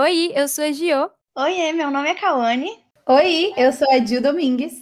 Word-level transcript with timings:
Oi, 0.00 0.32
eu 0.34 0.48
sou 0.48 0.64
a 0.64 0.72
Gio. 0.72 1.10
Oi, 1.36 1.72
meu 1.74 1.90
nome 1.90 2.08
é 2.08 2.14
Kawane. 2.14 2.70
Oi, 3.06 3.52
eu 3.54 3.70
sou 3.70 3.86
a 3.92 3.98
Gil 3.98 4.22
Domingues. 4.22 4.72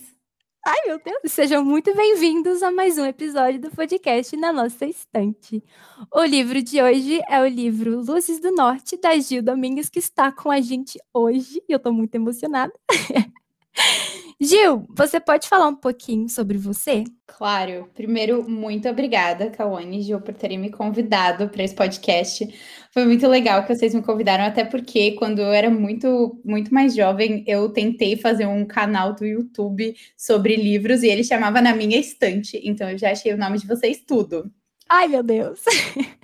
Ai, 0.65 0.77
meu 0.87 1.03
Deus! 1.03 1.33
Sejam 1.33 1.65
muito 1.65 1.93
bem-vindos 1.93 2.63
a 2.63 2.71
mais 2.71 2.99
um 2.99 3.05
episódio 3.05 3.61
do 3.61 3.69
podcast 3.69 4.37
Na 4.37 4.53
Nossa 4.53 4.87
Estante. 4.87 5.61
O 6.15 6.23
livro 6.23 6.63
de 6.63 6.81
hoje 6.81 7.21
é 7.29 7.41
o 7.41 7.49
livro 7.49 8.01
Luzes 8.01 8.39
do 8.39 8.53
Norte, 8.53 8.97
da 8.97 9.19
Gil 9.19 9.43
Domingues, 9.43 9.89
que 9.89 9.99
está 9.99 10.31
com 10.31 10.53
a 10.53 10.61
gente 10.61 11.01
hoje, 11.13 11.61
e 11.69 11.73
eu 11.73 11.81
tô 11.81 11.91
muito 11.91 12.15
emocionada. 12.15 12.73
Gil, 14.41 14.87
você 14.89 15.19
pode 15.19 15.49
falar 15.49 15.67
um 15.67 15.75
pouquinho 15.75 16.29
sobre 16.29 16.57
você? 16.57 17.03
Claro. 17.27 17.91
Primeiro, 17.93 18.49
muito 18.49 18.89
obrigada, 18.89 19.51
Kawane 19.51 19.99
e 19.99 20.03
Gil, 20.03 20.21
por 20.21 20.33
terem 20.33 20.57
me 20.57 20.71
convidado 20.71 21.49
para 21.49 21.65
esse 21.65 21.75
podcast. 21.75 22.47
Foi 22.93 23.05
muito 23.05 23.27
legal 23.27 23.65
que 23.65 23.75
vocês 23.75 23.93
me 23.93 24.01
convidaram, 24.01 24.45
até 24.45 24.65
porque 24.65 25.13
quando 25.13 25.41
eu 25.41 25.53
era 25.53 25.69
muito, 25.69 26.41
muito 26.45 26.73
mais 26.73 26.95
jovem, 26.95 27.43
eu 27.49 27.69
tentei 27.71 28.17
fazer 28.17 28.47
um 28.47 28.65
canal 28.65 29.13
do 29.13 29.27
YouTube 29.27 29.93
sobre 30.17 30.55
livros 30.55 31.03
e 31.03 31.09
ele 31.09 31.25
chamava 31.25 31.61
Na 31.61 31.75
Minha 31.75 31.99
Estante. 31.99 32.61
Então 32.63 32.89
eu 32.89 32.97
já 32.97 33.11
achei 33.11 33.33
o 33.35 33.39
nome 33.39 33.59
de 33.59 33.67
vocês 33.67 34.05
tudo. 34.07 34.49
Ai, 34.89 35.09
meu 35.09 35.23
Deus! 35.25 35.61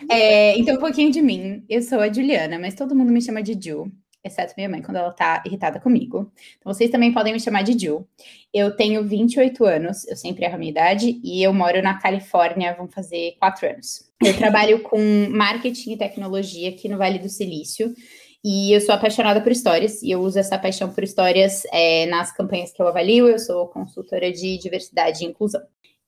É, 0.09 0.57
então, 0.57 0.77
um 0.77 0.81
pouquinho 0.81 1.11
de 1.11 1.21
mim. 1.21 1.65
Eu 1.69 1.83
sou 1.83 1.99
a 1.99 2.13
Juliana, 2.13 2.59
mas 2.59 2.75
todo 2.75 2.95
mundo 2.95 3.11
me 3.11 3.21
chama 3.21 3.43
de 3.43 3.59
Ju 3.61 3.91
exceto 4.25 4.55
minha 4.57 4.69
mãe, 4.69 4.81
quando 4.81 4.97
ela 4.97 5.13
tá 5.13 5.43
irritada 5.47 5.79
comigo. 5.79 6.33
Então, 6.59 6.73
vocês 6.73 6.91
também 6.91 7.13
podem 7.13 7.33
me 7.33 7.41
chamar 7.41 7.63
de 7.63 7.79
Jill. 7.79 8.07
Eu 8.53 8.75
tenho 8.75 9.05
28 9.05 9.65
anos, 9.65 10.07
eu 10.09 10.17
sempre 10.17 10.45
erro 10.45 10.55
a 10.55 10.59
minha 10.59 10.71
idade, 10.71 11.21
e 11.23 11.43
eu 11.43 11.53
moro 11.53 11.83
na 11.83 11.99
Califórnia, 11.99 12.75
vão 12.75 12.89
fazer 12.89 13.37
quatro 13.39 13.69
anos. 13.69 14.11
Eu 14.25 14.35
trabalho 14.39 14.81
com 14.81 14.99
marketing 15.31 15.93
e 15.93 15.97
tecnologia 15.99 16.71
aqui 16.71 16.89
no 16.89 16.97
Vale 16.97 17.19
do 17.19 17.29
Silício, 17.29 17.95
e 18.43 18.73
eu 18.73 18.81
sou 18.81 18.95
apaixonada 18.95 19.41
por 19.41 19.53
histórias, 19.53 20.03
e 20.03 20.11
eu 20.11 20.21
uso 20.21 20.39
essa 20.39 20.59
paixão 20.59 20.91
por 20.91 21.05
histórias 21.05 21.63
é, 21.73 22.07
nas 22.07 22.35
campanhas 22.35 22.73
que 22.73 22.81
eu 22.81 22.89
avalio, 22.89 23.29
eu 23.29 23.39
sou 23.39 23.69
consultora 23.69 24.33
de 24.33 24.59
diversidade 24.59 25.25
e 25.25 25.27
inclusão. 25.27 25.63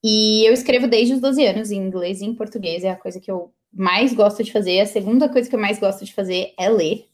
E 0.04 0.46
eu 0.46 0.52
escrevo 0.52 0.86
desde 0.86 1.14
os 1.14 1.20
12 1.20 1.46
anos 1.46 1.70
em 1.70 1.78
inglês 1.78 2.20
e 2.20 2.26
em 2.26 2.34
português, 2.34 2.84
é 2.84 2.91
a 2.91 2.96
coisa 2.96 3.20
que 3.20 3.30
eu 3.30 3.52
mais 3.72 4.12
gosto 4.14 4.42
de 4.42 4.52
fazer. 4.52 4.80
A 4.80 4.86
segunda 4.86 5.28
coisa 5.28 5.48
que 5.48 5.54
eu 5.54 5.60
mais 5.60 5.78
gosto 5.78 6.04
de 6.04 6.14
fazer 6.14 6.54
é 6.58 6.69
ler. 6.69 7.06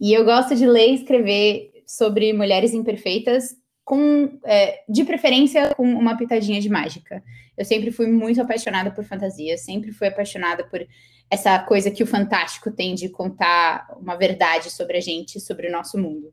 E 0.00 0.12
eu 0.12 0.24
gosto 0.24 0.54
de 0.54 0.66
ler 0.66 0.90
e 0.90 0.94
escrever 0.94 1.70
sobre 1.86 2.32
mulheres 2.32 2.72
imperfeitas, 2.72 3.54
com, 3.84 4.38
é, 4.44 4.82
de 4.88 5.04
preferência 5.04 5.74
com 5.74 5.84
uma 5.84 6.16
pitadinha 6.16 6.60
de 6.60 6.70
mágica. 6.70 7.22
Eu 7.56 7.64
sempre 7.64 7.92
fui 7.92 8.06
muito 8.06 8.40
apaixonada 8.40 8.90
por 8.90 9.04
fantasia, 9.04 9.58
sempre 9.58 9.92
fui 9.92 10.08
apaixonada 10.08 10.64
por 10.64 10.84
essa 11.30 11.58
coisa 11.58 11.90
que 11.90 12.02
o 12.02 12.06
fantástico 12.06 12.70
tem 12.70 12.94
de 12.94 13.08
contar 13.08 13.86
uma 14.00 14.16
verdade 14.16 14.70
sobre 14.70 14.96
a 14.96 15.00
gente, 15.00 15.38
sobre 15.38 15.68
o 15.68 15.72
nosso 15.72 15.98
mundo. 15.98 16.32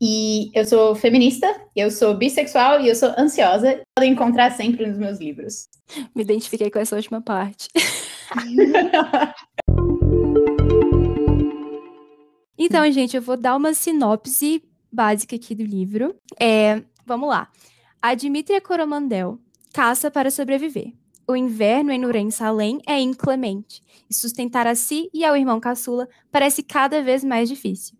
E 0.00 0.50
eu 0.54 0.64
sou 0.64 0.94
feminista, 0.94 1.46
eu 1.76 1.90
sou 1.90 2.16
bissexual 2.16 2.80
e 2.80 2.88
eu 2.88 2.94
sou 2.94 3.14
ansiosa. 3.16 3.80
Podem 3.96 4.12
encontrar 4.12 4.50
sempre 4.50 4.86
nos 4.86 4.98
meus 4.98 5.18
livros. 5.18 5.68
Me 6.14 6.22
identifiquei 6.22 6.70
com 6.70 6.80
essa 6.80 6.96
última 6.96 7.22
parte. 7.22 7.68
Então, 12.64 12.88
gente, 12.92 13.16
eu 13.16 13.22
vou 13.22 13.36
dar 13.36 13.56
uma 13.56 13.74
sinopse 13.74 14.62
básica 14.90 15.34
aqui 15.34 15.52
do 15.52 15.64
livro. 15.64 16.14
É, 16.38 16.80
vamos 17.04 17.28
lá. 17.28 17.48
A 18.00 18.14
Dimitria 18.14 18.60
Coromandel 18.60 19.40
caça 19.74 20.12
para 20.12 20.30
sobreviver. 20.30 20.92
O 21.26 21.34
inverno 21.34 21.90
em 21.90 21.98
Nuren 21.98 22.30
Salem 22.30 22.80
é 22.86 23.00
inclemente, 23.00 23.82
e 24.08 24.14
sustentar 24.14 24.68
a 24.68 24.76
si 24.76 25.10
e 25.12 25.24
ao 25.24 25.36
irmão 25.36 25.58
caçula 25.58 26.08
parece 26.30 26.62
cada 26.62 27.02
vez 27.02 27.24
mais 27.24 27.48
difícil. 27.48 27.96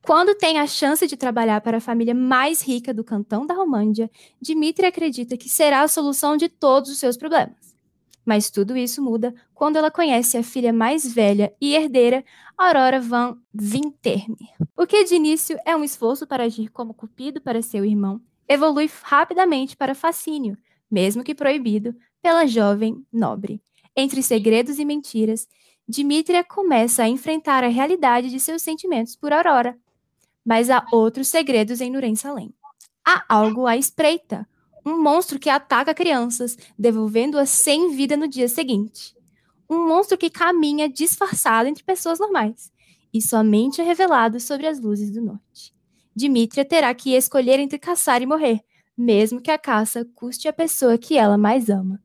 Quando 0.00 0.34
tem 0.34 0.58
a 0.58 0.66
chance 0.66 1.06
de 1.06 1.14
trabalhar 1.14 1.60
para 1.60 1.76
a 1.76 1.80
família 1.80 2.14
mais 2.14 2.62
rica 2.62 2.94
do 2.94 3.04
cantão 3.04 3.46
da 3.46 3.52
Romândia, 3.52 4.10
Dimitri 4.40 4.86
acredita 4.86 5.36
que 5.36 5.50
será 5.50 5.82
a 5.82 5.88
solução 5.88 6.34
de 6.34 6.48
todos 6.48 6.90
os 6.90 6.98
seus 6.98 7.18
problemas. 7.18 7.67
Mas 8.28 8.50
tudo 8.50 8.76
isso 8.76 9.00
muda 9.00 9.34
quando 9.54 9.76
ela 9.76 9.90
conhece 9.90 10.36
a 10.36 10.42
filha 10.42 10.70
mais 10.70 11.10
velha 11.10 11.50
e 11.58 11.74
herdeira, 11.74 12.22
Aurora 12.58 13.00
Van 13.00 13.38
Winterme. 13.58 14.36
O 14.76 14.86
que 14.86 15.02
de 15.02 15.14
início 15.14 15.58
é 15.64 15.74
um 15.74 15.82
esforço 15.82 16.26
para 16.26 16.44
agir 16.44 16.68
como 16.68 16.92
cupido 16.92 17.40
para 17.40 17.62
seu 17.62 17.86
irmão, 17.86 18.20
evolui 18.46 18.86
rapidamente 19.02 19.74
para 19.78 19.94
fascínio, 19.94 20.58
mesmo 20.90 21.24
que 21.24 21.34
proibido, 21.34 21.96
pela 22.20 22.46
jovem 22.46 23.02
nobre. 23.10 23.62
Entre 23.96 24.22
segredos 24.22 24.78
e 24.78 24.84
mentiras, 24.84 25.48
Dimitria 25.88 26.44
começa 26.44 27.04
a 27.04 27.08
enfrentar 27.08 27.64
a 27.64 27.68
realidade 27.68 28.28
de 28.28 28.38
seus 28.38 28.60
sentimentos 28.60 29.16
por 29.16 29.32
Aurora. 29.32 29.74
Mas 30.44 30.68
há 30.68 30.84
outros 30.92 31.28
segredos 31.28 31.80
em 31.80 31.90
Nuren 31.90 32.14
Salem. 32.14 32.52
Há 33.02 33.24
algo 33.26 33.66
à 33.66 33.74
espreita, 33.74 34.46
um 34.88 35.02
monstro 35.02 35.38
que 35.38 35.50
ataca 35.50 35.94
crianças, 35.94 36.56
devolvendo-as 36.78 37.50
sem 37.50 37.94
vida 37.94 38.16
no 38.16 38.26
dia 38.26 38.48
seguinte. 38.48 39.14
Um 39.68 39.86
monstro 39.86 40.16
que 40.16 40.30
caminha 40.30 40.88
disfarçado 40.88 41.68
entre 41.68 41.84
pessoas 41.84 42.18
normais 42.18 42.72
e 43.12 43.20
somente 43.20 43.80
é 43.80 43.84
revelado 43.84 44.40
sobre 44.40 44.66
as 44.66 44.80
luzes 44.80 45.10
do 45.10 45.20
norte. 45.20 45.74
Dimitria 46.14 46.64
terá 46.64 46.92
que 46.94 47.14
escolher 47.14 47.58
entre 47.60 47.78
caçar 47.78 48.22
e 48.22 48.26
morrer, 48.26 48.60
mesmo 48.96 49.40
que 49.40 49.50
a 49.50 49.58
caça 49.58 50.06
custe 50.14 50.48
a 50.48 50.52
pessoa 50.52 50.98
que 50.98 51.16
ela 51.16 51.38
mais 51.38 51.68
ama. 51.68 52.02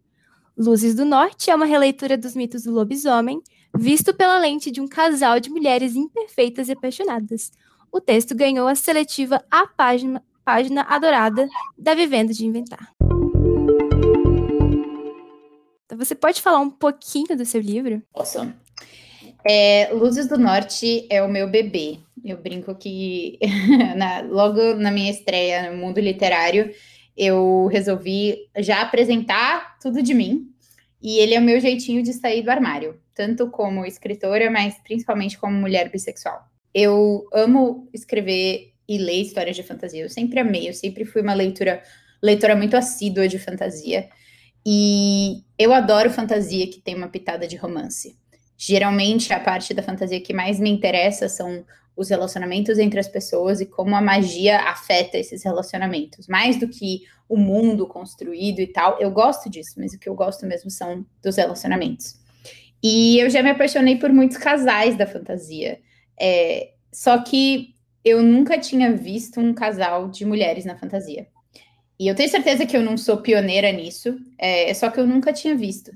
Luzes 0.56 0.94
do 0.94 1.04
Norte 1.04 1.50
é 1.50 1.56
uma 1.56 1.66
releitura 1.66 2.16
dos 2.16 2.36
mitos 2.36 2.64
do 2.64 2.72
lobisomem, 2.72 3.42
visto 3.76 4.14
pela 4.14 4.38
lente 4.38 4.70
de 4.70 4.80
um 4.80 4.88
casal 4.88 5.40
de 5.40 5.50
mulheres 5.50 5.96
imperfeitas 5.96 6.70
e 6.70 6.74
apaixonadas. 6.74 7.52
O 7.92 8.00
texto 8.00 8.36
ganhou 8.36 8.68
a 8.68 8.76
seletiva 8.76 9.44
A 9.50 9.66
Página 9.66 10.24
página 10.44 10.82
adorada 10.84 11.48
da 11.78 11.94
Vivendo 11.94 12.34
de 12.34 12.46
Inventar. 12.46 12.92
Então, 15.86 15.98
você 15.98 16.16
pode 16.16 16.42
falar 16.42 16.60
um 16.60 16.70
pouquinho 16.70 17.38
do 17.38 17.46
seu 17.46 17.62
livro? 17.62 18.02
Posso. 18.12 18.52
É, 19.46 19.90
Luzes 19.94 20.28
do 20.28 20.38
Norte 20.38 21.06
é 21.10 21.22
o 21.22 21.30
meu 21.30 21.50
bebê. 21.50 22.00
Eu 22.24 22.38
brinco 22.38 22.74
que 22.76 23.38
na, 23.96 24.22
logo 24.22 24.76
na 24.76 24.92
minha 24.92 25.12
estreia 25.12 25.72
no 25.72 25.78
mundo 25.78 26.00
literário, 26.00 26.74
eu 27.16 27.68
resolvi 27.68 28.38
já 28.58 28.82
apresentar 28.82 29.78
tudo 29.80 30.02
de 30.02 30.14
mim. 30.14 30.50
E 31.02 31.20
ele 31.20 31.36
é 31.36 31.40
o 31.40 31.44
meu 31.44 31.60
jeitinho 31.60 32.02
de 32.02 32.14
sair 32.14 32.42
do 32.42 32.50
armário, 32.50 32.98
tanto 33.14 33.50
como 33.50 33.86
escritora, 33.86 34.50
mas 34.50 34.80
principalmente 34.84 35.38
como 35.38 35.54
mulher 35.54 35.90
bissexual. 35.90 36.48
Eu 36.74 37.28
amo 37.34 37.90
escrever 37.94 38.73
e 38.88 38.98
ler 38.98 39.22
histórias 39.22 39.56
de 39.56 39.64
fantasia. 39.64 40.02
Eu 40.02 40.10
sempre 40.10 40.40
amei, 40.40 40.70
eu 40.70 40.74
sempre 40.74 41.06
fui 41.06 41.22
uma 41.22 41.34
leitura, 41.34 41.82
leitora 42.22 42.56
muito 42.56 42.76
assídua 42.76 43.28
de 43.28 43.40
fantasia. 43.40 44.10
E 44.66 45.44
eu 45.58 45.74
adoro 45.74 46.10
fantasia 46.10 46.68
que 46.68 46.80
tem 46.80 46.96
uma 46.96 47.10
pitada 47.10 47.48
de 47.48 47.56
romance. 47.56 48.18
Geralmente, 48.58 49.34
a 49.34 49.40
parte 49.40 49.74
da 49.74 49.84
fantasia 49.84 50.22
que 50.22 50.34
mais 50.34 50.60
me 50.60 50.70
interessa 50.70 51.28
são 51.28 51.66
os 51.96 52.10
relacionamentos 52.10 52.80
entre 52.80 53.00
as 53.00 53.08
pessoas 53.08 53.62
e 53.62 53.66
como 53.66 53.96
a 53.96 54.02
magia 54.02 54.60
afeta 54.62 55.18
esses 55.18 55.44
relacionamentos. 55.44 56.28
Mais 56.28 56.58
do 56.58 56.68
que 56.68 57.02
o 57.28 57.38
mundo 57.38 57.86
construído 57.88 58.60
e 58.60 58.68
tal, 58.68 59.00
eu 59.00 59.12
gosto 59.12 59.50
disso, 59.50 59.76
mas 59.78 59.94
o 59.94 60.00
que 60.00 60.10
eu 60.10 60.16
gosto 60.16 60.46
mesmo 60.46 60.72
são 60.72 61.06
dos 61.22 61.36
relacionamentos. 61.36 62.20
E 62.82 63.20
eu 63.20 63.30
já 63.30 63.42
me 63.42 63.50
apaixonei 63.50 63.98
por 63.98 64.12
muitos 64.12 64.38
casais 64.38 64.98
da 64.98 65.08
fantasia. 65.08 65.80
É, 66.20 66.72
só 66.92 67.22
que 67.24 67.73
eu 68.04 68.22
nunca 68.22 68.58
tinha 68.58 68.92
visto 68.92 69.40
um 69.40 69.54
casal 69.54 70.10
de 70.10 70.26
mulheres 70.26 70.66
na 70.66 70.78
fantasia. 70.78 71.28
E 72.00 72.08
eu 72.08 72.16
tenho 72.16 72.30
certeza 72.30 72.66
que 72.66 72.76
eu 72.76 72.82
não 72.82 72.98
sou 72.98 73.18
pioneira 73.18 73.72
nisso, 73.72 74.18
é 74.38 74.74
só 74.74 74.90
que 74.90 75.00
eu 75.00 75.08
nunca 75.08 75.32
tinha 75.32 75.56
visto. 75.56 75.92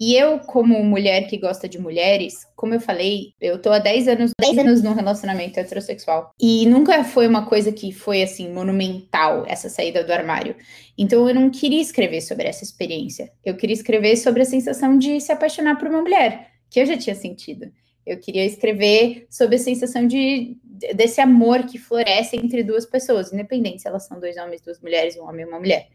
E 0.00 0.14
eu, 0.14 0.38
como 0.38 0.82
mulher 0.84 1.26
que 1.26 1.36
gosta 1.36 1.68
de 1.68 1.76
mulheres, 1.76 2.46
como 2.54 2.72
eu 2.72 2.80
falei, 2.80 3.32
eu 3.40 3.60
tô 3.60 3.72
há 3.72 3.80
10 3.80 4.06
anos, 4.06 4.30
10 4.40 4.58
anos 4.58 4.82
num 4.82 4.94
relacionamento 4.94 5.58
heterossexual. 5.58 6.30
E 6.40 6.66
nunca 6.66 7.02
foi 7.02 7.26
uma 7.26 7.46
coisa 7.46 7.72
que 7.72 7.90
foi 7.90 8.22
assim 8.22 8.52
monumental 8.52 9.44
essa 9.48 9.68
saída 9.68 10.04
do 10.04 10.12
armário. 10.12 10.54
Então 10.96 11.28
eu 11.28 11.34
não 11.34 11.50
queria 11.50 11.82
escrever 11.82 12.20
sobre 12.20 12.46
essa 12.46 12.62
experiência. 12.62 13.32
Eu 13.44 13.56
queria 13.56 13.74
escrever 13.74 14.16
sobre 14.16 14.42
a 14.42 14.46
sensação 14.46 14.96
de 14.96 15.20
se 15.20 15.32
apaixonar 15.32 15.76
por 15.76 15.88
uma 15.88 16.00
mulher, 16.00 16.52
que 16.70 16.78
eu 16.78 16.86
já 16.86 16.96
tinha 16.96 17.16
sentido. 17.16 17.68
Eu 18.08 18.18
queria 18.18 18.44
escrever 18.44 19.26
sobre 19.28 19.56
a 19.56 19.58
sensação 19.58 20.06
de 20.06 20.56
desse 20.94 21.20
amor 21.20 21.64
que 21.64 21.76
floresce 21.76 22.36
entre 22.36 22.62
duas 22.62 22.86
pessoas, 22.86 23.32
independente 23.32 23.82
se 23.82 23.88
elas 23.88 24.06
são 24.06 24.18
dois 24.20 24.36
homens, 24.36 24.60
duas 24.60 24.80
mulheres, 24.80 25.16
um 25.16 25.24
homem 25.24 25.44
e 25.44 25.48
uma 25.48 25.58
mulher, 25.58 25.88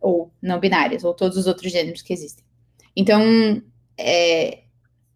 ou 0.00 0.32
não 0.42 0.58
binárias, 0.58 1.04
ou 1.04 1.14
todos 1.14 1.38
os 1.38 1.46
outros 1.46 1.70
gêneros 1.70 2.02
que 2.02 2.12
existem. 2.12 2.44
Então, 2.96 3.62
é, 3.96 4.64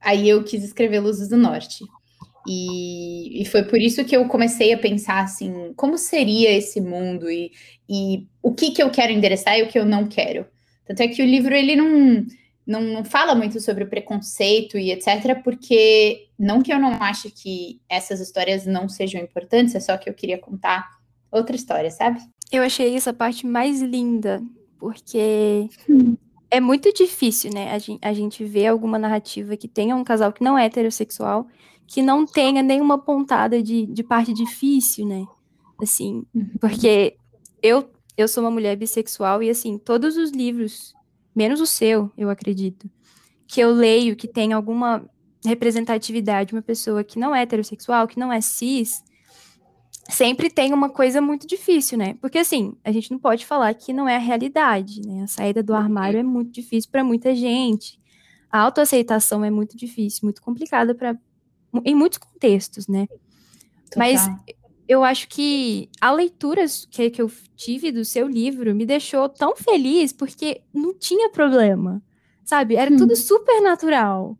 aí 0.00 0.28
eu 0.28 0.42
quis 0.44 0.62
escrever 0.62 1.00
Luzes 1.00 1.28
do 1.28 1.36
Norte. 1.36 1.84
E, 2.46 3.42
e, 3.42 3.44
foi 3.44 3.64
por 3.64 3.78
isso 3.78 4.04
que 4.04 4.16
eu 4.16 4.26
comecei 4.26 4.72
a 4.72 4.78
pensar 4.78 5.22
assim, 5.22 5.74
como 5.76 5.98
seria 5.98 6.50
esse 6.50 6.80
mundo 6.80 7.30
e, 7.30 7.52
e 7.86 8.26
o 8.42 8.54
que, 8.54 8.70
que 8.70 8.82
eu 8.82 8.90
quero 8.90 9.12
endereçar 9.12 9.58
e 9.58 9.64
o 9.64 9.68
que 9.68 9.78
eu 9.78 9.84
não 9.84 10.06
quero. 10.06 10.46
Tanto 10.86 11.02
é 11.02 11.08
que 11.08 11.20
o 11.20 11.26
livro 11.26 11.54
ele 11.54 11.76
não 11.76 12.24
não, 12.68 12.82
não 12.82 13.02
fala 13.02 13.34
muito 13.34 13.58
sobre 13.62 13.84
o 13.84 13.88
preconceito 13.88 14.76
e 14.76 14.92
etc, 14.92 15.42
porque 15.42 16.28
não 16.38 16.60
que 16.60 16.70
eu 16.70 16.78
não 16.78 17.02
ache 17.02 17.30
que 17.30 17.80
essas 17.88 18.20
histórias 18.20 18.66
não 18.66 18.90
sejam 18.90 19.22
importantes, 19.22 19.74
é 19.74 19.80
só 19.80 19.96
que 19.96 20.08
eu 20.08 20.12
queria 20.12 20.36
contar 20.36 20.86
outra 21.32 21.56
história, 21.56 21.90
sabe? 21.90 22.20
Eu 22.52 22.62
achei 22.62 22.94
essa 22.94 23.10
parte 23.10 23.46
mais 23.46 23.80
linda, 23.80 24.42
porque 24.78 25.70
hum. 25.88 26.14
é 26.50 26.60
muito 26.60 26.92
difícil, 26.92 27.50
né? 27.54 27.72
A 27.72 27.78
gente, 27.78 27.98
a 28.02 28.12
gente 28.12 28.44
vê 28.44 28.66
alguma 28.66 28.98
narrativa 28.98 29.56
que 29.56 29.66
tenha 29.66 29.96
um 29.96 30.04
casal 30.04 30.30
que 30.30 30.44
não 30.44 30.58
é 30.58 30.66
heterossexual, 30.66 31.46
que 31.86 32.02
não 32.02 32.26
tenha 32.26 32.62
nenhuma 32.62 32.98
pontada 32.98 33.62
de, 33.62 33.86
de 33.86 34.02
parte 34.02 34.34
difícil, 34.34 35.06
né? 35.06 35.24
Assim, 35.80 36.22
uhum. 36.34 36.50
porque 36.60 37.16
eu, 37.62 37.88
eu 38.14 38.28
sou 38.28 38.44
uma 38.44 38.50
mulher 38.50 38.76
bissexual 38.76 39.42
e, 39.42 39.48
assim, 39.48 39.78
todos 39.78 40.18
os 40.18 40.32
livros 40.32 40.92
menos 41.38 41.60
o 41.60 41.66
seu, 41.66 42.10
eu 42.18 42.28
acredito, 42.28 42.90
que 43.46 43.60
eu 43.60 43.70
leio 43.70 44.16
que 44.16 44.26
tem 44.26 44.52
alguma 44.52 45.08
representatividade, 45.44 46.52
uma 46.52 46.60
pessoa 46.60 47.04
que 47.04 47.16
não 47.16 47.32
é 47.32 47.42
heterossexual, 47.42 48.08
que 48.08 48.18
não 48.18 48.32
é 48.32 48.40
cis, 48.40 49.04
sempre 50.10 50.50
tem 50.50 50.74
uma 50.74 50.90
coisa 50.90 51.20
muito 51.20 51.46
difícil, 51.46 51.96
né? 51.96 52.14
Porque 52.20 52.38
assim, 52.38 52.74
a 52.84 52.90
gente 52.90 53.12
não 53.12 53.20
pode 53.20 53.46
falar 53.46 53.72
que 53.74 53.92
não 53.92 54.08
é 54.08 54.16
a 54.16 54.18
realidade, 54.18 55.00
né? 55.06 55.22
A 55.22 55.26
saída 55.28 55.62
do 55.62 55.74
armário 55.74 56.18
é 56.18 56.24
muito 56.24 56.50
difícil 56.50 56.90
para 56.90 57.04
muita 57.04 57.32
gente. 57.36 58.00
A 58.50 58.58
autoaceitação 58.58 59.44
é 59.44 59.50
muito 59.50 59.76
difícil, 59.76 60.20
muito 60.24 60.42
complicada 60.42 60.92
para 60.92 61.16
em 61.84 61.94
muitos 61.94 62.18
contextos, 62.18 62.88
né? 62.88 63.06
Total. 63.90 63.98
Mas 63.98 64.28
eu 64.88 65.04
acho 65.04 65.28
que 65.28 65.90
a 66.00 66.10
leitura 66.10 66.64
que, 66.90 67.10
que 67.10 67.20
eu 67.20 67.30
tive 67.54 67.92
do 67.92 68.04
seu 68.06 68.26
livro 68.26 68.74
me 68.74 68.86
deixou 68.86 69.28
tão 69.28 69.54
feliz 69.54 70.14
porque 70.14 70.62
não 70.72 70.94
tinha 70.94 71.28
problema, 71.28 72.02
sabe? 72.42 72.74
Era 72.74 72.90
hum. 72.90 72.96
tudo 72.96 73.14
super 73.14 73.60
natural, 73.60 74.38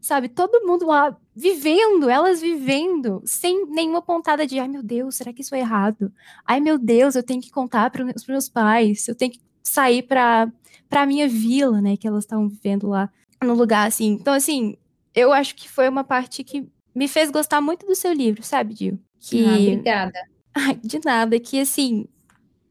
sabe? 0.00 0.28
Todo 0.28 0.64
mundo 0.64 0.86
lá 0.86 1.16
vivendo, 1.34 2.08
elas 2.08 2.40
vivendo, 2.40 3.20
sem 3.24 3.66
nenhuma 3.66 4.00
pontada 4.00 4.46
de, 4.46 4.60
ai 4.60 4.68
meu 4.68 4.84
Deus, 4.84 5.16
será 5.16 5.32
que 5.32 5.42
isso 5.42 5.54
é 5.54 5.58
errado? 5.58 6.12
Ai 6.46 6.60
meu 6.60 6.78
Deus, 6.78 7.16
eu 7.16 7.22
tenho 7.22 7.40
que 7.42 7.50
contar 7.50 7.90
para 7.90 8.04
os 8.14 8.26
meus 8.26 8.48
pais, 8.48 9.08
eu 9.08 9.16
tenho 9.16 9.32
que 9.32 9.40
sair 9.64 10.02
para 10.02 10.50
para 10.88 11.04
minha 11.04 11.28
vila, 11.28 11.82
né, 11.82 11.98
que 11.98 12.08
elas 12.08 12.24
estavam 12.24 12.48
vivendo 12.48 12.88
lá 12.88 13.10
no 13.42 13.52
lugar 13.52 13.86
assim. 13.86 14.12
Então 14.12 14.32
assim, 14.32 14.76
eu 15.14 15.32
acho 15.32 15.54
que 15.56 15.68
foi 15.68 15.88
uma 15.88 16.04
parte 16.04 16.42
que 16.44 16.66
me 16.94 17.06
fez 17.06 17.30
gostar 17.30 17.60
muito 17.60 17.84
do 17.84 17.94
seu 17.94 18.12
livro, 18.12 18.42
sabe, 18.42 18.74
Gil? 18.74 18.98
Que... 19.20 19.44
Ah, 19.44 19.54
obrigada. 19.54 20.20
Ai, 20.54 20.74
de 20.82 21.00
nada, 21.04 21.38
que 21.38 21.60
assim, 21.60 22.06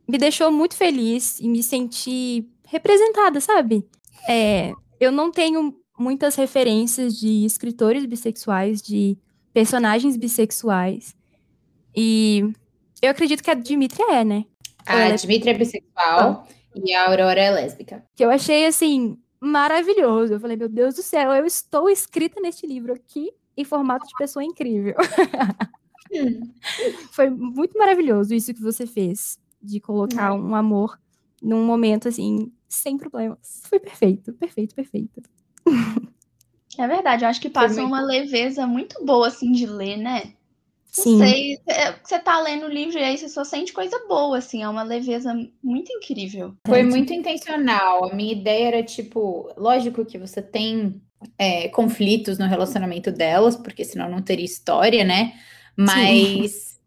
me 0.08 0.18
deixou 0.18 0.52
muito 0.52 0.76
feliz 0.76 1.40
e 1.40 1.48
me 1.48 1.62
senti 1.62 2.48
representada, 2.66 3.40
sabe? 3.40 3.86
É, 4.28 4.72
eu 5.00 5.12
não 5.12 5.32
tenho 5.32 5.76
muitas 5.98 6.36
referências 6.36 7.18
de 7.18 7.46
escritores 7.46 8.06
bissexuais, 8.06 8.82
de 8.82 9.18
personagens 9.54 10.16
bissexuais. 10.16 11.16
E 11.96 12.54
eu 13.02 13.10
acredito 13.10 13.44
que 13.44 13.52
a 13.52 13.56
Dimitri 13.56 14.04
é, 14.04 14.24
né? 14.24 14.46
A 14.86 15.00
é 15.00 15.16
Dimitri 15.16 15.50
é 15.50 15.54
bissexual 15.54 16.48
e 16.76 16.94
a 16.94 17.08
Aurora 17.08 17.42
é 17.42 17.52
lésbica. 17.52 18.04
Que 18.16 18.24
eu 18.24 18.30
achei, 18.30 18.66
assim, 18.66 19.18
maravilhoso. 19.40 20.34
Eu 20.34 20.40
falei, 20.40 20.56
meu 20.56 20.70
Deus 20.70 20.96
do 20.96 21.02
céu, 21.02 21.34
eu 21.34 21.46
estou 21.46 21.90
escrita 21.90 22.40
neste 22.40 22.68
livro 22.68 22.94
aqui 22.94 23.32
em 23.56 23.64
formato 23.64 24.08
de 24.08 24.14
pessoa 24.18 24.44
incrível. 24.44 24.96
Foi 27.12 27.30
muito 27.30 27.78
maravilhoso 27.78 28.34
isso 28.34 28.54
que 28.54 28.62
você 28.62 28.86
fez, 28.86 29.40
de 29.62 29.80
colocar 29.80 30.34
um 30.34 30.56
amor 30.56 31.00
num 31.42 31.66
momento 31.66 32.08
assim, 32.08 32.52
sem 32.68 32.98
problemas. 32.98 33.62
Foi 33.66 33.80
perfeito, 33.80 34.34
perfeito, 34.34 34.76
perfeito. 34.76 35.22
É 36.78 36.88
verdade, 36.88 37.26
eu 37.26 37.30
acho 37.30 37.42
que 37.42 37.50
passa 37.50 37.84
uma 37.84 38.02
leveza 38.02 38.68
muito 38.68 39.04
boa 39.04 39.28
assim 39.28 39.52
de 39.52 39.66
ler, 39.66 39.98
né? 39.98 40.34
Sim. 40.92 41.20
Sei, 41.20 41.60
você 42.04 42.18
tá 42.18 42.40
lendo 42.42 42.66
o 42.66 42.70
livro 42.70 42.98
e 42.98 43.04
aí 43.04 43.18
você 43.18 43.30
só 43.30 43.44
sente 43.44 43.74
coisa 43.74 44.00
boa, 44.08 44.38
assim, 44.38 44.64
é 44.64 44.70
uma 44.70 44.84
leveza 44.84 45.34
muito 45.62 45.92
incrível. 45.92 46.56
Foi 46.66 46.82
muito 46.84 47.14
intencional. 47.14 48.10
A 48.10 48.16
minha 48.16 48.32
ideia 48.32 48.68
era, 48.68 48.84
tipo, 48.84 49.52
lógico 49.58 50.06
que 50.06 50.18
você 50.18 50.42
tem 50.42 51.02
é, 51.38 51.68
conflitos 51.70 52.40
no 52.40 52.48
relacionamento 52.48 53.12
delas, 53.12 53.56
porque 53.56 53.84
senão 53.84 54.10
não 54.10 54.22
teria 54.22 54.46
história, 54.46 55.04
né? 55.04 55.34
Mas, 55.78 56.80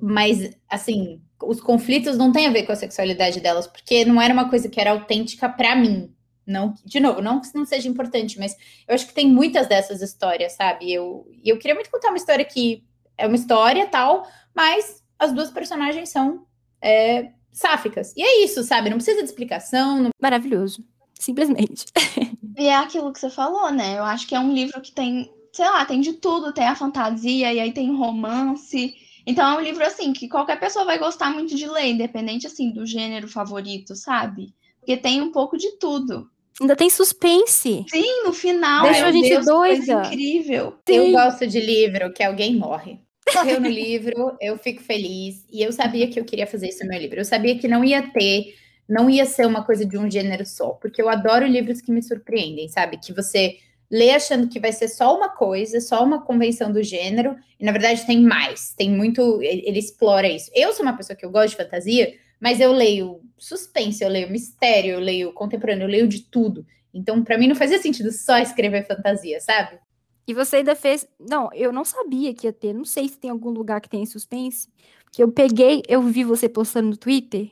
mas 0.00 0.56
assim, 0.68 1.20
os 1.42 1.60
conflitos 1.60 2.16
não 2.16 2.30
têm 2.30 2.46
a 2.46 2.50
ver 2.50 2.64
com 2.64 2.72
a 2.72 2.76
sexualidade 2.76 3.40
delas, 3.40 3.66
porque 3.66 4.04
não 4.04 4.20
era 4.20 4.32
uma 4.32 4.48
coisa 4.48 4.68
que 4.68 4.80
era 4.80 4.92
autêntica 4.92 5.48
para 5.48 5.74
mim. 5.74 6.14
Não, 6.46 6.74
de 6.84 6.98
novo, 7.00 7.20
não 7.20 7.40
que 7.40 7.48
não 7.54 7.64
seja 7.64 7.88
importante, 7.88 8.38
mas 8.38 8.56
eu 8.88 8.94
acho 8.94 9.06
que 9.06 9.14
tem 9.14 9.28
muitas 9.28 9.66
dessas 9.66 10.00
histórias, 10.00 10.52
sabe? 10.52 10.92
Eu, 10.92 11.28
eu 11.44 11.58
queria 11.58 11.74
muito 11.74 11.90
contar 11.90 12.08
uma 12.08 12.16
história 12.16 12.44
que 12.44 12.84
é 13.16 13.26
uma 13.26 13.36
história 13.36 13.86
tal, 13.86 14.26
mas 14.54 15.02
as 15.18 15.32
duas 15.32 15.50
personagens 15.50 16.08
são 16.08 16.46
é, 16.80 17.30
sáficas. 17.52 18.12
E 18.16 18.22
é 18.22 18.44
isso, 18.44 18.62
sabe? 18.64 18.90
Não 18.90 18.96
precisa 18.96 19.20
de 19.20 19.28
explicação. 19.28 20.02
Não... 20.02 20.10
Maravilhoso. 20.20 20.84
Simplesmente. 21.18 21.86
E 22.58 22.66
é 22.66 22.76
aquilo 22.76 23.10
que 23.10 23.18
você 23.18 23.30
falou, 23.30 23.72
né? 23.72 23.96
Eu 23.96 24.04
acho 24.04 24.26
que 24.26 24.34
é 24.34 24.40
um 24.40 24.52
livro 24.52 24.82
que 24.82 24.92
tem 24.92 25.32
sei 25.52 25.64
lá, 25.66 25.84
tem 25.84 26.00
de 26.00 26.14
tudo, 26.14 26.52
tem 26.52 26.64
a 26.66 26.76
fantasia 26.76 27.52
e 27.52 27.60
aí 27.60 27.72
tem 27.72 27.94
romance. 27.94 28.94
Então 29.26 29.46
é 29.46 29.58
um 29.58 29.60
livro 29.60 29.84
assim 29.84 30.12
que 30.12 30.28
qualquer 30.28 30.58
pessoa 30.58 30.84
vai 30.84 30.98
gostar 30.98 31.30
muito 31.30 31.54
de 31.54 31.66
ler, 31.68 31.86
independente 31.90 32.46
assim 32.46 32.70
do 32.70 32.86
gênero 32.86 33.28
favorito, 33.28 33.94
sabe? 33.94 34.54
Porque 34.78 34.96
tem 34.96 35.20
um 35.20 35.30
pouco 35.30 35.56
de 35.56 35.78
tudo. 35.78 36.28
Ainda 36.60 36.76
tem 36.76 36.90
suspense. 36.90 37.84
Sim, 37.88 38.24
no 38.24 38.32
final. 38.32 38.82
Deixa 38.84 39.06
a 39.06 39.12
gente 39.12 39.28
Deus, 39.28 39.46
doida. 39.46 40.02
incrível. 40.06 40.74
Sim. 40.86 40.94
Eu 40.94 41.12
gosto 41.12 41.46
de 41.46 41.60
livro 41.60 42.12
que 42.12 42.22
alguém 42.22 42.54
morre. 42.56 43.00
Morreu 43.34 43.60
no 43.60 43.68
livro, 43.68 44.36
eu 44.40 44.58
fico 44.58 44.82
feliz. 44.82 45.44
E 45.50 45.62
eu 45.62 45.72
sabia 45.72 46.08
que 46.08 46.18
eu 46.18 46.24
queria 46.24 46.46
fazer 46.46 46.68
isso 46.68 46.82
no 46.82 46.90
meu 46.90 47.00
livro. 47.00 47.20
Eu 47.20 47.24
sabia 47.24 47.56
que 47.56 47.68
não 47.68 47.84
ia 47.84 48.02
ter, 48.10 48.54
não 48.88 49.08
ia 49.08 49.24
ser 49.24 49.46
uma 49.46 49.64
coisa 49.64 49.86
de 49.86 49.96
um 49.96 50.10
gênero 50.10 50.44
só. 50.44 50.70
Porque 50.70 51.00
eu 51.00 51.08
adoro 51.08 51.46
livros 51.46 51.80
que 51.80 51.92
me 51.92 52.02
surpreendem, 52.02 52.68
sabe? 52.68 52.98
Que 52.98 53.12
você 53.12 53.56
lê 53.90 54.12
achando 54.12 54.48
que 54.48 54.60
vai 54.60 54.72
ser 54.72 54.88
só 54.88 55.16
uma 55.16 55.28
coisa, 55.28 55.80
só 55.80 56.04
uma 56.04 56.22
convenção 56.22 56.72
do 56.72 56.82
gênero, 56.82 57.36
e 57.58 57.64
na 57.64 57.72
verdade 57.72 58.06
tem 58.06 58.22
mais, 58.22 58.72
tem 58.74 58.90
muito, 58.90 59.42
ele 59.42 59.78
explora 59.78 60.28
isso. 60.28 60.50
Eu 60.54 60.72
sou 60.72 60.84
uma 60.84 60.96
pessoa 60.96 61.16
que 61.16 61.26
eu 61.26 61.30
gosto 61.30 61.50
de 61.50 61.56
fantasia, 61.56 62.14
mas 62.40 62.60
eu 62.60 62.72
leio 62.72 63.20
suspense, 63.36 64.02
eu 64.02 64.08
leio 64.08 64.30
mistério, 64.30 64.92
eu 64.92 65.00
leio 65.00 65.32
contemporâneo, 65.32 65.84
eu 65.84 65.90
leio 65.90 66.08
de 66.08 66.22
tudo. 66.22 66.64
Então, 66.94 67.22
para 67.22 67.36
mim 67.36 67.48
não 67.48 67.54
fazia 67.54 67.80
sentido 67.80 68.10
só 68.12 68.38
escrever 68.38 68.86
fantasia, 68.86 69.40
sabe? 69.40 69.78
E 70.26 70.34
você 70.34 70.56
ainda 70.56 70.76
fez. 70.76 71.08
Não, 71.18 71.50
eu 71.52 71.72
não 71.72 71.84
sabia 71.84 72.32
que 72.32 72.46
ia 72.46 72.52
ter. 72.52 72.72
Não 72.72 72.84
sei 72.84 73.08
se 73.08 73.18
tem 73.18 73.30
algum 73.30 73.50
lugar 73.50 73.80
que 73.80 73.88
tem 73.88 74.06
suspense. 74.06 74.68
Porque 75.04 75.22
eu 75.22 75.32
peguei, 75.32 75.82
eu 75.88 76.02
vi 76.02 76.22
você 76.22 76.48
postando 76.48 76.90
no 76.90 76.96
Twitter. 76.96 77.50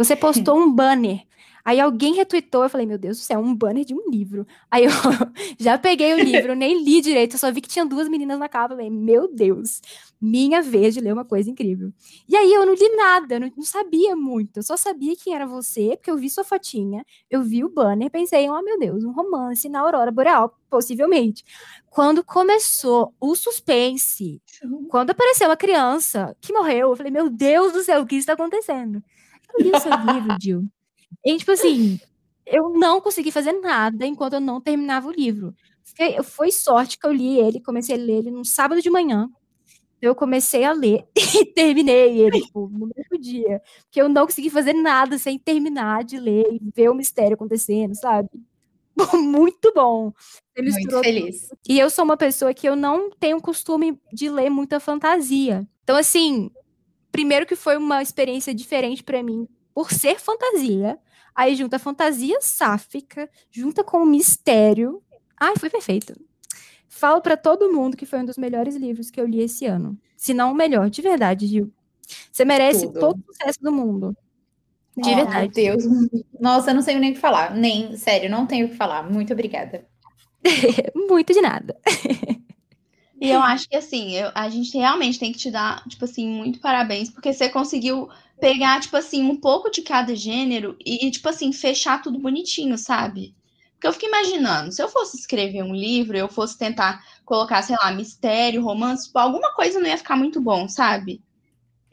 Você 0.00 0.16
postou 0.16 0.58
um 0.58 0.72
banner 0.72 1.22
Aí 1.64 1.78
alguém 1.78 2.14
retweetou, 2.14 2.62
eu 2.62 2.70
falei, 2.70 2.86
meu 2.86 2.98
Deus 2.98 3.18
do 3.18 3.22
céu, 3.22 3.38
um 3.38 3.54
banner 3.54 3.84
de 3.84 3.94
um 3.94 4.10
livro. 4.10 4.46
Aí 4.70 4.84
eu 4.84 4.90
já 5.58 5.78
peguei 5.78 6.14
o 6.14 6.18
livro, 6.18 6.54
nem 6.54 6.82
li 6.82 7.00
direito, 7.00 7.34
eu 7.34 7.38
só 7.38 7.52
vi 7.52 7.60
que 7.60 7.68
tinha 7.68 7.84
duas 7.84 8.08
meninas 8.08 8.38
na 8.38 8.48
capa. 8.48 8.74
Eu 8.74 8.78
falei, 8.78 8.90
meu 8.90 9.28
Deus, 9.32 9.80
minha 10.20 10.62
vez 10.62 10.94
de 10.94 11.00
ler 11.00 11.12
uma 11.12 11.24
coisa 11.24 11.50
incrível. 11.50 11.92
E 12.28 12.36
aí 12.36 12.52
eu 12.52 12.64
não 12.64 12.74
li 12.74 12.96
nada, 12.96 13.34
eu 13.34 13.40
não, 13.40 13.52
não 13.56 13.64
sabia 13.64 14.16
muito. 14.16 14.58
Eu 14.58 14.62
só 14.62 14.76
sabia 14.76 15.14
quem 15.16 15.34
era 15.34 15.46
você, 15.46 15.96
porque 15.96 16.10
eu 16.10 16.16
vi 16.16 16.30
sua 16.30 16.44
fotinha, 16.44 17.04
eu 17.30 17.42
vi 17.42 17.62
o 17.64 17.68
banner, 17.68 18.10
pensei, 18.10 18.48
oh 18.48 18.62
meu 18.62 18.78
Deus, 18.78 19.04
um 19.04 19.12
romance 19.12 19.68
na 19.68 19.80
Aurora 19.80 20.10
Boreal, 20.10 20.56
possivelmente. 20.70 21.44
Quando 21.90 22.24
começou 22.24 23.14
o 23.20 23.34
suspense, 23.34 24.40
quando 24.88 25.10
apareceu 25.10 25.50
a 25.50 25.56
criança 25.56 26.36
que 26.40 26.52
morreu, 26.52 26.90
eu 26.90 26.96
falei, 26.96 27.12
meu 27.12 27.28
Deus 27.28 27.72
do 27.72 27.82
céu, 27.82 28.02
o 28.02 28.06
que 28.06 28.16
está 28.16 28.32
acontecendo? 28.32 29.02
Eu 29.58 29.64
li 29.64 29.72
o 29.72 29.80
seu 29.80 29.92
livro, 29.92 30.36
Jill. 30.40 30.64
E, 31.24 31.36
tipo 31.36 31.52
assim, 31.52 31.98
eu 32.46 32.70
não 32.70 33.00
consegui 33.00 33.30
fazer 33.30 33.52
nada 33.52 34.06
enquanto 34.06 34.34
eu 34.34 34.40
não 34.40 34.60
terminava 34.60 35.08
o 35.08 35.12
livro. 35.12 35.54
Foi 36.24 36.50
sorte 36.50 36.98
que 36.98 37.06
eu 37.06 37.12
li 37.12 37.38
ele, 37.38 37.60
comecei 37.60 37.94
a 37.94 37.98
ler 37.98 38.18
ele 38.18 38.30
num 38.30 38.44
sábado 38.44 38.80
de 38.80 38.90
manhã. 38.90 39.28
Eu 40.00 40.14
comecei 40.14 40.64
a 40.64 40.72
ler 40.72 41.04
e 41.14 41.44
terminei 41.44 42.18
ele 42.18 42.40
tipo, 42.40 42.68
no 42.68 42.90
mesmo 42.96 43.18
dia. 43.18 43.60
Porque 43.82 44.00
eu 44.00 44.08
não 44.08 44.24
consegui 44.24 44.48
fazer 44.48 44.72
nada 44.72 45.18
sem 45.18 45.38
terminar 45.38 46.04
de 46.04 46.18
ler 46.18 46.46
e 46.52 46.60
ver 46.74 46.88
o 46.88 46.94
mistério 46.94 47.34
acontecendo, 47.34 47.94
sabe? 47.94 48.28
Muito 49.14 49.72
bom. 49.74 50.12
Muito 50.56 51.00
feliz. 51.00 51.48
Tudo. 51.48 51.58
E 51.68 51.78
eu 51.78 51.90
sou 51.90 52.04
uma 52.04 52.16
pessoa 52.16 52.54
que 52.54 52.68
eu 52.68 52.76
não 52.76 53.10
tenho 53.10 53.40
costume 53.40 53.98
de 54.12 54.28
ler 54.28 54.50
muita 54.50 54.80
fantasia. 54.80 55.66
Então, 55.82 55.96
assim, 55.96 56.50
primeiro 57.20 57.44
que 57.44 57.54
foi 57.54 57.76
uma 57.76 58.00
experiência 58.00 58.54
diferente 58.54 59.04
para 59.04 59.22
mim 59.22 59.46
por 59.74 59.92
ser 59.92 60.18
fantasia. 60.18 60.98
Aí 61.34 61.54
junta 61.54 61.78
fantasia 61.78 62.38
sáfica, 62.40 63.28
junta 63.50 63.84
com 63.84 63.98
o 63.98 64.06
mistério. 64.06 65.02
Ai, 65.38 65.52
foi 65.58 65.68
perfeito. 65.68 66.14
Falo 66.88 67.20
para 67.20 67.36
todo 67.36 67.70
mundo 67.72 67.94
que 67.96 68.06
foi 68.06 68.20
um 68.20 68.24
dos 68.24 68.38
melhores 68.38 68.74
livros 68.74 69.10
que 69.10 69.20
eu 69.20 69.26
li 69.26 69.40
esse 69.40 69.66
ano. 69.66 69.98
Se 70.16 70.32
não 70.32 70.52
o 70.52 70.54
melhor, 70.54 70.88
de 70.88 71.02
verdade, 71.02 71.46
Gil. 71.46 71.70
Você 72.32 72.44
merece 72.44 72.86
Tudo. 72.86 73.00
todo 73.00 73.18
o 73.20 73.32
sucesso 73.32 73.58
do 73.60 73.70
mundo. 73.70 74.16
De 74.96 75.10
Oh, 75.10 75.16
verdade. 75.16 75.62
Meu 75.62 75.76
Deus. 75.76 75.84
Nossa, 76.40 76.70
eu 76.70 76.74
não 76.74 76.82
sei 76.82 76.98
nem 76.98 77.10
o 77.10 77.14
que 77.14 77.20
falar. 77.20 77.54
Nem, 77.54 77.96
sério, 77.96 78.30
não 78.30 78.46
tenho 78.46 78.66
o 78.66 78.70
que 78.70 78.76
falar. 78.76 79.08
Muito 79.08 79.32
obrigada. 79.32 79.86
Muito 81.08 81.34
de 81.34 81.40
nada. 81.42 81.76
E 83.20 83.30
eu 83.30 83.40
acho 83.40 83.68
que 83.68 83.76
assim, 83.76 84.16
eu- 84.16 84.32
a 84.34 84.48
gente 84.48 84.76
realmente 84.76 85.18
tem 85.18 85.30
que 85.32 85.38
te 85.38 85.50
dar, 85.50 85.86
tipo 85.88 86.04
assim, 86.04 86.26
muito 86.28 86.58
parabéns, 86.60 87.10
porque 87.10 87.32
você 87.32 87.48
conseguiu 87.48 88.08
pegar, 88.40 88.80
tipo 88.80 88.96
assim, 88.96 89.22
um 89.22 89.36
pouco 89.36 89.70
de 89.70 89.82
cada 89.82 90.14
gênero 90.16 90.76
e, 90.84 91.10
tipo 91.10 91.28
assim, 91.28 91.52
fechar 91.52 92.02
tudo 92.02 92.18
bonitinho, 92.18 92.76
sabe? 92.78 93.34
Porque 93.74 93.86
eu 93.86 93.92
fico 93.92 94.06
imaginando, 94.06 94.72
se 94.72 94.82
eu 94.82 94.88
fosse 94.88 95.16
escrever 95.18 95.62
um 95.62 95.74
livro, 95.74 96.16
eu 96.16 96.28
fosse 96.28 96.56
tentar 96.58 97.02
colocar, 97.24 97.62
sei 97.62 97.76
lá, 97.76 97.92
mistério, 97.92 98.62
romance, 98.62 99.06
tipo, 99.06 99.18
alguma 99.18 99.52
coisa 99.54 99.78
não 99.80 99.86
ia 99.88 99.98
ficar 99.98 100.16
muito 100.16 100.40
bom, 100.40 100.66
sabe? 100.68 101.22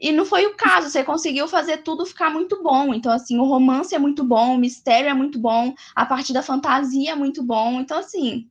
E 0.00 0.12
não 0.12 0.24
foi 0.24 0.46
o 0.46 0.56
caso, 0.56 0.88
você 0.90 1.02
conseguiu 1.04 1.48
fazer 1.48 1.78
tudo 1.78 2.06
ficar 2.06 2.30
muito 2.30 2.62
bom. 2.62 2.94
Então, 2.94 3.12
assim, 3.12 3.38
o 3.38 3.44
romance 3.44 3.94
é 3.94 3.98
muito 3.98 4.24
bom, 4.24 4.54
o 4.54 4.58
mistério 4.58 5.10
é 5.10 5.14
muito 5.14 5.38
bom, 5.40 5.74
a 5.94 6.06
parte 6.06 6.32
da 6.32 6.42
fantasia 6.42 7.12
é 7.12 7.14
muito 7.16 7.42
bom. 7.42 7.80
Então, 7.80 7.98
assim, 7.98 8.48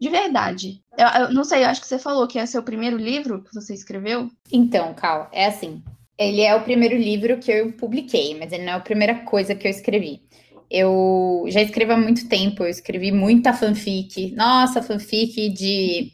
de 0.00 0.08
verdade. 0.08 0.82
Eu, 0.96 1.06
eu 1.22 1.34
não 1.34 1.44
sei, 1.44 1.62
eu 1.62 1.68
acho 1.68 1.80
que 1.80 1.86
você 1.86 1.98
falou 1.98 2.26
que 2.26 2.38
é 2.38 2.46
seu 2.46 2.62
primeiro 2.62 2.96
livro 2.96 3.44
que 3.44 3.54
você 3.54 3.74
escreveu. 3.74 4.30
Então, 4.50 4.94
Cal, 4.94 5.28
é 5.32 5.46
assim. 5.46 5.82
Ele 6.18 6.40
é 6.40 6.54
o 6.54 6.62
primeiro 6.62 6.96
livro 6.96 7.38
que 7.38 7.50
eu 7.50 7.72
publiquei, 7.72 8.38
mas 8.38 8.52
ele 8.52 8.64
não 8.64 8.74
é 8.74 8.76
a 8.76 8.80
primeira 8.80 9.14
coisa 9.24 9.54
que 9.54 9.66
eu 9.66 9.70
escrevi. 9.70 10.22
Eu 10.70 11.44
já 11.48 11.60
escrevo 11.60 11.92
há 11.92 11.96
muito 11.96 12.28
tempo, 12.28 12.62
eu 12.62 12.68
escrevi 12.68 13.12
muita 13.12 13.52
fanfic. 13.52 14.32
Nossa, 14.32 14.82
fanfic 14.82 15.50
de. 15.50 16.12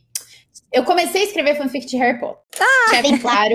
Eu 0.73 0.85
comecei 0.85 1.23
a 1.23 1.25
escrever 1.25 1.57
fanfic 1.57 1.87
de 1.87 1.97
Harry 1.97 2.19
Potter. 2.19 2.43
Ah! 2.59 3.03
bem 3.03 3.19
claro. 3.19 3.55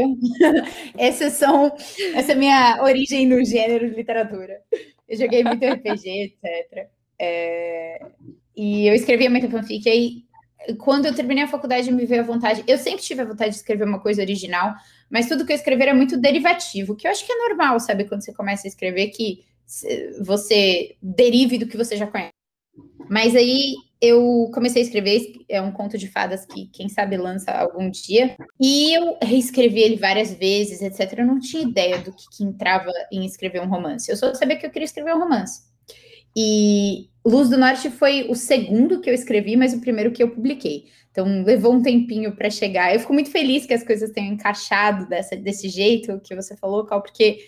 Esses 0.98 1.34
são. 1.34 1.76
Essa 2.14 2.32
é 2.32 2.36
a 2.36 2.38
minha 2.38 2.84
origem 2.84 3.26
no 3.26 3.44
gênero 3.44 3.90
de 3.90 3.96
literatura. 3.96 4.62
Eu 5.10 5.18
joguei 5.18 5.44
muito 5.44 5.66
RPG, 5.66 6.36
etc. 6.44 6.90
É, 7.20 8.06
E 8.62 8.86
eu 8.86 8.94
escrevia 8.94 9.28
muita 9.28 9.50
fanfic. 9.50 9.90
Aí, 9.90 10.24
quando 10.78 11.08
eu 11.08 11.16
terminei 11.16 11.44
a 11.44 11.48
faculdade, 11.48 11.92
me 11.92 12.06
veio 12.06 12.22
a 12.22 12.24
vontade. 12.24 12.64
Eu 12.68 12.78
sempre 12.78 13.02
tive 13.02 13.24
a 13.24 13.26
vontade 13.26 13.50
de 13.50 13.56
escrever 13.56 13.86
uma 13.86 14.00
coisa 14.00 14.22
original, 14.22 14.76
mas 15.10 15.28
tudo 15.28 15.48
que 15.48 15.52
eu 15.52 15.56
escrever 15.56 15.86
era 15.86 15.96
muito 15.96 16.16
derivativo, 16.16 16.96
que 16.96 17.08
eu 17.08 17.12
acho 17.12 17.26
que 17.26 17.32
é 17.32 17.50
normal, 17.50 17.80
sabe? 17.80 18.06
Quando 18.06 18.24
você 18.24 18.32
começa 18.32 18.68
a 18.68 18.70
escrever, 18.70 19.08
que 19.08 19.44
você 20.24 20.96
derive 21.02 21.58
do 21.58 21.66
que 21.66 21.76
você 21.76 21.98
já 21.98 22.06
conhece. 22.06 22.34
Mas 23.10 23.36
aí 23.36 23.74
eu 24.00 24.52
comecei 24.54 24.84
a 24.84 24.86
escrever, 24.86 25.34
é 25.50 25.60
um 25.60 25.72
conto 25.72 25.98
de 25.98 26.08
fadas 26.08 26.46
que, 26.46 26.68
quem 26.68 26.88
sabe, 26.88 27.18
lança 27.18 27.50
algum 27.50 27.90
dia. 27.90 28.36
E 28.60 28.94
eu 28.94 29.18
reescrevi 29.24 29.80
ele 29.80 29.96
várias 29.96 30.36
vezes, 30.36 30.84
etc. 30.84 31.18
Eu 31.18 31.26
não 31.26 31.40
tinha 31.40 31.64
ideia 31.64 31.98
do 31.98 32.14
que, 32.14 32.26
que 32.38 32.44
entrava 32.44 32.92
em 33.12 33.26
escrever 33.26 33.60
um 33.60 33.70
romance. 33.70 34.12
Eu 34.12 34.18
só 34.18 34.32
sabia 34.36 34.56
que 34.56 34.68
eu 34.68 34.70
queria 34.70 34.86
escrever 34.86 35.16
um 35.16 35.20
romance. 35.20 35.64
E 36.38 37.11
Luz 37.24 37.50
do 37.50 37.58
Norte 37.58 37.90
foi 37.90 38.28
o 38.30 38.36
segundo 38.36 39.00
que 39.00 39.10
eu 39.10 39.14
escrevi, 39.14 39.56
mas 39.56 39.74
o 39.74 39.82
primeiro 39.82 40.12
que 40.12 40.24
eu 40.24 40.30
publiquei. 40.30 40.86
Então 41.12 41.44
levou 41.44 41.74
um 41.74 41.82
tempinho 41.82 42.36
para 42.36 42.50
chegar. 42.50 42.94
Eu 42.94 43.00
fico 43.00 43.14
muito 43.14 43.30
feliz 43.30 43.66
que 43.66 43.74
as 43.74 43.84
coisas 43.84 44.12
tenham 44.12 44.34
encaixado 44.34 45.08
dessa, 45.08 45.36
desse 45.36 45.70
jeito 45.70 46.20
que 46.22 46.36
você 46.36 46.56
falou, 46.56 46.86
Cal, 46.86 47.02
porque 47.02 47.40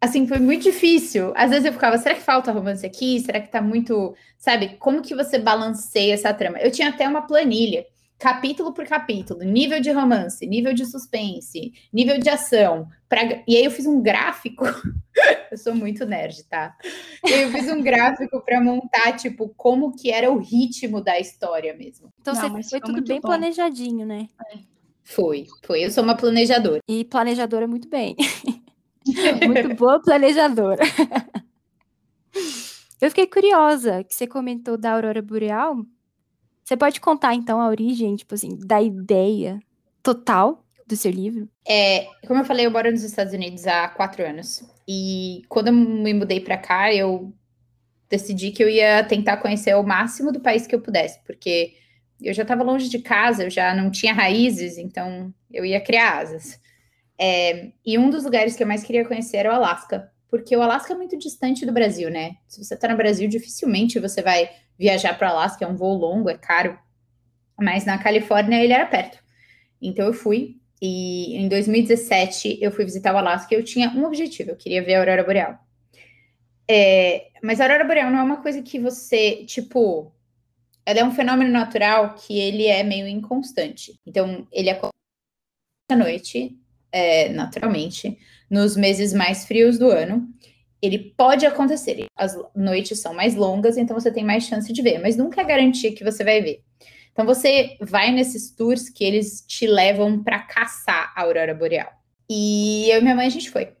assim 0.00 0.26
foi 0.26 0.38
muito 0.38 0.64
difícil. 0.64 1.32
Às 1.36 1.50
vezes 1.50 1.66
eu 1.66 1.72
ficava, 1.72 1.98
será 1.98 2.14
que 2.14 2.22
falta 2.22 2.52
romance 2.52 2.84
aqui? 2.84 3.20
Será 3.20 3.40
que 3.40 3.50
tá 3.50 3.60
muito, 3.60 4.14
sabe? 4.38 4.76
Como 4.78 5.02
que 5.02 5.14
você 5.14 5.38
balanceia 5.38 6.14
essa 6.14 6.32
trama? 6.32 6.58
Eu 6.58 6.70
tinha 6.70 6.88
até 6.88 7.06
uma 7.06 7.22
planilha, 7.22 7.84
capítulo 8.18 8.72
por 8.72 8.86
capítulo, 8.86 9.40
nível 9.42 9.80
de 9.80 9.90
romance, 9.90 10.46
nível 10.46 10.72
de 10.72 10.86
suspense, 10.86 11.72
nível 11.92 12.18
de 12.18 12.28
ação. 12.28 12.88
Pra... 13.08 13.42
E 13.46 13.56
aí 13.56 13.64
eu 13.64 13.70
fiz 13.70 13.86
um 13.86 14.02
gráfico. 14.02 14.64
eu 15.50 15.58
sou 15.58 15.74
muito 15.74 16.04
nerd, 16.06 16.44
tá? 16.44 16.76
Aí 17.24 17.42
eu 17.42 17.50
fiz 17.50 17.68
um 17.68 17.82
gráfico 17.82 18.40
para 18.40 18.60
montar, 18.60 19.12
tipo, 19.16 19.48
como 19.56 19.94
que 19.94 20.10
era 20.10 20.30
o 20.30 20.38
ritmo 20.38 21.00
da 21.00 21.18
história 21.20 21.74
mesmo. 21.76 22.12
Então 22.20 22.34
Não, 22.34 22.50
você 22.50 22.70
foi 22.70 22.80
tudo 22.80 23.02
bem 23.02 23.20
bom. 23.20 23.28
planejadinho, 23.28 24.06
né? 24.06 24.28
Foi, 25.02 25.46
foi. 25.62 25.84
Eu 25.84 25.90
sou 25.90 26.02
uma 26.02 26.16
planejadora. 26.16 26.80
E 26.88 27.04
planejadora 27.04 27.66
muito 27.66 27.88
bem. 27.88 28.16
muito 29.46 29.74
boa 29.76 30.00
planejadora. 30.02 30.82
Eu 33.00 33.10
fiquei 33.10 33.26
curiosa 33.26 34.02
que 34.02 34.14
você 34.14 34.26
comentou 34.26 34.76
da 34.76 34.92
Aurora 34.94 35.20
Boreal. 35.20 35.76
Você 36.66 36.76
pode 36.76 37.00
contar, 37.00 37.32
então, 37.32 37.60
a 37.60 37.68
origem, 37.68 38.16
tipo 38.16 38.34
assim, 38.34 38.58
da 38.58 38.82
ideia 38.82 39.60
total 40.02 40.64
do 40.84 40.96
seu 40.96 41.12
livro? 41.12 41.48
É, 41.64 42.08
como 42.26 42.40
eu 42.40 42.44
falei, 42.44 42.66
eu 42.66 42.72
moro 42.72 42.90
nos 42.90 43.04
Estados 43.04 43.32
Unidos 43.32 43.68
há 43.68 43.86
quatro 43.88 44.26
anos. 44.26 44.64
E 44.86 45.42
quando 45.48 45.68
eu 45.68 45.72
me 45.72 46.12
mudei 46.12 46.40
para 46.40 46.58
cá, 46.58 46.92
eu 46.92 47.32
decidi 48.10 48.50
que 48.50 48.64
eu 48.64 48.68
ia 48.68 49.04
tentar 49.04 49.36
conhecer 49.36 49.76
o 49.76 49.84
máximo 49.84 50.32
do 50.32 50.40
país 50.40 50.66
que 50.66 50.74
eu 50.74 50.80
pudesse, 50.80 51.20
porque 51.24 51.74
eu 52.20 52.34
já 52.34 52.42
estava 52.42 52.64
longe 52.64 52.88
de 52.88 52.98
casa, 52.98 53.44
eu 53.44 53.50
já 53.50 53.72
não 53.72 53.88
tinha 53.88 54.12
raízes, 54.12 54.76
então 54.76 55.32
eu 55.52 55.64
ia 55.64 55.80
criar 55.80 56.18
asas. 56.18 56.58
É, 57.16 57.70
e 57.84 57.96
um 57.96 58.10
dos 58.10 58.24
lugares 58.24 58.56
que 58.56 58.62
eu 58.64 58.66
mais 58.66 58.82
queria 58.82 59.06
conhecer 59.06 59.36
era 59.36 59.52
o 59.52 59.54
Alasca, 59.54 60.10
porque 60.28 60.56
o 60.56 60.62
Alasca 60.62 60.94
é 60.94 60.96
muito 60.96 61.16
distante 61.16 61.64
do 61.64 61.72
Brasil, 61.72 62.10
né? 62.10 62.32
Se 62.48 62.62
você 62.62 62.74
está 62.74 62.88
no 62.88 62.96
Brasil, 62.96 63.28
dificilmente 63.28 64.00
você 64.00 64.20
vai 64.20 64.50
viajar 64.78 65.16
para 65.16 65.30
Alasca, 65.30 65.64
é 65.64 65.68
um 65.68 65.76
voo 65.76 65.94
longo, 65.94 66.30
é 66.30 66.36
caro. 66.36 66.78
Mas 67.58 67.84
na 67.84 67.98
Califórnia 67.98 68.62
ele 68.62 68.72
era 68.72 68.86
perto. 68.86 69.18
Então 69.80 70.06
eu 70.06 70.12
fui, 70.12 70.56
e 70.80 71.36
em 71.36 71.48
2017 71.48 72.58
eu 72.60 72.70
fui 72.70 72.84
visitar 72.84 73.14
o 73.14 73.18
Alasca 73.18 73.54
e 73.54 73.58
eu 73.58 73.64
tinha 73.64 73.90
um 73.90 74.04
objetivo, 74.04 74.50
eu 74.50 74.56
queria 74.56 74.82
ver 74.82 74.94
a 74.94 74.98
Aurora 75.00 75.24
Boreal. 75.24 75.58
É, 76.68 77.28
mas 77.42 77.60
a 77.60 77.64
Aurora 77.64 77.84
Boreal 77.84 78.10
não 78.10 78.18
é 78.18 78.22
uma 78.22 78.42
coisa 78.42 78.60
que 78.62 78.78
você, 78.78 79.44
tipo, 79.44 80.12
ela 80.84 81.00
é 81.00 81.04
um 81.04 81.12
fenômeno 81.12 81.50
natural 81.50 82.14
que 82.14 82.38
ele 82.38 82.66
é 82.66 82.82
meio 82.82 83.08
inconstante. 83.08 83.98
Então, 84.06 84.46
ele 84.52 84.70
acontece 84.70 84.92
à 85.90 85.96
noite, 85.96 86.56
é, 86.92 87.28
naturalmente, 87.30 88.18
nos 88.50 88.76
meses 88.76 89.12
mais 89.12 89.44
frios 89.44 89.78
do 89.78 89.90
ano. 89.90 90.28
Ele 90.86 91.12
pode 91.16 91.44
acontecer, 91.44 92.06
as 92.16 92.36
noites 92.54 93.00
são 93.00 93.14
mais 93.14 93.34
longas, 93.34 93.76
então 93.76 93.98
você 93.98 94.10
tem 94.10 94.24
mais 94.24 94.44
chance 94.44 94.72
de 94.72 94.82
ver, 94.82 94.98
mas 94.98 95.16
nunca 95.16 95.40
é 95.40 95.44
garantia 95.44 95.92
que 95.92 96.04
você 96.04 96.24
vai 96.24 96.40
ver. 96.40 96.62
Então 97.12 97.24
você 97.24 97.76
vai 97.80 98.10
nesses 98.12 98.54
tours 98.54 98.90
que 98.90 99.02
eles 99.02 99.42
te 99.46 99.66
levam 99.66 100.22
para 100.22 100.40
caçar 100.40 101.12
a 101.16 101.22
aurora 101.22 101.54
boreal. 101.54 101.90
E 102.28 102.90
eu 102.90 102.98
e 102.98 103.02
minha 103.02 103.14
mãe 103.14 103.26
a 103.26 103.30
gente 103.30 103.50
foi. 103.50 103.72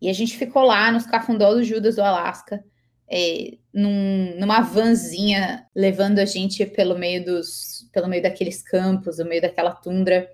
E 0.00 0.08
a 0.08 0.12
gente 0.12 0.36
ficou 0.36 0.62
lá 0.62 0.90
nos 0.90 1.06
cafundó 1.06 1.54
do 1.54 1.62
Judas 1.62 1.96
do 1.96 2.02
Alasca, 2.02 2.64
é, 3.08 3.56
num, 3.72 4.34
numa 4.38 4.60
vanzinha 4.60 5.64
levando 5.74 6.18
a 6.18 6.24
gente 6.24 6.66
pelo 6.66 6.98
meio 6.98 7.24
dos, 7.24 7.88
pelo 7.92 8.08
meio 8.08 8.22
daqueles 8.22 8.62
campos, 8.62 9.18
no 9.18 9.26
meio 9.26 9.42
daquela 9.42 9.70
tundra. 9.70 10.28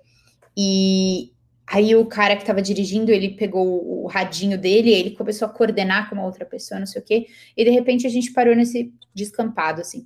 E 0.57 1.32
aí 1.73 1.95
o 1.95 2.05
cara 2.05 2.35
que 2.35 2.43
estava 2.43 2.61
dirigindo, 2.61 3.11
ele 3.11 3.29
pegou 3.29 4.03
o 4.03 4.05
radinho 4.05 4.59
dele, 4.59 4.91
ele 4.91 5.11
começou 5.11 5.47
a 5.47 5.51
coordenar 5.51 6.07
com 6.07 6.13
uma 6.13 6.23
outra 6.23 6.45
pessoa, 6.45 6.79
não 6.79 6.85
sei 6.85 7.01
o 7.01 7.03
quê. 7.03 7.25
E 7.57 7.65
de 7.65 7.71
repente 7.71 8.05
a 8.05 8.09
gente 8.11 8.31
parou 8.31 8.55
nesse 8.55 8.93
descampado 9.11 9.81
assim. 9.81 10.05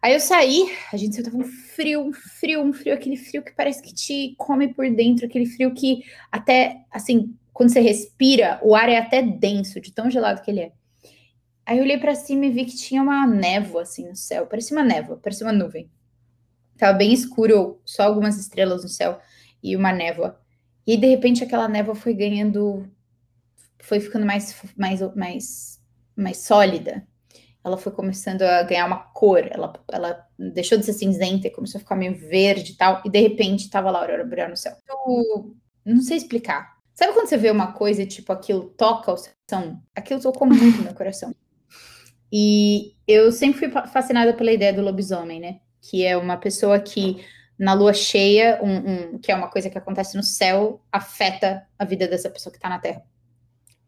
Aí 0.00 0.14
eu 0.14 0.20
saí, 0.20 0.64
a 0.90 0.96
gente 0.96 1.22
tava 1.22 1.36
um 1.36 1.44
frio, 1.44 2.00
um 2.00 2.12
frio, 2.14 2.62
um 2.62 2.72
frio, 2.72 2.94
aquele 2.94 3.16
frio 3.16 3.42
que 3.42 3.52
parece 3.52 3.82
que 3.82 3.92
te 3.92 4.34
come 4.38 4.72
por 4.72 4.90
dentro, 4.90 5.26
aquele 5.26 5.44
frio 5.44 5.74
que 5.74 6.02
até, 6.32 6.78
assim, 6.90 7.36
quando 7.52 7.70
você 7.70 7.80
respira, 7.80 8.58
o 8.62 8.74
ar 8.74 8.88
é 8.88 8.96
até 8.96 9.20
denso, 9.20 9.78
de 9.80 9.92
tão 9.92 10.10
gelado 10.10 10.40
que 10.40 10.50
ele 10.50 10.60
é. 10.60 10.72
Aí 11.66 11.76
eu 11.76 11.84
olhei 11.84 11.98
para 11.98 12.14
cima 12.14 12.46
e 12.46 12.50
vi 12.50 12.64
que 12.64 12.76
tinha 12.76 13.02
uma 13.02 13.26
névoa, 13.26 13.82
assim, 13.82 14.08
no 14.08 14.16
céu. 14.16 14.46
Parecia 14.46 14.76
uma 14.76 14.84
névoa, 14.84 15.18
parecia 15.18 15.46
uma 15.46 15.52
nuvem. 15.52 15.90
Tava 16.76 16.96
bem 16.96 17.12
escuro, 17.12 17.80
só 17.84 18.04
algumas 18.04 18.38
estrelas 18.38 18.82
no 18.82 18.88
céu 18.88 19.18
e 19.62 19.76
uma 19.76 19.92
névoa. 19.92 20.43
E 20.86 20.96
de 20.96 21.06
repente 21.06 21.42
aquela 21.42 21.68
névoa 21.68 21.94
foi 21.94 22.14
ganhando, 22.14 22.88
foi 23.80 24.00
ficando 24.00 24.26
mais, 24.26 24.54
mais, 24.76 25.00
mais, 25.14 25.80
mais 26.16 26.36
sólida 26.38 27.06
ela 27.64 27.78
foi 27.78 27.90
começando 27.90 28.42
a 28.42 28.62
ganhar 28.62 28.86
uma 28.86 28.98
cor, 28.98 29.42
ela, 29.50 29.72
ela 29.90 30.28
deixou 30.38 30.76
de 30.76 30.84
ser 30.84 30.92
cinzenta 30.92 31.46
e 31.46 31.50
começou 31.50 31.78
a 31.78 31.80
ficar 31.80 31.96
meio 31.96 32.14
verde 32.14 32.72
e 32.72 32.76
tal, 32.76 33.00
e 33.04 33.10
de 33.10 33.18
repente 33.18 33.70
tava 33.70 33.90
lá 33.90 34.00
a 34.00 34.02
aurora 34.02 34.24
boreal 34.24 34.50
no 34.50 34.56
céu. 34.56 34.76
Eu 34.86 35.56
não 35.86 36.02
sei 36.02 36.18
explicar. 36.18 36.74
Sabe 36.94 37.14
quando 37.14 37.26
você 37.26 37.38
vê 37.38 37.50
uma 37.50 37.72
coisa 37.72 38.02
e, 38.02 38.06
tipo, 38.06 38.32
aquilo 38.32 38.64
toca 38.76 39.12
o 39.12 39.16
coração? 39.16 39.82
Aquilo 39.96 40.20
tocou 40.20 40.46
muito 40.46 40.76
no 40.76 40.84
meu 40.84 40.94
coração. 40.94 41.34
E 42.30 42.94
eu 43.08 43.32
sempre 43.32 43.58
fui 43.58 43.70
fascinada 43.88 44.34
pela 44.34 44.52
ideia 44.52 44.72
do 44.72 44.82
lobisomem, 44.82 45.40
né? 45.40 45.60
Que 45.80 46.04
é 46.04 46.16
uma 46.16 46.36
pessoa 46.36 46.78
que, 46.78 47.24
na 47.58 47.72
lua 47.72 47.92
cheia, 47.92 48.60
um, 48.62 49.14
um, 49.14 49.18
que 49.18 49.30
é 49.30 49.34
uma 49.34 49.48
coisa 49.48 49.70
que 49.70 49.78
acontece 49.78 50.16
no 50.16 50.22
céu, 50.22 50.80
afeta 50.90 51.66
a 51.78 51.84
vida 51.84 52.08
dessa 52.08 52.28
pessoa 52.28 52.52
que 52.52 52.58
tá 52.58 52.68
na 52.68 52.78
Terra. 52.78 53.02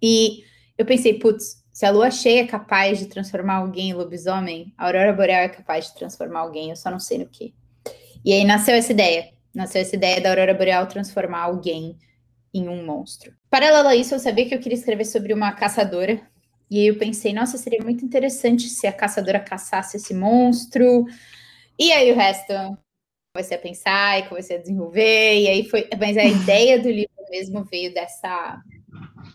E 0.00 0.44
eu 0.78 0.84
pensei, 0.84 1.18
putz, 1.18 1.64
se 1.72 1.84
a 1.84 1.90
lua 1.90 2.10
cheia 2.10 2.42
é 2.42 2.46
capaz 2.46 2.98
de 2.98 3.06
transformar 3.06 3.56
alguém 3.56 3.90
em 3.90 3.94
lobisomem, 3.94 4.72
a 4.78 4.86
aurora 4.86 5.12
boreal 5.12 5.42
é 5.42 5.48
capaz 5.48 5.86
de 5.86 5.94
transformar 5.94 6.40
alguém, 6.40 6.70
eu 6.70 6.76
só 6.76 6.90
não 6.90 7.00
sei 7.00 7.18
no 7.18 7.26
que. 7.26 7.54
E 8.24 8.32
aí 8.32 8.44
nasceu 8.44 8.74
essa 8.74 8.92
ideia. 8.92 9.30
Nasceu 9.54 9.80
essa 9.80 9.96
ideia 9.96 10.20
da 10.20 10.30
aurora 10.30 10.54
boreal 10.54 10.86
transformar 10.86 11.42
alguém 11.42 11.96
em 12.52 12.68
um 12.68 12.84
monstro. 12.84 13.32
Paralelo 13.50 13.88
a 13.88 13.96
isso, 13.96 14.14
eu 14.14 14.18
sabia 14.18 14.46
que 14.46 14.54
eu 14.54 14.58
queria 14.58 14.78
escrever 14.78 15.04
sobre 15.04 15.32
uma 15.32 15.52
caçadora. 15.52 16.20
E 16.70 16.80
aí 16.80 16.86
eu 16.86 16.98
pensei, 16.98 17.32
nossa, 17.32 17.58
seria 17.58 17.82
muito 17.82 18.04
interessante 18.04 18.68
se 18.68 18.86
a 18.86 18.92
caçadora 18.92 19.38
caçasse 19.38 19.96
esse 19.96 20.14
monstro. 20.14 21.04
E 21.78 21.92
aí 21.92 22.10
o 22.10 22.16
resto 22.16 22.52
comecei 23.36 23.56
a 23.56 23.60
pensar 23.60 24.18
e 24.18 24.28
comecei 24.28 24.56
a 24.56 24.60
desenvolver. 24.60 25.40
E 25.40 25.48
aí 25.48 25.68
foi. 25.68 25.88
Mas 26.00 26.16
a 26.16 26.24
ideia 26.24 26.80
do 26.80 26.88
livro 26.88 27.10
mesmo 27.30 27.62
veio 27.64 27.92
dessa. 27.92 28.60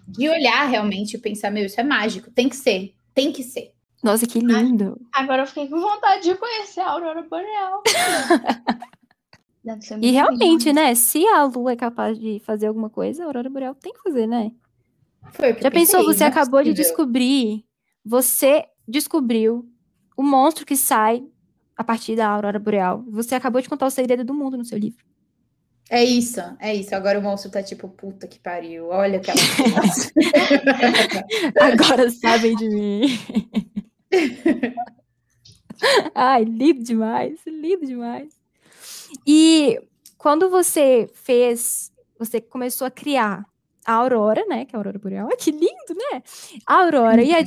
De 0.08 0.28
olhar 0.28 0.68
realmente 0.68 1.16
e 1.16 1.20
pensar, 1.20 1.52
meu, 1.52 1.66
isso 1.66 1.80
é 1.80 1.84
mágico, 1.84 2.32
tem 2.32 2.50
que 2.50 2.56
ser, 2.56 2.94
tem 3.14 3.32
que 3.32 3.44
ser. 3.44 3.72
Nossa, 4.04 4.26
que 4.26 4.40
lindo. 4.40 5.00
Agora 5.14 5.44
eu 5.44 5.48
fiquei 5.48 5.70
com 5.70 5.80
vontade 5.80 6.24
de 6.24 6.36
conhecer 6.36 6.82
a 6.82 6.90
Aurora 6.90 7.22
Boreal. 7.22 7.84
e 10.02 10.12
realmente, 10.12 10.66
lindo. 10.66 10.82
né? 10.82 10.96
Se 10.96 11.26
a 11.28 11.44
Lua 11.44 11.74
é 11.74 11.76
capaz 11.76 12.20
de 12.20 12.40
fazer 12.40 12.68
alguma 12.68 12.90
coisa, 12.90 13.24
a 13.24 13.28
Aurora 13.28 13.50
Boreal 13.50 13.76
tem 13.76 13.94
que 13.94 14.02
fazer, 14.02 14.28
né? 14.28 14.52
Foi 15.32 15.56
Já 15.62 15.72
pensou, 15.72 16.04
você 16.04 16.24
é 16.24 16.28
acabou 16.28 16.64
de 16.64 16.74
descobrir, 16.74 17.64
você 18.04 18.66
descobriu 18.88 19.66
o 20.18 20.24
monstro 20.24 20.66
que 20.66 20.76
sai 20.76 21.24
a 21.82 21.84
partir 21.84 22.16
da 22.16 22.28
Aurora 22.28 22.60
Boreal. 22.60 23.04
Você 23.10 23.34
acabou 23.34 23.60
de 23.60 23.68
contar 23.68 23.88
o 23.88 23.92
segredo 23.92 24.24
do 24.24 24.36
mundo 24.36 24.56
no 24.56 24.64
seu 24.64 24.78
livro. 24.78 25.04
É 25.90 26.04
isso, 26.04 26.40
é 26.60 26.74
isso. 26.74 26.96
Agora 26.96 27.20
o 27.20 27.22
monstro 27.22 27.52
tá 27.52 27.62
tipo, 27.62 27.90
puta 27.90 28.28
que 28.28 28.40
pariu, 28.40 28.88
olha 28.88 29.18
aquela. 29.18 29.42
Agora 31.60 32.10
sabem 32.12 32.56
de 32.56 32.70
mim. 32.70 33.02
Ai, 36.16 36.44
lindo 36.44 36.84
demais, 36.84 37.40
lindo 37.46 37.86
demais. 37.86 38.40
E 39.28 39.82
quando 40.18 40.50
você 40.50 41.10
fez, 41.14 41.92
você 42.18 42.40
começou 42.40 42.86
a 42.86 42.92
criar 42.92 43.44
a 43.84 43.94
Aurora, 43.94 44.46
né? 44.46 44.66
Que 44.66 44.76
é 44.76 44.78
a 44.78 44.80
Aurora 44.80 45.00
Boreal. 45.00 45.28
Ai, 45.30 45.36
que 45.36 45.52
lindo, 45.52 45.90
né? 45.90 46.22
A 46.66 46.84
Aurora 46.84 47.22
uhum. 47.22 47.28
e 47.28 47.34
a 47.34 47.40
uhum. 47.40 47.44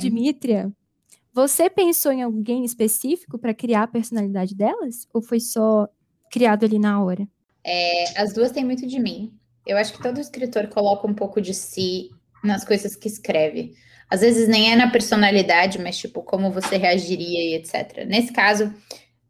Você 1.35 1.69
pensou 1.69 2.13
em 2.13 2.23
alguém 2.23 2.63
específico 2.63 3.37
para 3.37 3.53
criar 3.53 3.83
a 3.83 3.87
personalidade 3.87 4.55
delas? 4.55 5.05
Ou 5.13 5.21
foi 5.21 5.41
só 5.41 5.85
criado 6.31 6.63
ali 6.63 6.79
na 6.79 7.03
hora? 7.03 7.27
É, 7.61 8.21
as 8.21 8.33
duas 8.33 8.51
têm 8.51 8.63
muito 8.63 8.87
de 8.87 8.97
mim. 9.01 9.37
Eu 9.67 9.75
acho 9.75 9.91
que 9.91 10.01
todo 10.01 10.21
escritor 10.21 10.69
coloca 10.69 11.05
um 11.05 11.13
pouco 11.13 11.41
de 11.41 11.53
si 11.53 12.09
nas 12.41 12.63
coisas 12.63 12.95
que 12.95 13.09
escreve. 13.09 13.73
Às 14.09 14.21
vezes 14.21 14.47
nem 14.47 14.71
é 14.71 14.77
na 14.77 14.89
personalidade, 14.89 15.77
mas 15.77 15.97
tipo, 15.97 16.23
como 16.23 16.51
você 16.51 16.77
reagiria 16.77 17.51
e 17.51 17.55
etc. 17.55 18.05
Nesse 18.07 18.31
caso, 18.31 18.73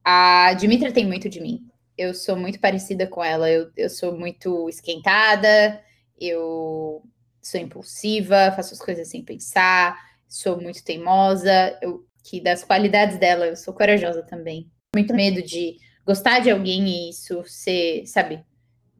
a 0.03 0.53
Dimitra 0.53 0.91
tem 0.91 1.07
muito 1.07 1.27
de 1.27 1.41
mim. 1.41 1.67
Eu 1.97 2.13
sou 2.13 2.35
muito 2.35 2.59
parecida 2.59 3.07
com 3.07 3.23
ela. 3.23 3.49
Eu, 3.49 3.71
eu 3.75 3.89
sou 3.89 4.15
muito 4.15 4.69
esquentada, 4.69 5.81
eu 6.21 7.01
sou 7.41 7.59
impulsiva, 7.59 8.53
faço 8.55 8.75
as 8.75 8.79
coisas 8.79 9.07
sem 9.07 9.23
pensar, 9.23 9.97
sou 10.35 10.61
muito 10.61 10.83
teimosa. 10.83 11.77
Eu, 11.81 12.05
que 12.23 12.41
das 12.41 12.63
qualidades 12.63 13.17
dela, 13.17 13.47
eu 13.47 13.55
sou 13.55 13.73
corajosa 13.73 14.23
também. 14.23 14.69
Muito 14.95 15.13
medo 15.13 15.41
de 15.41 15.77
gostar 16.05 16.39
de 16.39 16.51
alguém 16.51 16.87
e 16.87 17.09
isso 17.09 17.43
ser, 17.45 18.05
sabe, 18.05 18.43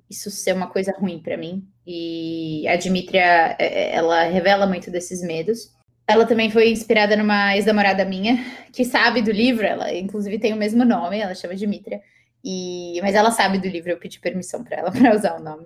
isso 0.10 0.30
ser 0.32 0.54
uma 0.54 0.68
coisa 0.68 0.94
ruim 0.98 1.20
para 1.20 1.38
mim. 1.38 1.68
E 1.86 2.68
a 2.68 2.76
Dimitria, 2.76 3.56
é, 3.60 3.66
é, 3.66 3.96
ela 3.96 4.24
revela 4.24 4.66
muito 4.66 4.90
desses 4.90 5.22
medos. 5.22 5.74
Ela 6.08 6.26
também 6.26 6.52
foi 6.52 6.70
inspirada 6.70 7.16
numa 7.16 7.56
ex-namorada 7.56 8.06
minha, 8.06 8.38
que 8.72 8.86
sabe 8.86 9.22
do 9.22 9.32
livro, 9.32 9.66
ela 9.66 9.94
inclusive 9.94 10.40
tem 10.40 10.54
o 10.54 10.58
mesmo 10.58 10.86
nome, 10.86 11.20
ela 11.20 11.36
chama 11.36 11.56
Dimitria. 11.56 12.02
E, 12.44 13.00
mas 13.02 13.16
ela 13.16 13.32
sabe 13.32 13.58
do 13.58 13.68
livro, 13.68 13.90
eu 13.90 13.98
pedi 13.98 14.20
permissão 14.20 14.64
para 14.64 14.78
ela 14.78 14.92
para 14.94 15.16
usar 15.16 15.36
o 15.36 15.44
nome. 15.44 15.66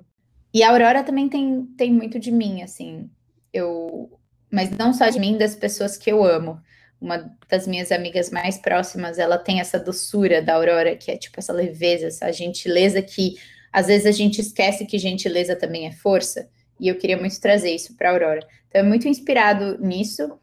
E 0.54 0.64
a 0.64 0.72
Aurora 0.72 1.04
também 1.04 1.30
tem, 1.30 1.66
tem 1.78 1.92
muito 1.92 2.18
de 2.18 2.32
mim, 2.32 2.64
assim. 2.64 3.10
Eu, 3.54 4.19
mas 4.52 4.70
não 4.72 4.94
só 4.94 5.10
de 5.10 5.20
mim, 5.20 5.38
das 5.38 5.56
pessoas 5.56 5.98
que 5.98 6.12
eu 6.12 6.24
amo. 6.24 6.60
Uma 7.00 7.32
das 7.50 7.66
minhas 7.66 7.92
amigas 7.92 8.30
mais 8.30 8.58
próximas, 8.58 9.18
ela 9.18 9.38
tem 9.38 9.60
essa 9.60 9.80
doçura 9.80 10.42
da 10.42 10.56
Aurora, 10.56 10.96
que 10.96 11.12
é 11.12 11.18
tipo 11.18 11.40
essa 11.40 11.54
leveza, 11.54 12.08
essa 12.08 12.32
gentileza 12.32 13.02
que 13.02 13.38
às 13.72 13.88
vezes 13.88 14.06
a 14.06 14.12
gente 14.12 14.42
esquece 14.42 14.86
que 14.86 14.98
gentileza 14.98 15.56
também 15.56 15.88
é 15.88 15.92
força. 15.92 16.50
E 16.80 16.88
eu 16.88 16.98
queria 16.98 17.18
muito 17.18 17.40
trazer 17.40 17.74
isso 17.74 17.96
para 17.96 18.12
Aurora. 18.12 18.46
Então 18.68 18.82
é 18.82 18.84
muito 18.84 19.08
inspirado 19.08 19.78
nisso. 19.80 20.40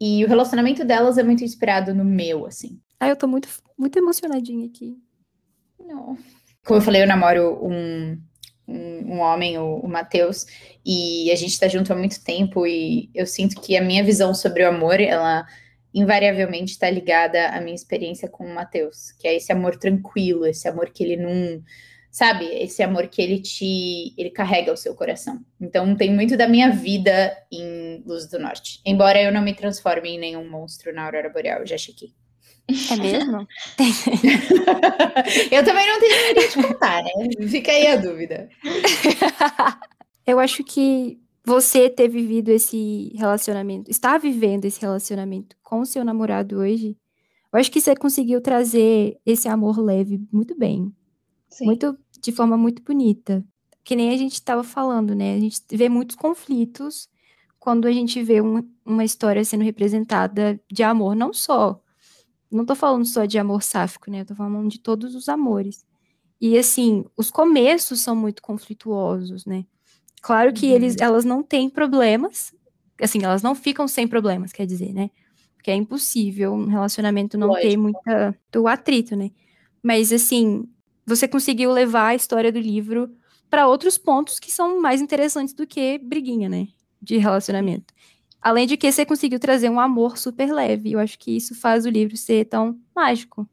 E 0.00 0.24
o 0.24 0.28
relacionamento 0.28 0.84
delas 0.84 1.18
é 1.18 1.22
muito 1.22 1.44
inspirado 1.44 1.94
no 1.94 2.04
meu, 2.04 2.46
assim. 2.46 2.80
Ah, 2.98 3.08
eu 3.08 3.16
tô 3.16 3.26
muito, 3.26 3.48
muito 3.78 3.98
emocionadinha 3.98 4.66
aqui. 4.66 4.96
Não. 5.78 6.16
Como 6.64 6.78
eu 6.78 6.82
falei, 6.82 7.02
eu 7.02 7.06
namoro 7.06 7.58
um, 7.64 8.18
um, 8.66 9.14
um 9.14 9.20
homem, 9.20 9.58
o, 9.58 9.76
o 9.76 9.88
Matheus, 9.88 10.46
e 10.84 11.30
a 11.30 11.34
gente 11.34 11.58
tá 11.58 11.68
junto 11.68 11.92
há 11.92 11.96
muito 11.96 12.22
tempo, 12.22 12.66
e 12.66 13.10
eu 13.14 13.26
sinto 13.26 13.60
que 13.60 13.76
a 13.76 13.82
minha 13.82 14.02
visão 14.02 14.34
sobre 14.34 14.64
o 14.64 14.68
amor, 14.68 15.00
ela 15.00 15.46
invariavelmente 15.94 16.72
está 16.72 16.88
ligada 16.88 17.48
à 17.48 17.60
minha 17.60 17.74
experiência 17.74 18.28
com 18.28 18.44
o 18.44 18.54
Matheus, 18.54 19.12
que 19.12 19.28
é 19.28 19.36
esse 19.36 19.52
amor 19.52 19.76
tranquilo, 19.76 20.46
esse 20.46 20.66
amor 20.68 20.90
que 20.90 21.04
ele 21.04 21.16
não. 21.16 21.62
Sabe, 22.10 22.44
esse 22.44 22.82
amor 22.82 23.08
que 23.08 23.22
ele 23.22 23.40
te. 23.40 24.14
ele 24.18 24.30
carrega 24.30 24.72
o 24.72 24.76
seu 24.76 24.94
coração. 24.94 25.40
Então 25.58 25.96
tem 25.96 26.12
muito 26.12 26.36
da 26.36 26.46
minha 26.46 26.70
vida 26.70 27.34
em 27.50 28.02
Luz 28.06 28.28
do 28.28 28.38
Norte. 28.38 28.80
Embora 28.84 29.20
eu 29.22 29.32
não 29.32 29.40
me 29.40 29.54
transforme 29.54 30.10
em 30.10 30.18
nenhum 30.18 30.48
monstro 30.48 30.92
na 30.94 31.04
Aurora 31.04 31.30
Boreal, 31.30 31.64
já 31.64 31.78
chequei. 31.78 32.12
É 32.68 32.96
mesmo? 32.96 33.46
eu 35.50 35.64
também 35.64 35.86
não 35.86 36.00
tenho 36.00 36.28
ninguém 36.28 36.48
te 36.48 36.62
contar, 36.62 37.02
né? 37.02 37.10
Fica 37.48 37.72
aí 37.72 37.86
a 37.88 37.96
dúvida. 37.96 38.48
eu 40.26 40.38
acho 40.38 40.62
que 40.64 41.18
você 41.44 41.90
ter 41.90 42.08
vivido 42.08 42.50
esse 42.50 43.12
relacionamento, 43.16 43.90
está 43.90 44.16
vivendo 44.16 44.64
esse 44.64 44.80
relacionamento 44.80 45.56
com 45.62 45.80
o 45.80 45.86
seu 45.86 46.04
namorado 46.04 46.58
hoje, 46.58 46.96
eu 47.52 47.58
acho 47.58 47.70
que 47.70 47.80
você 47.80 47.94
conseguiu 47.96 48.40
trazer 48.40 49.18
esse 49.26 49.48
amor 49.48 49.78
leve 49.78 50.22
muito 50.32 50.56
bem. 50.56 50.90
Sim. 51.50 51.66
Muito, 51.66 51.98
de 52.20 52.32
forma 52.32 52.56
muito 52.56 52.82
bonita. 52.82 53.44
Que 53.84 53.96
nem 53.96 54.10
a 54.10 54.16
gente 54.16 54.34
estava 54.34 54.62
falando, 54.62 55.14
né? 55.14 55.34
A 55.34 55.40
gente 55.40 55.60
vê 55.70 55.88
muitos 55.88 56.16
conflitos 56.16 57.10
quando 57.58 57.86
a 57.86 57.92
gente 57.92 58.22
vê 58.22 58.40
um, 58.40 58.66
uma 58.86 59.04
história 59.04 59.44
sendo 59.44 59.64
representada 59.64 60.58
de 60.70 60.82
amor, 60.82 61.14
não 61.14 61.32
só 61.32 61.81
não 62.52 62.64
tô 62.64 62.74
falando 62.74 63.04
só 63.04 63.24
de 63.24 63.38
amor 63.38 63.62
sáfico, 63.62 64.10
né? 64.10 64.20
Eu 64.20 64.26
tô 64.26 64.34
falando 64.34 64.68
de 64.68 64.78
todos 64.78 65.14
os 65.14 65.28
amores. 65.28 65.84
E 66.40 66.58
assim, 66.58 67.04
os 67.16 67.30
começos 67.30 68.00
são 68.00 68.14
muito 68.14 68.42
conflituosos, 68.42 69.46
né? 69.46 69.64
Claro 70.20 70.52
que 70.52 70.66
uhum. 70.66 70.72
eles, 70.72 70.96
elas 70.98 71.24
não 71.24 71.42
têm 71.42 71.70
problemas, 71.70 72.54
assim, 73.00 73.24
elas 73.24 73.42
não 73.42 73.54
ficam 73.54 73.88
sem 73.88 74.06
problemas, 74.06 74.52
quer 74.52 74.66
dizer, 74.66 74.92
né? 74.92 75.10
Porque 75.56 75.70
é 75.70 75.74
impossível 75.74 76.52
um 76.52 76.66
relacionamento 76.66 77.38
não 77.38 77.48
Lógico. 77.48 77.68
ter 77.68 77.76
muita 77.76 78.38
do 78.50 78.68
atrito, 78.68 79.16
né? 79.16 79.30
Mas 79.82 80.12
assim, 80.12 80.68
você 81.06 81.26
conseguiu 81.26 81.72
levar 81.72 82.08
a 82.08 82.14
história 82.14 82.52
do 82.52 82.58
livro 82.58 83.10
para 83.48 83.68
outros 83.68 83.98
pontos 83.98 84.38
que 84.38 84.50
são 84.50 84.80
mais 84.80 85.00
interessantes 85.00 85.54
do 85.54 85.66
que 85.66 85.98
briguinha, 85.98 86.48
né? 86.48 86.68
De 87.00 87.18
relacionamento. 87.18 87.92
Além 88.42 88.66
de 88.66 88.76
que 88.76 88.90
você 88.90 89.06
conseguiu 89.06 89.38
trazer 89.38 89.70
um 89.70 89.78
amor 89.78 90.18
super 90.18 90.52
leve. 90.52 90.92
Eu 90.92 90.98
acho 90.98 91.18
que 91.18 91.36
isso 91.36 91.54
faz 91.54 91.86
o 91.86 91.90
livro 91.90 92.16
ser 92.16 92.46
tão 92.46 92.76
mágico. 92.94 93.48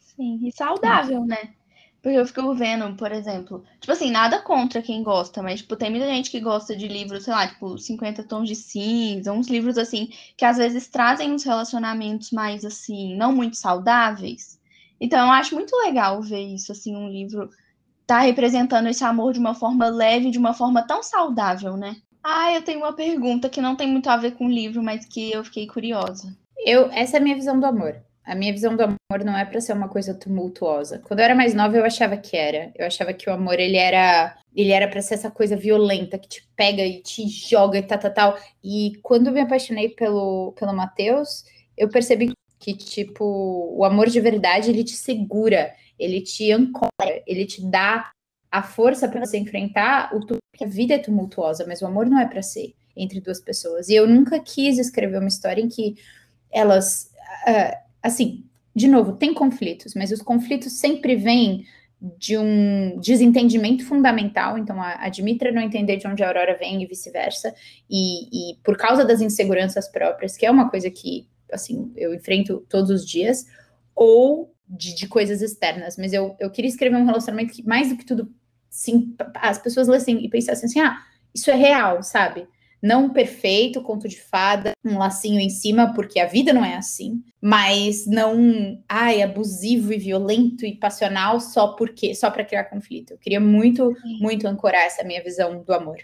Sim, 0.00 0.40
e 0.42 0.52
saudável, 0.52 1.24
né? 1.24 1.54
Porque 2.02 2.18
eu 2.18 2.26
fico 2.26 2.52
vendo, 2.52 2.96
por 2.96 3.12
exemplo, 3.12 3.62
tipo 3.80 3.92
assim, 3.92 4.10
nada 4.10 4.42
contra 4.42 4.82
quem 4.82 5.04
gosta, 5.04 5.40
mas, 5.40 5.60
tipo, 5.60 5.76
tem 5.76 5.88
muita 5.88 6.06
gente 6.06 6.32
que 6.32 6.40
gosta 6.40 6.74
de 6.74 6.88
livros, 6.88 7.22
sei 7.22 7.32
lá, 7.32 7.46
tipo, 7.46 7.78
50 7.78 8.24
tons 8.24 8.48
de 8.48 8.56
cinza, 8.56 9.32
uns 9.32 9.46
livros, 9.46 9.78
assim, 9.78 10.08
que 10.36 10.44
às 10.44 10.56
vezes 10.56 10.88
trazem 10.88 11.32
uns 11.32 11.44
relacionamentos 11.44 12.32
mais, 12.32 12.64
assim, 12.64 13.16
não 13.16 13.32
muito 13.32 13.56
saudáveis. 13.56 14.60
Então, 15.00 15.26
eu 15.26 15.32
acho 15.32 15.54
muito 15.54 15.76
legal 15.76 16.20
ver 16.20 16.42
isso, 16.42 16.72
assim, 16.72 16.96
um 16.96 17.08
livro 17.08 17.48
tá 18.04 18.18
representando 18.18 18.88
esse 18.88 19.04
amor 19.04 19.32
de 19.32 19.38
uma 19.38 19.54
forma 19.54 19.88
leve, 19.88 20.32
de 20.32 20.38
uma 20.38 20.54
forma 20.54 20.82
tão 20.84 21.04
saudável, 21.04 21.76
né? 21.76 21.96
Ah, 22.22 22.52
eu 22.54 22.62
tenho 22.62 22.78
uma 22.78 22.92
pergunta 22.94 23.48
que 23.48 23.60
não 23.60 23.74
tem 23.74 23.88
muito 23.88 24.08
a 24.08 24.16
ver 24.16 24.32
com 24.32 24.46
o 24.46 24.50
livro, 24.50 24.82
mas 24.82 25.04
que 25.04 25.32
eu 25.32 25.44
fiquei 25.44 25.66
curiosa. 25.66 26.36
Eu, 26.64 26.90
essa 26.92 27.16
é 27.16 27.20
a 27.20 27.22
minha 27.22 27.34
visão 27.34 27.58
do 27.58 27.66
amor. 27.66 28.00
A 28.24 28.36
minha 28.36 28.52
visão 28.52 28.76
do 28.76 28.82
amor 28.84 29.24
não 29.24 29.36
é 29.36 29.44
para 29.44 29.60
ser 29.60 29.72
uma 29.72 29.88
coisa 29.88 30.14
tumultuosa. 30.14 31.00
Quando 31.00 31.18
eu 31.18 31.24
era 31.24 31.34
mais 31.34 31.54
nova, 31.54 31.76
eu 31.76 31.84
achava 31.84 32.16
que 32.16 32.36
era. 32.36 32.70
Eu 32.76 32.86
achava 32.86 33.12
que 33.12 33.28
o 33.28 33.32
amor 33.32 33.58
ele 33.58 33.76
era, 33.76 34.36
ele 34.54 34.70
era 34.70 34.86
para 34.86 35.02
ser 35.02 35.14
essa 35.14 35.30
coisa 35.30 35.56
violenta 35.56 36.18
que 36.18 36.28
te 36.28 36.48
pega 36.54 36.84
e 36.84 37.02
te 37.02 37.26
joga 37.28 37.78
e 37.78 37.82
tal, 37.82 37.98
tal, 37.98 38.14
tal. 38.14 38.38
E 38.62 38.92
quando 39.02 39.26
eu 39.26 39.32
me 39.32 39.40
apaixonei 39.40 39.88
pelo 39.88 40.52
pelo 40.52 40.72
Matheus, 40.72 41.44
eu 41.76 41.88
percebi 41.88 42.32
que 42.60 42.74
tipo, 42.74 43.24
o 43.76 43.84
amor 43.84 44.08
de 44.08 44.20
verdade, 44.20 44.70
ele 44.70 44.84
te 44.84 44.94
segura, 44.94 45.74
ele 45.98 46.20
te 46.20 46.52
ancora, 46.52 47.22
ele 47.26 47.44
te 47.44 47.60
dá 47.68 48.12
a 48.52 48.62
força 48.62 49.08
para 49.08 49.24
você 49.24 49.38
enfrentar 49.38 50.14
o 50.14 50.20
que 50.20 50.62
a 50.62 50.68
vida 50.68 50.94
é 50.94 50.98
tumultuosa, 50.98 51.64
mas 51.66 51.80
o 51.80 51.86
amor 51.86 52.04
não 52.04 52.20
é 52.20 52.26
para 52.26 52.42
ser 52.42 52.74
entre 52.94 53.18
duas 53.18 53.40
pessoas. 53.40 53.88
E 53.88 53.94
eu 53.94 54.06
nunca 54.06 54.38
quis 54.38 54.78
escrever 54.78 55.18
uma 55.18 55.28
história 55.28 55.62
em 55.62 55.68
que 55.68 55.96
elas, 56.50 57.10
uh, 57.48 57.76
assim, 58.02 58.44
de 58.76 58.86
novo, 58.86 59.14
tem 59.14 59.32
conflitos, 59.32 59.94
mas 59.94 60.12
os 60.12 60.20
conflitos 60.20 60.74
sempre 60.74 61.16
vêm 61.16 61.64
de 62.18 62.36
um 62.36 62.98
desentendimento 63.00 63.86
fundamental. 63.86 64.58
Então, 64.58 64.82
a, 64.82 65.04
a 65.04 65.08
Dimitra 65.08 65.50
não 65.50 65.62
entender 65.62 65.96
de 65.96 66.06
onde 66.06 66.22
a 66.22 66.26
Aurora 66.26 66.58
vem 66.58 66.82
e 66.82 66.86
vice-versa, 66.86 67.54
e, 67.88 68.52
e 68.52 68.56
por 68.62 68.76
causa 68.76 69.02
das 69.02 69.22
inseguranças 69.22 69.88
próprias, 69.90 70.36
que 70.36 70.44
é 70.44 70.50
uma 70.50 70.68
coisa 70.68 70.90
que, 70.90 71.26
assim, 71.50 71.90
eu 71.96 72.12
enfrento 72.12 72.66
todos 72.68 72.90
os 72.90 73.06
dias, 73.06 73.46
ou 73.94 74.52
de, 74.68 74.94
de 74.94 75.06
coisas 75.06 75.40
externas. 75.40 75.96
Mas 75.96 76.12
eu, 76.12 76.36
eu 76.38 76.50
queria 76.50 76.68
escrever 76.68 76.96
um 76.96 77.06
relacionamento 77.06 77.54
que, 77.54 77.62
mais 77.62 77.88
do 77.88 77.96
que 77.96 78.04
tudo, 78.04 78.30
sim, 78.72 79.14
as 79.34 79.58
pessoas 79.58 79.86
lessem 79.86 80.24
e 80.24 80.28
pensassem 80.28 80.66
assim, 80.66 80.80
ah, 80.80 80.98
isso 81.34 81.50
é 81.50 81.54
real, 81.54 82.02
sabe? 82.02 82.48
não 82.82 83.10
perfeito, 83.10 83.80
conto 83.80 84.08
de 84.08 84.20
fada, 84.20 84.72
um 84.84 84.98
lacinho 84.98 85.38
em 85.38 85.48
cima, 85.48 85.94
porque 85.94 86.18
a 86.18 86.26
vida 86.26 86.52
não 86.52 86.64
é 86.64 86.74
assim, 86.74 87.22
mas 87.40 88.06
não, 88.06 88.82
ai, 88.88 89.22
abusivo 89.22 89.92
e 89.92 89.98
violento 89.98 90.66
e 90.66 90.74
passional 90.74 91.38
só 91.38 91.68
porque, 91.68 92.12
só 92.12 92.28
para 92.28 92.44
criar 92.44 92.64
conflito. 92.64 93.12
Eu 93.12 93.18
queria 93.18 93.38
muito, 93.38 93.94
muito 94.20 94.48
ancorar 94.48 94.82
essa 94.82 95.04
minha 95.04 95.22
visão 95.22 95.62
do 95.62 95.72
amor. 95.72 95.98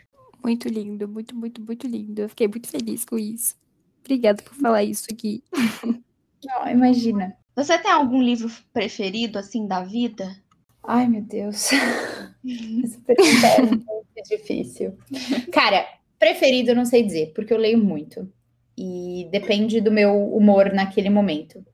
Muito 0.45 0.69
lindo, 0.69 1.09
muito, 1.09 1.35
muito, 1.35 1.61
muito 1.61 1.87
lindo. 1.89 2.23
Eu 2.23 2.29
fiquei 2.29 2.47
muito 2.47 2.69
feliz 2.69 3.05
com 3.05 3.19
isso. 3.19 3.57
Obrigada 4.01 4.41
por 4.41 4.55
falar 4.55 4.85
isso 4.85 5.09
aqui. 5.11 5.43
Não, 6.45 6.69
imagina. 6.69 7.37
Você 7.57 7.77
tem 7.77 7.91
algum 7.91 8.23
livro 8.23 8.49
preferido, 8.73 9.37
assim, 9.37 9.67
da 9.67 9.83
vida? 9.83 10.37
Ai, 10.85 11.09
meu 11.09 11.23
Deus. 11.23 11.71
É 13.09 13.63
muito 13.63 14.29
difícil. 14.29 14.97
Cara, 15.53 15.87
Preferido, 16.19 16.73
eu 16.73 16.77
não 16.77 16.85
sei 16.85 17.03
dizer, 17.03 17.33
porque 17.35 17.53
eu 17.53 17.59
leio 17.59 17.79
muito. 17.79 18.29
E 18.77 19.29
depende 19.31 19.81
do 19.81 19.91
meu 19.91 20.15
humor 20.35 20.73
naquele 20.73 21.11
momento. 21.11 21.65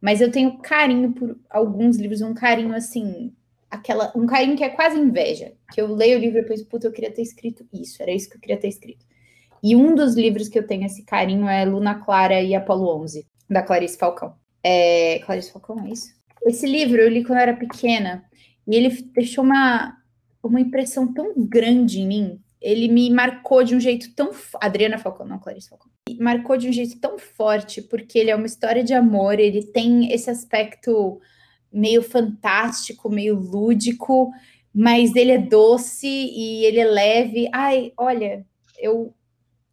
Mas 0.00 0.20
eu 0.20 0.30
tenho 0.30 0.58
carinho 0.58 1.12
por 1.12 1.38
alguns 1.48 1.96
livros, 1.96 2.22
um 2.22 2.34
carinho 2.34 2.74
assim, 2.74 3.32
aquela, 3.70 4.12
um 4.16 4.26
carinho 4.26 4.56
que 4.56 4.64
é 4.64 4.70
quase 4.70 4.98
inveja. 4.98 5.52
Que 5.72 5.80
eu 5.80 5.94
leio 5.94 6.18
o 6.18 6.20
livro 6.20 6.38
e 6.38 6.42
depois, 6.42 6.62
puta, 6.62 6.86
eu 6.86 6.92
queria 6.92 7.12
ter 7.12 7.22
escrito 7.22 7.66
isso, 7.72 8.02
era 8.02 8.10
isso 8.10 8.28
que 8.28 8.36
eu 8.36 8.40
queria 8.40 8.56
ter 8.56 8.68
escrito. 8.68 9.04
E 9.62 9.76
um 9.76 9.94
dos 9.94 10.14
livros 10.16 10.48
que 10.48 10.58
eu 10.58 10.66
tenho 10.66 10.84
esse 10.84 11.04
carinho 11.04 11.48
é 11.48 11.64
Luna 11.64 11.94
Clara 11.94 12.40
e 12.42 12.54
Apolo 12.54 13.00
11, 13.02 13.26
da 13.48 13.62
Clarice 13.62 13.96
Falcão. 13.96 14.34
É, 14.64 15.20
Clarice 15.20 15.52
Falcão, 15.52 15.84
é 15.84 15.90
isso? 15.90 16.08
Esse 16.44 16.66
livro 16.66 17.00
eu 17.00 17.08
li 17.08 17.22
quando 17.22 17.38
eu 17.38 17.42
era 17.42 17.54
pequena 17.54 18.24
e 18.66 18.74
ele 18.74 18.90
deixou 19.14 19.44
uma, 19.44 19.96
uma 20.42 20.60
impressão 20.60 21.12
tão 21.12 21.34
grande 21.36 22.00
em 22.00 22.06
mim 22.06 22.40
ele 22.62 22.88
me 22.88 23.10
marcou 23.10 23.64
de 23.64 23.74
um 23.74 23.80
jeito 23.80 24.14
tão. 24.14 24.30
Adriana 24.60 24.96
Falcão, 24.96 25.26
não 25.26 25.38
Clarice 25.38 25.68
Falcão. 25.68 25.90
Marcou 26.18 26.56
de 26.56 26.68
um 26.68 26.72
jeito 26.72 26.98
tão 27.00 27.18
forte, 27.18 27.82
porque 27.82 28.18
ele 28.18 28.30
é 28.30 28.36
uma 28.36 28.46
história 28.46 28.84
de 28.84 28.94
amor, 28.94 29.38
ele 29.38 29.64
tem 29.64 30.12
esse 30.12 30.30
aspecto 30.30 31.20
meio 31.72 32.02
fantástico, 32.02 33.10
meio 33.10 33.34
lúdico, 33.34 34.30
mas 34.72 35.16
ele 35.16 35.32
é 35.32 35.38
doce 35.38 36.06
e 36.06 36.64
ele 36.64 36.78
é 36.78 36.84
leve. 36.84 37.48
Ai, 37.52 37.92
olha, 37.96 38.46
eu. 38.78 39.12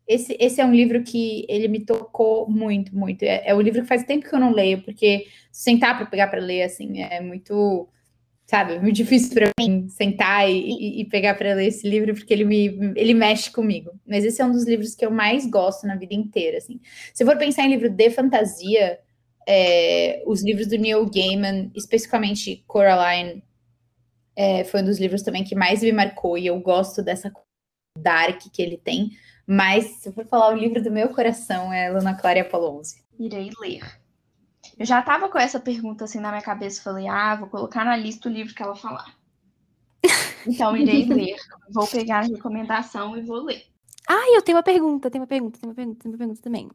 Esse, 0.08 0.36
esse 0.40 0.60
é 0.60 0.66
um 0.66 0.74
livro 0.74 1.04
que 1.04 1.46
ele 1.48 1.68
me 1.68 1.86
tocou 1.86 2.50
muito, 2.50 2.96
muito. 2.96 3.22
É, 3.22 3.44
é 3.46 3.54
um 3.54 3.62
livro 3.62 3.82
que 3.84 3.88
faz 3.88 4.04
tempo 4.04 4.28
que 4.28 4.34
eu 4.34 4.40
não 4.40 4.52
leio, 4.52 4.82
porque 4.82 5.28
sentar 5.52 5.96
para 5.96 6.08
pegar 6.08 6.28
para 6.30 6.42
ler, 6.42 6.64
assim, 6.64 7.04
é 7.04 7.22
muito 7.22 7.88
sabe, 8.50 8.74
é 8.74 8.80
muito 8.80 8.96
difícil 8.96 9.32
para 9.32 9.52
mim 9.60 9.88
sentar 9.90 10.50
e, 10.50 11.02
e 11.02 11.06
pegar 11.06 11.36
para 11.36 11.54
ler 11.54 11.68
esse 11.68 11.88
livro, 11.88 12.16
porque 12.16 12.34
ele 12.34 12.44
me 12.44 12.66
ele 12.96 13.14
mexe 13.14 13.52
comigo. 13.52 13.92
Mas 14.08 14.26
esse 14.26 14.42
é 14.42 14.46
um 14.46 14.52
dos 14.52 14.66
livros 14.66 14.96
que 14.96 15.06
eu 15.06 15.12
mais 15.12 15.46
gosto 15.46 15.86
na 15.86 15.96
vida 15.96 16.16
inteira, 16.16 16.58
assim. 16.58 16.82
Se 17.14 17.24
for 17.24 17.38
pensar 17.38 17.64
em 17.66 17.70
livro 17.70 17.92
de 17.92 18.10
fantasia, 18.10 19.00
é, 19.48 20.24
os 20.26 20.44
livros 20.44 20.66
do 20.66 20.80
Neil 20.80 21.08
Gaiman, 21.12 21.72
especificamente 21.76 22.64
Coraline, 22.66 23.44
é, 24.36 24.64
foi 24.64 24.82
um 24.82 24.86
dos 24.86 25.00
livros 25.00 25.22
também 25.22 25.44
que 25.44 25.54
mais 25.54 25.84
me 25.84 25.92
marcou, 25.92 26.36
e 26.36 26.48
eu 26.48 26.60
gosto 26.60 27.04
dessa 27.04 27.32
dark 28.00 28.42
que 28.52 28.64
ele 28.64 28.78
tem. 28.78 29.12
Mas, 29.46 29.86
se 30.02 30.10
eu 30.10 30.14
for 30.14 30.26
falar 30.26 30.52
o 30.54 30.58
livro 30.58 30.82
do 30.82 30.90
meu 30.90 31.10
coração, 31.10 31.72
é 31.72 31.92
Luna 31.92 32.16
Clara 32.16 32.40
e 32.40 32.42
Apolo 32.42 32.80
11. 32.80 33.04
Irei 33.20 33.52
ler. 33.62 33.99
Eu 34.80 34.86
já 34.86 35.02
tava 35.02 35.28
com 35.28 35.38
essa 35.38 35.60
pergunta 35.60 36.06
assim 36.06 36.20
na 36.20 36.30
minha 36.30 36.42
cabeça. 36.42 36.82
Falei, 36.82 37.08
ah, 37.08 37.36
vou 37.36 37.50
colocar 37.50 37.84
na 37.84 37.98
lista 37.98 38.30
o 38.30 38.32
livro 38.32 38.56
que 38.56 38.64
ela 38.64 38.76
falar. 38.76 39.14
Então, 40.48 40.76
irei 40.76 41.06
ler. 41.06 41.36
Vou 41.70 41.86
pegar 41.86 42.20
a 42.20 42.28
recomendação 42.28 43.18
e 43.18 43.22
vou 43.22 43.44
ler. 43.44 43.66
Ah, 44.08 44.34
eu 44.34 44.42
tenho 44.42 44.58
uma 44.58 44.64
pergunta, 44.64 45.12
tenho 45.12 45.22
uma 45.22 45.28
pergunta, 45.28 45.60
tenho 45.60 45.70
uma 45.70 45.76
pergunta, 45.76 46.00
tenho 46.02 46.14
uma 46.14 46.18
pergunta 46.18 46.42
também. 46.42 46.72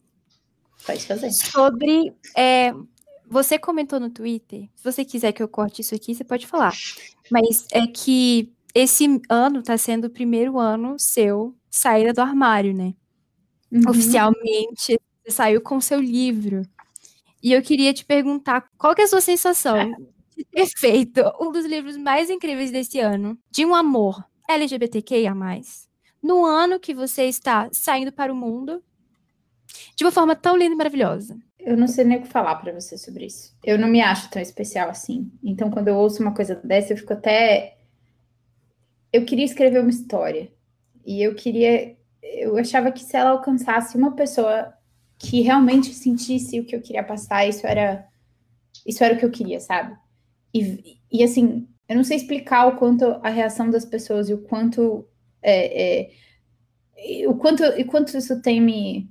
Pode 0.87 1.07
fazer. 1.07 1.33
Sobre. 1.33 2.15
É, 2.37 2.75
você 3.27 3.59
comentou 3.59 3.99
no 3.99 4.11
Twitter, 4.11 4.69
se 4.77 4.85
você 4.85 5.03
quiser 5.03 5.33
que 5.33 5.43
eu 5.43 5.49
corte 5.49 5.81
isso 5.81 5.95
aqui, 5.95 6.15
você 6.15 6.23
pode 6.23 6.47
falar. 6.47 6.75
Mas 7.31 7.67
é 7.73 7.87
que 7.87 8.53
esse 8.75 9.21
ano 9.31 9.63
tá 9.63 9.79
sendo 9.79 10.07
o 10.07 10.11
primeiro 10.11 10.59
ano 10.59 10.99
seu 10.99 11.57
saída 11.71 12.13
do 12.13 12.21
armário, 12.21 12.75
né? 12.75 12.95
Uhum. 13.73 13.89
Oficialmente, 13.89 15.01
você 15.25 15.31
saiu 15.31 15.61
com 15.61 15.81
seu 15.81 15.99
livro. 15.99 16.63
E 17.45 17.53
eu 17.53 17.61
queria 17.61 17.93
te 17.93 18.07
perguntar 18.07 18.67
qual 18.79 18.95
que 18.95 19.03
é 19.03 19.05
a 19.05 19.09
sua 19.09 19.21
sensação 19.21 19.77
é. 19.77 19.95
de 20.35 20.45
ter 20.51 20.67
feito 20.81 21.21
um 21.39 21.53
dos 21.53 21.67
livros 21.67 21.95
mais 21.95 22.31
incríveis 22.31 22.71
desse 22.71 22.99
ano, 22.99 23.39
de 23.51 23.67
um 23.67 23.75
amor 23.75 24.25
LGBTQIA+, 24.49 25.35
no 26.23 26.43
ano 26.43 26.81
que 26.81 26.95
você 26.95 27.25
está 27.25 27.69
saindo 27.71 28.11
para 28.11 28.33
o 28.33 28.37
mundo 28.37 28.83
de 29.95 30.05
uma 30.05 30.11
forma 30.11 30.35
tão 30.35 30.57
linda 30.57 30.73
e 30.73 30.77
maravilhosa. 30.77 31.37
Eu 31.59 31.77
não 31.77 31.87
sei 31.87 32.05
nem 32.05 32.17
o 32.17 32.23
que 32.23 32.29
falar 32.29 32.55
para 32.57 32.73
você 32.73 32.97
sobre 32.97 33.27
isso. 33.27 33.55
Eu 33.63 33.79
não 33.79 33.89
me 33.89 34.01
acho 34.01 34.31
tão 34.31 34.41
especial 34.41 34.89
assim. 34.89 35.31
Então, 35.43 35.71
quando 35.71 35.89
eu 35.89 35.97
ouço 35.97 36.23
uma 36.23 36.35
coisa 36.35 36.55
dessa, 36.65 36.95
eu 36.95 36.97
fico 36.97 37.13
até. 37.13 37.77
Eu 39.13 39.25
queria 39.25 39.45
escrever 39.45 39.81
uma 39.81 39.91
história. 39.91 40.51
E 41.05 41.23
eu 41.23 41.35
queria. 41.35 41.97
Eu 42.23 42.57
achava 42.57 42.91
que 42.91 43.03
se 43.03 43.17
ela 43.17 43.31
alcançasse 43.31 43.97
uma 43.97 44.13
pessoa 44.13 44.75
que 45.25 45.41
realmente 45.41 45.93
sentisse 45.95 46.61
o 46.61 46.65
que 46.65 46.77
eu 46.77 46.83
queria 46.83 47.03
passar, 47.03 47.49
isso 47.49 47.67
era 47.67 48.07
isso 48.85 49.03
era 49.03 49.15
o 49.15 49.19
que 49.19 49.25
eu 49.25 49.31
queria, 49.31 49.61
sabe? 49.61 49.97
E, 50.53 50.99
e 51.11 51.23
assim, 51.25 51.67
eu 51.89 51.97
não 51.97 52.05
sei 52.05 52.19
explicar 52.19 52.67
o 52.67 52.77
quanto 52.77 53.05
a 53.23 53.31
reação 53.31 53.71
das 53.71 53.85
pessoas 53.85 54.29
e 54.29 54.35
o 54.35 54.43
quanto 54.43 55.07
é, 55.43 56.11
é, 56.97 57.29
o 57.29 57.35
quanto 57.35 57.63
e 57.63 57.85
quanto 57.85 58.17
isso 58.17 58.41
tem 58.43 58.61
me 58.61 59.09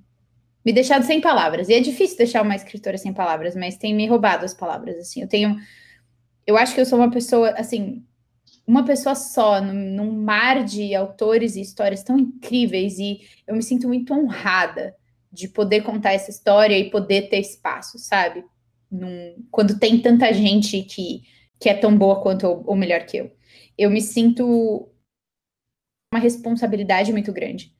me 0.66 0.72
deixado 0.72 1.04
sem 1.04 1.20
palavras. 1.20 1.68
E 1.68 1.74
é 1.74 1.80
difícil 1.80 2.18
deixar 2.18 2.42
uma 2.42 2.56
escritora 2.56 2.98
sem 2.98 3.14
palavras, 3.14 3.56
mas 3.56 3.78
tem 3.78 3.94
me 3.94 4.08
roubado 4.08 4.46
as 4.46 4.54
palavras 4.54 4.98
assim. 4.98 5.22
Eu 5.22 5.28
tenho 5.28 5.58
eu 6.46 6.58
acho 6.58 6.76
que 6.76 6.82
eu 6.82 6.86
sou 6.86 7.00
uma 7.00 7.12
pessoa 7.12 7.52
assim, 7.52 8.06
uma 8.66 8.86
pessoa 8.86 9.16
só, 9.16 9.62
num, 9.62 9.74
num 9.74 10.12
mar 10.12 10.64
de 10.64 10.94
autores 10.96 11.56
e 11.56 11.62
histórias 11.62 12.04
tão 12.04 12.18
incríveis, 12.18 12.98
e 13.00 13.22
eu 13.48 13.56
me 13.56 13.64
sinto 13.64 13.88
muito 13.88 14.14
honrada 14.14 14.96
de 15.34 15.48
poder 15.48 15.82
contar 15.82 16.14
essa 16.14 16.30
história 16.30 16.78
e 16.78 16.92
poder 16.92 17.28
ter 17.28 17.40
espaço, 17.40 17.98
sabe? 17.98 18.46
Num, 18.90 19.44
quando 19.50 19.80
tem 19.80 20.00
tanta 20.00 20.32
gente 20.32 20.84
que, 20.84 21.24
que 21.60 21.68
é 21.68 21.74
tão 21.74 21.98
boa 21.98 22.22
quanto 22.22 22.48
ou, 22.48 22.64
ou 22.68 22.76
melhor 22.76 23.04
que 23.08 23.18
eu. 23.18 23.36
Eu 23.76 23.90
me 23.90 24.00
sinto 24.00 24.88
uma 26.14 26.22
responsabilidade 26.22 27.12
muito 27.12 27.34
grande. 27.34 27.74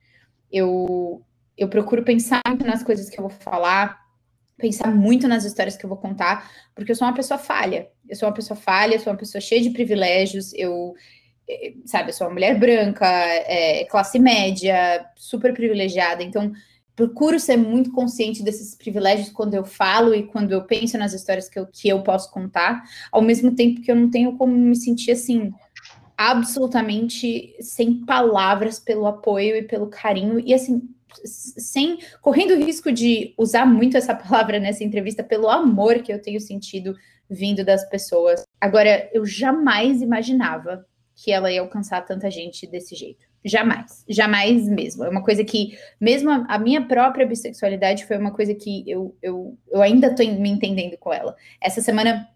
Eu, 0.50 1.24
eu 1.56 1.68
procuro 1.68 2.02
pensar 2.02 2.42
muito 2.48 2.66
nas 2.66 2.82
coisas 2.82 3.08
que 3.08 3.20
eu 3.20 3.22
vou 3.22 3.30
falar, 3.30 4.00
pensar 4.58 4.92
muito 4.92 5.28
nas 5.28 5.44
histórias 5.44 5.76
que 5.76 5.84
eu 5.84 5.88
vou 5.88 5.98
contar, 5.98 6.50
porque 6.74 6.90
eu 6.90 6.96
sou 6.96 7.06
uma 7.06 7.14
pessoa 7.14 7.38
falha. 7.38 7.88
Eu 8.08 8.16
sou 8.16 8.28
uma 8.28 8.34
pessoa 8.34 8.56
falha, 8.56 8.98
sou 8.98 9.12
uma 9.12 9.18
pessoa 9.18 9.40
cheia 9.40 9.62
de 9.62 9.70
privilégios, 9.70 10.52
eu, 10.54 10.92
eh, 11.48 11.74
sabe, 11.86 12.10
eu 12.10 12.14
sou 12.14 12.26
uma 12.26 12.32
mulher 12.32 12.58
branca, 12.58 13.06
é, 13.06 13.84
classe 13.84 14.18
média, 14.18 15.08
super 15.16 15.54
privilegiada, 15.54 16.24
então 16.24 16.52
procuro 16.96 17.40
ser 17.40 17.56
muito 17.56 17.90
consciente 17.90 18.42
desses 18.42 18.74
privilégios 18.74 19.30
quando 19.30 19.54
eu 19.54 19.64
falo 19.64 20.14
e 20.14 20.22
quando 20.24 20.52
eu 20.52 20.64
penso 20.64 20.96
nas 20.96 21.12
histórias 21.12 21.48
que 21.48 21.58
eu, 21.58 21.66
que 21.66 21.88
eu 21.88 22.02
posso 22.02 22.30
contar, 22.30 22.82
ao 23.10 23.22
mesmo 23.22 23.54
tempo 23.54 23.80
que 23.80 23.90
eu 23.90 23.96
não 23.96 24.10
tenho 24.10 24.36
como 24.36 24.52
me 24.52 24.76
sentir 24.76 25.12
assim 25.12 25.52
absolutamente 26.16 27.56
sem 27.60 28.04
palavras 28.04 28.78
pelo 28.78 29.06
apoio 29.06 29.56
e 29.56 29.62
pelo 29.64 29.88
carinho 29.88 30.38
e 30.38 30.54
assim 30.54 30.88
sem 31.26 31.98
correndo 32.20 32.54
o 32.54 32.64
risco 32.64 32.92
de 32.92 33.34
usar 33.36 33.66
muito 33.66 33.96
essa 33.96 34.14
palavra 34.14 34.58
nessa 34.58 34.84
entrevista 34.84 35.22
pelo 35.22 35.48
amor 35.48 36.00
que 36.02 36.12
eu 36.12 36.22
tenho 36.22 36.40
sentido 36.40 36.94
vindo 37.28 37.64
das 37.64 37.88
pessoas. 37.88 38.44
Agora, 38.60 39.08
eu 39.12 39.24
jamais 39.24 40.02
imaginava 40.02 40.86
que 41.14 41.32
ela 41.32 41.50
ia 41.50 41.60
alcançar 41.60 42.02
tanta 42.02 42.30
gente 42.30 42.66
desse 42.66 42.94
jeito. 42.94 43.24
Jamais, 43.44 44.04
jamais 44.08 44.66
mesmo. 44.68 45.04
É 45.04 45.08
uma 45.08 45.22
coisa 45.22 45.44
que, 45.44 45.76
mesmo 46.00 46.30
a, 46.30 46.46
a, 46.48 46.58
minha 46.58 46.86
própria 46.86 47.26
bissexualidade 47.26 48.06
foi 48.06 48.16
uma 48.16 48.30
coisa 48.30 48.54
que 48.54 48.82
eu, 48.88 49.14
eu, 49.22 49.58
eu 49.70 49.82
ainda 49.82 50.06
estou 50.06 50.26
me 50.26 50.48
entendendo 50.48 50.96
com 50.96 51.12
ela. 51.12 51.36
Essa 51.60 51.82
semana, 51.82 52.26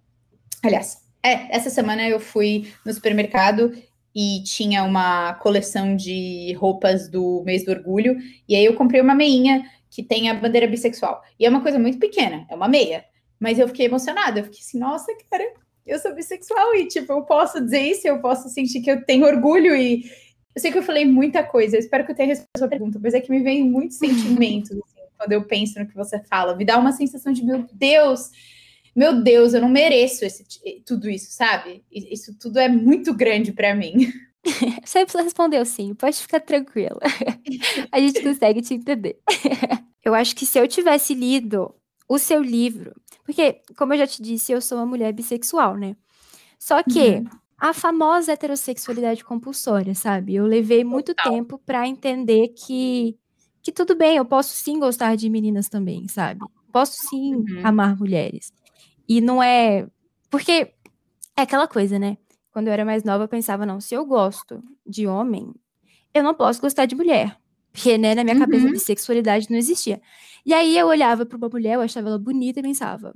aliás, 0.63 0.99
é, 1.23 1.57
essa 1.57 1.71
semana 1.71 2.07
eu 2.07 2.21
fui 2.21 2.71
no 2.85 2.93
supermercado 2.93 3.73
e 4.15 4.43
tinha 4.43 4.85
uma 4.85 5.35
coleção 5.35 5.97
de 5.97 6.53
roupas 6.59 7.09
do 7.09 7.43
mês 7.45 7.65
do 7.65 7.71
orgulho, 7.71 8.19
e 8.49 8.55
aí 8.55 8.65
eu 8.65 8.75
comprei 8.75 9.01
uma 9.01 9.15
meinha 9.15 9.65
que 9.91 10.03
tem 10.03 10.29
a 10.29 10.35
bandeira 10.35 10.67
bissexual. 10.67 11.23
E 11.39 11.47
é 11.47 11.49
uma 11.49 11.63
coisa 11.63 11.79
muito 11.79 11.99
pequena, 11.99 12.47
é 12.51 12.55
uma 12.55 12.69
meia. 12.69 13.05
Mas 13.41 13.59
eu 13.59 13.69
fiquei 13.69 13.87
emocionada, 13.87 14.41
eu 14.41 14.45
fiquei 14.45 14.61
assim, 14.61 14.79
nossa, 14.79 15.07
cara, 15.31 15.45
eu 15.87 15.99
sou 15.99 16.15
bissexual 16.15 16.75
e, 16.75 16.87
tipo, 16.87 17.13
eu 17.13 17.23
posso 17.23 17.61
dizer 17.63 17.81
isso, 17.81 18.07
eu 18.07 18.21
posso 18.21 18.49
sentir 18.49 18.81
que 18.81 18.91
eu 18.91 19.05
tenho 19.05 19.27
orgulho 19.27 19.75
e. 19.75 20.05
Eu 20.59 20.61
sei 20.61 20.73
que 20.73 20.79
eu 20.79 20.83
falei 20.83 21.05
muita 21.05 21.45
coisa, 21.45 21.77
eu 21.77 21.79
espero 21.79 22.05
que 22.05 22.11
eu 22.11 22.17
tenha 22.17 22.31
respondido 22.31 22.51
a 22.57 22.59
sua 22.59 22.67
pergunta, 22.67 22.99
mas 23.01 23.15
é 23.15 23.21
que 23.21 23.31
me 23.31 23.39
vem 23.39 23.63
muitos 23.63 23.97
sentimentos 23.97 24.73
assim, 24.73 25.07
quando 25.17 25.31
eu 25.31 25.45
penso 25.45 25.79
no 25.79 25.87
que 25.87 25.95
você 25.95 26.19
fala. 26.25 26.57
Me 26.57 26.65
dá 26.65 26.77
uma 26.77 26.91
sensação 26.91 27.33
de, 27.33 27.45
meu 27.45 27.65
Deus, 27.73 28.33
meu 28.93 29.23
Deus, 29.23 29.55
eu 29.55 29.61
não 29.61 29.69
mereço 29.69 30.25
esse, 30.25 30.45
tudo 30.85 31.09
isso, 31.09 31.31
sabe? 31.31 31.85
Isso 31.93 32.37
tudo 32.37 32.59
é 32.59 32.69
muito 32.69 33.15
grande 33.15 33.53
para 33.53 33.73
mim. 33.73 34.13
Você 34.85 35.07
respondeu 35.23 35.65
sim, 35.65 35.95
pode 35.95 36.17
ficar 36.17 36.41
tranquila. 36.41 36.99
A 37.93 38.01
gente 38.01 38.21
consegue 38.21 38.61
te 38.61 38.75
entender. 38.75 39.17
Eu 40.05 40.13
acho 40.13 40.35
que 40.35 40.45
se 40.45 40.59
eu 40.59 40.67
tivesse 40.67 41.15
lido 41.15 41.73
o 42.09 42.19
seu 42.19 42.43
livro, 42.43 43.01
porque, 43.25 43.61
como 43.77 43.95
eu 43.95 43.99
já 43.99 44.09
te 44.09 44.21
disse, 44.21 44.51
eu 44.51 44.61
sou 44.61 44.77
uma 44.79 44.87
mulher 44.87 45.13
bissexual, 45.13 45.77
né? 45.77 45.95
Só 46.59 46.83
que 46.83 46.99
uhum. 46.99 47.27
A 47.59 47.73
famosa 47.73 48.33
heterossexualidade 48.33 49.25
compulsória, 49.25 49.95
sabe? 49.95 50.37
Eu 50.37 50.47
levei 50.47 50.85
muito 50.85 51.13
Total. 51.13 51.33
tempo 51.33 51.59
para 51.59 51.87
entender 51.89 52.49
que, 52.49 53.19
que 53.61 53.73
tudo 53.73 53.97
bem, 53.97 54.17
eu 54.17 54.25
posso 54.25 54.55
sim 54.55 54.79
gostar 54.79 55.17
de 55.17 55.29
meninas 55.29 55.69
também, 55.69 56.07
sabe? 56.07 56.41
Posso 56.73 56.97
sim 57.09 57.35
uhum. 57.35 57.61
amar 57.65 57.97
mulheres. 57.97 58.53
E 59.09 59.21
não 59.21 59.43
é. 59.43 59.89
Porque 60.31 60.73
é 61.37 61.43
aquela 61.43 61.67
coisa, 61.67 61.99
né? 61.99 62.17
Quando 62.53 62.69
eu 62.69 62.73
era 62.73 62.85
mais 62.85 63.03
nova, 63.03 63.25
eu 63.25 63.29
pensava, 63.29 63.67
não, 63.67 63.81
se 63.81 63.95
eu 63.95 64.07
gosto 64.07 64.63
de 64.87 65.07
homem, 65.07 65.53
eu 66.15 66.23
não 66.23 66.35
posso 66.35 66.61
gostar 66.61 66.87
de 66.87 66.95
mulher. 66.95 67.37
Porque, 67.73 67.99
né, 67.99 68.15
na 68.15 68.23
minha 68.23 68.35
uhum. 68.35 68.41
cabeça, 68.41 68.69
bissexualidade 68.71 69.51
não 69.51 69.59
existia. 69.59 70.01
E 70.47 70.55
aí 70.55 70.79
eu 70.79 70.87
olhava 70.87 71.27
para 71.27 71.37
uma 71.37 71.49
mulher, 71.49 71.75
eu 71.75 71.81
achava 71.81 72.09
ela 72.09 72.19
bonita 72.19 72.61
e 72.61 72.63
pensava: 72.63 73.13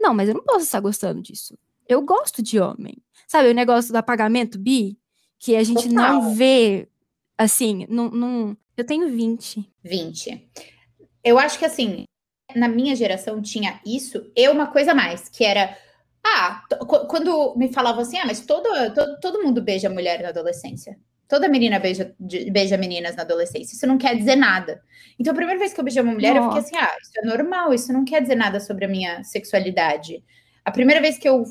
não, 0.00 0.12
mas 0.12 0.28
eu 0.28 0.34
não 0.34 0.42
posso 0.42 0.64
estar 0.64 0.80
gostando 0.80 1.22
disso. 1.22 1.56
Eu 1.90 2.02
gosto 2.02 2.40
de 2.40 2.60
homem. 2.60 2.96
Sabe 3.26 3.50
o 3.50 3.54
negócio 3.54 3.92
do 3.92 3.96
apagamento 3.96 4.56
bi? 4.56 4.96
Que 5.40 5.56
a 5.56 5.64
gente 5.64 5.88
Total. 5.88 6.12
não 6.12 6.34
vê, 6.34 6.88
assim, 7.36 7.84
num, 7.88 8.08
num... 8.08 8.56
eu 8.76 8.86
tenho 8.86 9.08
20. 9.08 9.68
20. 9.82 10.50
Eu 11.24 11.36
acho 11.36 11.58
que, 11.58 11.64
assim, 11.64 12.04
na 12.54 12.68
minha 12.68 12.94
geração 12.94 13.42
tinha 13.42 13.80
isso 13.84 14.30
e 14.36 14.48
uma 14.48 14.68
coisa 14.68 14.94
mais, 14.94 15.28
que 15.28 15.44
era. 15.44 15.76
Ah, 16.24 16.62
quando 17.08 17.56
me 17.56 17.72
falavam 17.72 18.02
assim, 18.02 18.18
ah, 18.18 18.26
mas 18.26 18.46
todo, 18.46 18.68
todo, 18.94 19.18
todo 19.20 19.42
mundo 19.42 19.60
beija 19.60 19.90
mulher 19.90 20.22
na 20.22 20.28
adolescência. 20.28 20.96
Toda 21.26 21.48
menina 21.48 21.80
beija, 21.80 22.14
beija 22.52 22.76
meninas 22.76 23.16
na 23.16 23.22
adolescência. 23.22 23.74
Isso 23.74 23.86
não 23.86 23.98
quer 23.98 24.16
dizer 24.16 24.36
nada. 24.36 24.80
Então, 25.18 25.32
a 25.32 25.36
primeira 25.36 25.58
vez 25.58 25.72
que 25.72 25.80
eu 25.80 25.84
beijei 25.84 26.02
uma 26.02 26.12
mulher, 26.12 26.34
Nossa. 26.34 26.58
eu 26.58 26.62
fiquei 26.62 26.78
assim: 26.78 26.86
ah, 26.86 26.96
isso 27.02 27.12
é 27.16 27.26
normal, 27.26 27.74
isso 27.74 27.92
não 27.92 28.04
quer 28.04 28.22
dizer 28.22 28.36
nada 28.36 28.60
sobre 28.60 28.84
a 28.84 28.88
minha 28.88 29.24
sexualidade. 29.24 30.22
A 30.70 30.72
primeira 30.72 31.00
vez 31.00 31.18
que 31.18 31.28
eu 31.28 31.44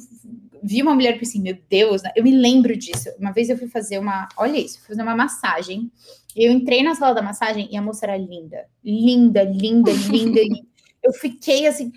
vi 0.64 0.82
uma 0.82 0.96
mulher, 0.96 1.14
eu 1.14 1.20
pensei, 1.20 1.42
meu 1.42 1.58
Deus, 1.70 2.02
eu 2.16 2.24
me 2.24 2.32
lembro 2.32 2.74
disso. 2.78 3.10
Uma 3.20 3.34
vez 3.34 3.50
eu 3.50 3.58
fui 3.58 3.68
fazer 3.68 4.00
uma, 4.00 4.30
olha 4.38 4.58
isso, 4.58 4.80
fui 4.80 4.88
fazer 4.88 5.02
uma 5.02 5.14
massagem. 5.14 5.92
Eu 6.34 6.54
entrei 6.54 6.82
na 6.82 6.96
sala 6.96 7.14
da 7.14 7.22
massagem 7.22 7.68
e 7.70 7.76
a 7.76 7.82
moça 7.82 8.06
era 8.06 8.16
linda. 8.16 8.66
Linda, 8.82 9.44
linda, 9.44 9.92
linda. 9.92 10.40
eu 11.04 11.12
fiquei 11.12 11.68
assim. 11.68 11.92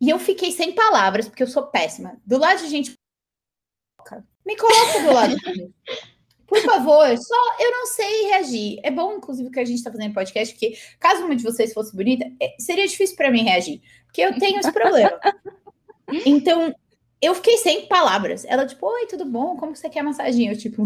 E 0.00 0.10
eu 0.10 0.18
fiquei 0.18 0.50
sem 0.50 0.74
palavras, 0.74 1.28
porque 1.28 1.44
eu 1.44 1.46
sou 1.46 1.62
péssima. 1.68 2.20
Do 2.26 2.36
lado 2.36 2.60
de 2.60 2.68
gente. 2.68 2.94
Me 4.44 4.56
coloca 4.56 5.02
do 5.04 5.12
lado. 5.12 5.36
Por 6.48 6.58
favor, 6.62 7.16
só 7.16 7.56
eu 7.60 7.70
não 7.70 7.86
sei 7.86 8.24
reagir. 8.24 8.80
É 8.82 8.90
bom, 8.90 9.18
inclusive, 9.18 9.50
que 9.50 9.60
a 9.60 9.64
gente 9.64 9.76
está 9.76 9.92
fazendo 9.92 10.12
podcast, 10.12 10.52
porque 10.52 10.76
caso 10.98 11.24
uma 11.24 11.36
de 11.36 11.44
vocês 11.44 11.72
fosse 11.72 11.94
bonita, 11.94 12.28
é, 12.42 12.56
seria 12.58 12.88
difícil 12.88 13.14
para 13.14 13.30
mim 13.30 13.44
reagir, 13.44 13.80
porque 14.06 14.20
eu 14.20 14.36
tenho 14.36 14.58
esse 14.58 14.72
problema. 14.72 15.12
Então, 16.26 16.74
eu 17.20 17.34
fiquei 17.34 17.58
sem 17.58 17.86
palavras. 17.86 18.44
Ela, 18.46 18.66
tipo, 18.66 18.86
oi, 18.86 19.06
tudo 19.06 19.24
bom? 19.24 19.56
Como 19.56 19.76
você 19.76 19.88
quer 19.88 20.02
massagem? 20.02 20.48
Eu, 20.48 20.56
tipo, 20.56 20.84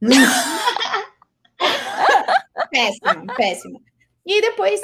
péssimo, 2.70 3.26
péssimo. 3.36 3.82
E 4.24 4.40
depois 4.40 4.80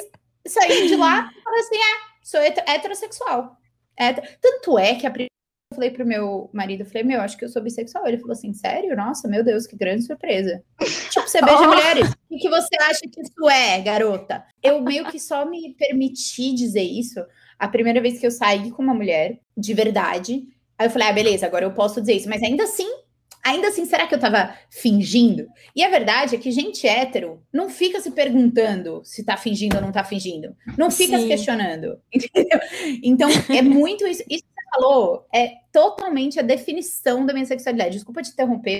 saí 0.47 0.87
de 0.87 0.95
lá 0.95 1.31
e 1.35 1.41
falei 1.41 1.59
assim: 1.59 1.77
ah, 1.77 2.13
sou 2.23 2.41
heterossexual. 2.41 3.57
Tanto 4.41 4.79
é 4.79 4.95
que 4.95 5.05
a 5.05 5.11
primeira 5.11 5.29
eu 5.71 5.75
falei 5.75 5.89
pro 5.89 6.05
meu 6.05 6.51
marido, 6.53 6.81
eu 6.81 6.85
falei, 6.85 7.03
meu, 7.03 7.19
acho 7.19 7.35
que 7.35 7.43
eu 7.43 7.49
sou 7.49 7.61
bissexual. 7.61 8.05
Ele 8.05 8.19
falou 8.19 8.33
assim, 8.33 8.53
sério? 8.53 8.95
Nossa, 8.95 9.27
meu 9.27 9.43
Deus, 9.43 9.65
que 9.65 9.75
grande 9.75 10.03
surpresa. 10.03 10.63
tipo, 11.09 11.27
você 11.27 11.41
beija 11.41 11.57
oh. 11.61 11.67
mulheres. 11.67 12.11
O 12.29 12.37
que 12.37 12.47
você 12.47 12.75
acha 12.79 13.01
que 13.11 13.21
isso 13.21 13.49
é, 13.49 13.81
garota? 13.81 14.45
Eu 14.61 14.81
meio 14.81 15.09
que 15.09 15.19
só 15.19 15.45
me 15.45 15.73
permiti 15.73 16.53
dizer 16.53 16.83
isso 16.83 17.19
a 17.57 17.67
primeira 17.67 18.01
vez 18.01 18.19
que 18.19 18.25
eu 18.25 18.31
saí 18.31 18.71
com 18.71 18.81
uma 18.81 18.93
mulher, 18.93 19.39
de 19.55 19.73
verdade. 19.73 20.47
Aí 20.77 20.87
eu 20.87 20.91
falei, 20.91 21.07
ah, 21.07 21.13
beleza, 21.13 21.45
agora 21.45 21.65
eu 21.65 21.73
posso 21.73 22.01
dizer 22.01 22.13
isso. 22.13 22.29
Mas 22.29 22.41
ainda 22.41 22.63
assim, 22.63 22.89
ainda 23.43 23.67
assim, 23.67 23.85
será 23.85 24.07
que 24.07 24.15
eu 24.15 24.19
tava 24.19 24.55
fingindo? 24.69 25.47
E 25.75 25.83
a 25.83 25.89
verdade 25.89 26.35
é 26.35 26.39
que 26.39 26.51
gente 26.51 26.87
hétero 26.87 27.43
não 27.51 27.69
fica 27.69 27.99
se 27.99 28.11
perguntando 28.11 29.01
se 29.03 29.23
tá 29.23 29.37
fingindo 29.37 29.75
ou 29.75 29.81
não 29.81 29.91
tá 29.91 30.03
fingindo. 30.03 30.55
Não 30.77 30.89
fica 30.89 31.17
Sim. 31.17 31.23
se 31.23 31.27
questionando. 31.27 31.99
Entendeu? 32.13 32.59
Então, 33.03 33.29
é 33.49 33.61
muito 33.61 34.07
isso. 34.07 34.23
Isso 34.29 34.43
falou 34.73 35.27
é 35.33 35.57
totalmente 35.71 36.39
a 36.39 36.43
definição 36.43 37.25
da 37.25 37.33
minha 37.33 37.45
sexualidade. 37.45 37.91
Desculpa 37.91 38.21
te 38.21 38.31
interromper. 38.31 38.79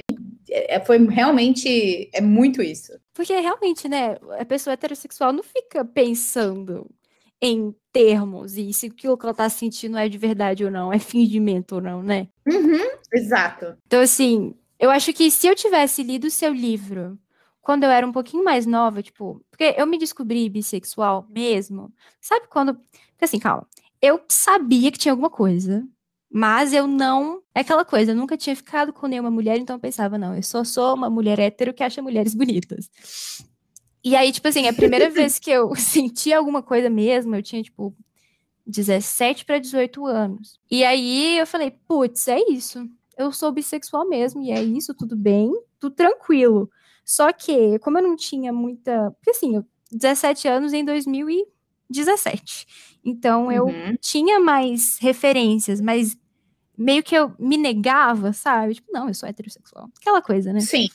É, 0.50 0.80
foi 0.80 1.06
realmente. 1.08 2.10
É 2.14 2.22
muito 2.22 2.62
isso. 2.62 2.94
Porque 3.14 3.34
realmente, 3.40 3.88
né? 3.88 4.18
A 4.40 4.46
pessoa 4.46 4.74
heterossexual 4.74 5.32
não 5.32 5.44
fica 5.44 5.86
pensando 5.86 6.90
em 7.42 7.76
termos 7.92 8.58
e 8.58 8.72
se 8.74 8.88
aquilo 8.88 9.18
que 9.18 9.26
ela 9.26 9.34
tá 9.34 9.50
sentindo 9.50 9.98
é 9.98 10.08
de 10.08 10.18
verdade 10.18 10.64
ou 10.64 10.72
não, 10.72 10.92
é 10.92 11.00
fingimento 11.00 11.76
ou 11.76 11.82
não, 11.82 12.02
né? 12.02 12.28
Uhum, 12.48 12.98
exato. 13.14 13.78
Então, 13.86 14.02
assim, 14.02 14.56
eu 14.80 14.90
acho 14.90 15.14
que 15.14 15.30
se 15.30 15.48
eu 15.48 15.56
tivesse 15.56 16.04
lido 16.04 16.28
o 16.28 16.32
seu 16.32 16.54
livro 16.54 17.18
quando 17.62 17.84
eu 17.84 17.92
era 17.92 18.06
um 18.06 18.12
pouquinho 18.12 18.44
mais 18.44 18.66
nova, 18.66 19.02
tipo, 19.02 19.42
porque 19.50 19.74
eu 19.78 19.88
me 19.88 19.98
descobri 19.98 20.50
bissexual 20.50 21.26
mesmo, 21.30 21.94
sabe 22.20 22.48
quando. 22.50 22.76
Porque 22.76 23.26
assim, 23.26 23.40
calma 23.40 23.68
eu 24.04 24.22
sabia 24.28 24.92
que 24.92 24.98
tinha 24.98 25.14
alguma 25.14 25.30
coisa, 25.30 25.88
mas 26.30 26.74
eu 26.74 26.86
não. 26.86 27.42
É 27.56 27.62
aquela 27.62 27.86
coisa, 27.86 28.12
eu 28.12 28.16
nunca 28.18 28.36
tinha 28.36 28.54
ficado 28.54 28.92
com 28.92 29.08
nenhuma 29.08 29.32
mulher, 29.32 29.58
então 29.58 29.78
eu 29.78 29.80
pensava, 29.80 30.18
não, 30.18 30.36
eu 30.36 30.44
só 30.44 30.66
sou 30.66 30.94
uma 30.94 31.10
mulher 31.10 31.40
hétero 31.40 31.74
que 31.74 31.82
acha 31.82 32.02
mulheres 32.02 32.36
bonitas. 32.36 32.90
E 34.04 34.16
aí, 34.16 34.32
tipo 34.32 34.48
assim, 34.48 34.68
a 34.68 34.74
primeira 34.74 35.10
vez 35.12 35.40
que 35.40 35.50
eu 35.50 35.74
senti 35.78 36.34
alguma 36.34 36.62
coisa 36.62 36.90
mesmo, 36.90 37.36
eu 37.36 37.44
tinha, 37.44 37.64
tipo, 37.64 37.96
17 38.66 39.46
para 39.46 39.60
18 39.60 40.06
anos. 40.06 40.60
E 40.70 40.84
aí 40.84 41.38
eu 41.38 41.48
falei, 41.48 41.72
putz, 41.88 42.28
é 42.28 42.40
isso. 42.50 42.88
Eu 43.18 43.32
sou 43.32 43.52
bissexual 43.52 44.08
mesmo, 44.08 44.42
e 44.42 44.52
é 44.52 44.62
isso, 44.62 44.94
tudo 44.94 45.16
bem, 45.16 45.52
tudo 45.80 45.96
tranquilo. 45.96 46.70
Só 47.06 47.32
que, 47.32 47.78
como 47.80 47.98
eu 47.98 48.04
não 48.04 48.16
tinha 48.16 48.52
muita. 48.52 49.12
Porque 49.12 49.32
assim, 49.32 49.56
eu, 49.56 49.66
17 49.92 50.48
anos 50.48 50.74
em 50.74 50.84
2017. 50.84 52.68
Então 53.06 53.52
eu 53.52 53.66
uhum. 53.66 53.96
tinha 54.00 54.40
mais 54.40 54.98
referências, 55.00 55.82
mas 55.82 56.18
meio 56.78 57.04
que 57.04 57.16
eu 57.16 57.34
me 57.38 57.58
negava, 57.58 58.34
sabe? 58.34 58.76
Tipo, 58.76 58.92
não, 58.92 59.08
eu 59.08 59.14
sou 59.14 59.28
heterossexual. 59.28 59.90
Aquela 60.00 60.22
coisa, 60.22 60.52
né? 60.54 60.62
Sim. 60.62 60.88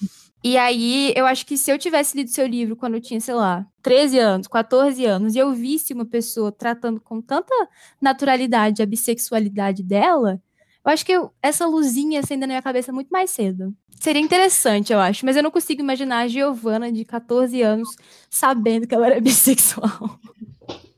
E 0.43 0.57
aí, 0.57 1.13
eu 1.17 1.27
acho 1.27 1.45
que 1.45 1.57
se 1.57 1.71
eu 1.71 1.79
tivesse 1.79 2.17
lido 2.17 2.31
seu 2.31 2.47
livro 2.47 2.77
quando 2.77 2.95
eu 2.95 3.01
tinha, 3.01 3.21
sei 3.21 3.35
lá, 3.35 3.67
13 3.83 4.19
anos, 4.19 4.47
14 4.47 5.05
anos, 5.05 5.35
e 5.35 5.39
eu 5.39 5.53
visse 5.53 5.93
uma 5.93 6.07
pessoa 6.07 6.53
tratando 6.53 7.01
com 7.01 7.21
tanta 7.21 7.53
naturalidade 8.01 8.81
a 8.81 8.87
bissexualidade 8.87 9.83
dela, 9.83 10.41
eu 10.85 10.93
acho 10.93 11.05
que 11.05 11.13
eu, 11.13 11.33
essa 11.43 11.67
luzinha 11.67 12.21
acendendo 12.21 12.47
na 12.47 12.55
minha 12.55 12.63
cabeça 12.63 12.93
muito 12.93 13.09
mais 13.09 13.31
cedo. 13.31 13.75
Seria 14.01 14.23
interessante, 14.23 14.93
eu 14.93 15.01
acho, 15.01 15.27
mas 15.27 15.37
eu 15.37 15.43
não 15.43 15.51
consigo 15.51 15.83
imaginar 15.83 16.21
a 16.21 16.29
Giovana 16.29 16.93
de 16.93 17.05
14 17.05 17.61
anos 17.61 17.89
sabendo 18.31 18.87
que 18.87 18.95
ela 18.95 19.07
era 19.07 19.21
bissexual. 19.21 20.21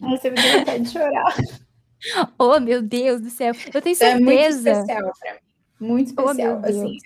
Você 0.00 0.30
me 0.30 0.36
deu 0.36 0.58
vontade 0.58 0.84
de 0.84 0.90
chorar. 0.90 1.34
Oh, 2.38 2.58
meu 2.58 2.80
Deus 2.80 3.20
do 3.20 3.28
céu. 3.28 3.52
Eu 3.74 3.82
tenho 3.82 3.94
certeza. 3.94 4.70
É 4.70 4.74
muito 4.74 4.88
especial 4.88 5.12
pra 5.20 5.32
mim. 5.34 5.38
Muito 5.78 6.06
especial. 6.06 6.62
Oh, 6.62 6.66
assim, 6.66 6.98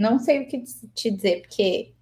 não 0.00 0.18
sei 0.18 0.40
o 0.40 0.48
que 0.48 0.62
te 0.94 1.10
dizer, 1.10 1.42
porque 1.42 1.92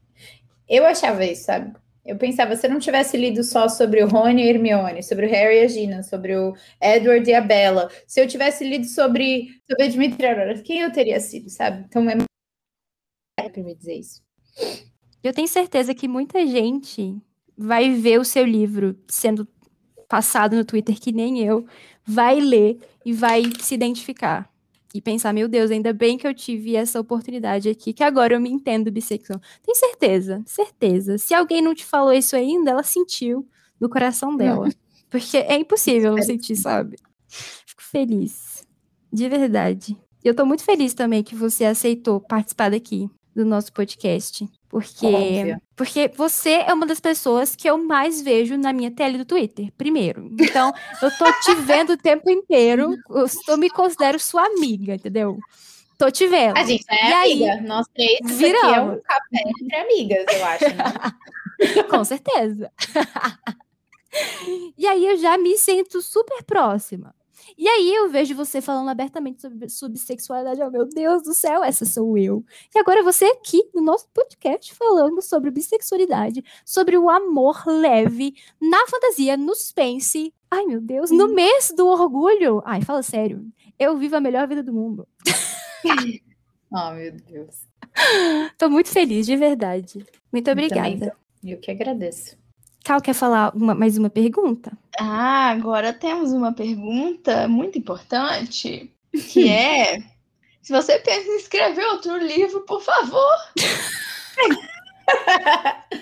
eu 0.69 0.87
achava 0.87 1.25
isso, 1.25 1.45
sabe? 1.45 1.73
Eu 2.05 2.17
pensava, 2.17 2.57
se 2.57 2.67
eu 2.67 2.71
não 2.71 2.79
tivesse 2.79 3.17
lido 3.19 3.45
só 3.45 3.69
sobre 3.69 4.03
o 4.03 4.09
Rony 4.09 4.43
e 4.43 4.49
Hermione, 4.49 5.03
sobre 5.03 5.27
o 5.27 5.29
Harry 5.29 5.57
e 5.57 5.65
a 5.65 5.69
Gina, 5.69 6.03
sobre 6.03 6.35
o 6.35 6.55
Edward 6.81 7.29
e 7.29 7.35
a 7.35 7.41
Bella, 7.41 7.91
se 8.07 8.21
eu 8.21 8.27
tivesse 8.27 8.65
lido 8.65 8.87
sobre, 8.87 9.49
sobre 9.69 9.85
a 9.85 9.89
Dimitri 9.89 10.27
Aurora, 10.27 10.63
quem 10.63 10.81
eu 10.81 10.91
teria 10.91 11.21
sido, 11.21 11.51
sabe? 11.51 11.85
Então 11.87 12.09
é 12.09 13.49
para 13.49 13.63
me 13.63 13.75
dizer 13.75 13.95
isso. 13.95 14.23
Eu 15.23 15.35
tenho 15.35 15.49
certeza 15.49 15.95
que 15.95 16.09
muita 16.09 16.47
gente 16.47 17.17
vai 17.57 17.91
ver 17.91 18.19
o 18.21 18.25
seu 18.25 18.45
livro 18.45 18.97
sendo 19.09 19.47
passado 20.09 20.57
no 20.57 20.65
Twitter 20.65 20.99
que 20.99 21.13
nem 21.13 21.45
eu, 21.45 21.67
vai 22.07 22.41
ler 22.41 22.79
e 23.05 23.13
vai 23.13 23.43
se 23.61 23.75
identificar. 23.75 24.51
E 24.95 25.03
pensar, 25.03 25.35
meu 25.35 25.49
Deus, 25.49 25.71
ainda 25.71 25.93
bem 25.93 26.17
que 26.17 26.27
eu 26.27 26.35
tive 26.35 26.75
essa 26.75 26.99
oportunidade 26.99 27.69
aqui, 27.69 27.93
que 27.93 28.03
agora 28.03 28.35
eu 28.35 28.41
me 28.41 28.51
entendo 28.51 28.91
bissexual. 28.91 29.41
Tem 29.63 29.75
certeza, 29.75 30.43
certeza. 30.47 31.19
Se 31.19 31.35
alguém 31.35 31.61
não 31.61 31.75
te 31.75 31.85
falou 31.85 32.13
isso 32.13 32.35
ainda, 32.35 32.71
ela 32.71 32.83
sentiu 32.83 33.47
no 33.79 33.89
coração 33.89 34.37
dela. 34.37 34.67
Não. 34.67 34.73
Porque 35.11 35.37
é 35.37 35.57
impossível 35.57 36.15
não 36.15 36.23
sentir, 36.23 36.57
sabe? 36.57 36.97
Fico 37.29 37.83
feliz. 37.83 38.67
De 39.13 39.29
verdade. 39.29 39.97
Eu 40.25 40.35
tô 40.35 40.45
muito 40.45 40.65
feliz 40.65 40.95
também 40.95 41.23
que 41.23 41.35
você 41.35 41.65
aceitou 41.65 42.21
participar 42.21 42.71
daqui 42.71 43.11
do 43.39 43.45
nosso 43.45 43.73
podcast. 43.73 44.49
Porque, 44.69 45.07
Óbvio. 45.07 45.63
porque 45.77 46.11
você 46.17 46.65
é 46.67 46.75
uma 46.75 46.85
das 46.85 46.99
pessoas 46.99 47.55
que 47.55 47.71
eu 47.71 47.79
mais 47.79 48.21
vejo 48.21 48.59
na 48.59 48.73
minha 48.73 48.91
tela 48.91 49.17
do 49.17 49.25
Twitter, 49.25 49.73
primeiro. 49.79 50.29
Então, 50.41 50.73
eu 51.01 51.11
tô 51.17 51.25
te 51.41 51.55
vendo 51.63 51.93
o 51.93 51.97
tempo 51.97 52.29
inteiro. 52.29 52.97
Eu, 53.09 53.27
eu 53.47 53.57
me 53.57 53.71
considero 53.71 54.19
sua 54.19 54.45
amiga, 54.45 54.97
entendeu? 54.97 55.39
Tô 55.97 56.11
te 56.11 56.27
vendo. 56.27 56.59
A 56.59 56.65
gente 56.65 56.85
é 56.91 57.11
E 57.11 57.13
aí, 57.13 57.49
amiga. 57.49 57.69
Nós 57.69 57.87
três 57.95 58.19
aqui 58.19 58.33
é 58.33 58.35
viramos. 58.35 58.99
um 58.99 59.03
café 59.03 59.43
entre 59.63 59.77
amigas, 59.77 60.27
eu 60.33 60.45
acho. 60.45 60.65
Né? 60.65 61.83
Com 61.91 62.05
certeza. 62.05 62.73
e 64.77 64.87
aí 64.87 65.07
eu 65.07 65.17
já 65.17 65.39
me 65.39 65.57
sinto 65.57 66.03
super 66.03 66.43
próxima. 66.43 67.15
E 67.57 67.69
aí 67.69 67.95
eu 67.95 68.09
vejo 68.09 68.35
você 68.35 68.61
falando 68.61 68.89
abertamente 68.89 69.41
sobre, 69.41 69.69
sobre 69.69 69.99
sexualidade. 69.99 70.63
Oh, 70.63 70.71
meu 70.71 70.87
Deus 70.87 71.23
do 71.23 71.35
céu, 71.35 71.63
essa 71.65 71.85
sou 71.85 72.17
eu. 72.19 72.45
E 72.75 72.79
agora 72.79 73.03
você 73.03 73.25
aqui 73.27 73.63
no 73.75 73.83
nosso 73.83 74.09
podcast 74.15 74.75
falando 74.75 75.21
sobre 75.23 75.51
bissexualidade, 75.51 76.45
sobre 76.65 76.97
o 76.97 77.09
amor 77.09 77.63
leve, 77.67 78.35
na 78.61 78.87
fantasia, 78.87 79.37
no 79.37 79.55
suspense. 79.55 80.33
Ai, 80.51 80.65
meu 80.65 80.81
Deus, 80.81 81.11
no 81.11 81.29
mês 81.29 81.73
do 81.77 81.87
orgulho. 81.87 82.63
Ai, 82.65 82.83
fala 82.83 83.03
sério. 83.03 83.47
Eu 83.79 83.97
vivo 83.97 84.17
a 84.17 84.21
melhor 84.21 84.49
vida 84.49 84.63
do 84.63 84.73
mundo. 84.73 85.07
Oh, 86.73 86.91
meu 86.95 87.13
Deus. 87.13 87.67
Tô 88.57 88.69
muito 88.69 88.89
feliz, 88.89 89.27
de 89.27 89.37
verdade. 89.37 90.05
Muito 90.33 90.49
Eu 90.49 90.55
também 90.55 90.67
obrigada. 90.67 91.11
tô. 91.43 91.49
Eu 91.49 91.59
que 91.59 91.71
agradeço. 91.71 92.37
Cal, 92.89 93.03
quer 93.03 93.13
falar 93.13 93.55
uma- 93.55 93.75
mais 93.75 93.99
uma 93.99 94.09
pergunta? 94.09 94.73
Ah, 94.99 95.51
agora 95.51 95.93
temos 95.93 96.33
uma 96.33 96.55
pergunta 96.55 97.47
muito 97.47 97.77
importante, 97.79 98.91
que 99.13 99.13
é: 99.47 99.99
se 100.63 100.73
você 100.73 100.99
pensa 100.99 101.29
em 101.29 101.37
escrever 101.37 101.85
outro 101.85 102.17
livro, 102.17 102.63
por 102.63 102.81
favor. 102.83 103.37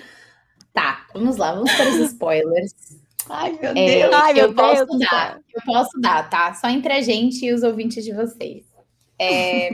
Tá, 0.73 1.07
vamos 1.15 1.37
lá, 1.39 1.55
vamos 1.55 1.73
para 1.73 1.89
os 1.89 1.97
spoilers. 2.11 2.75
Ai, 3.31 3.53
meu 3.61 3.71
É, 3.71 3.75
Deus. 3.75 4.15
Ai, 4.15 4.35
meu 4.35 4.45
eu 4.49 4.55
posso 4.55 4.85
Deus 4.85 4.99
dar, 5.11 5.41
eu 5.55 5.63
posso 5.65 6.01
dar, 6.01 6.29
tá? 6.29 6.53
Só 6.55 6.69
entre 6.69 6.93
a 6.93 7.01
gente 7.01 7.45
e 7.47 7.53
os 7.53 7.63
ouvintes 7.63 8.05
de 8.05 8.13
vocês. 8.13 8.63
É, 9.19 9.71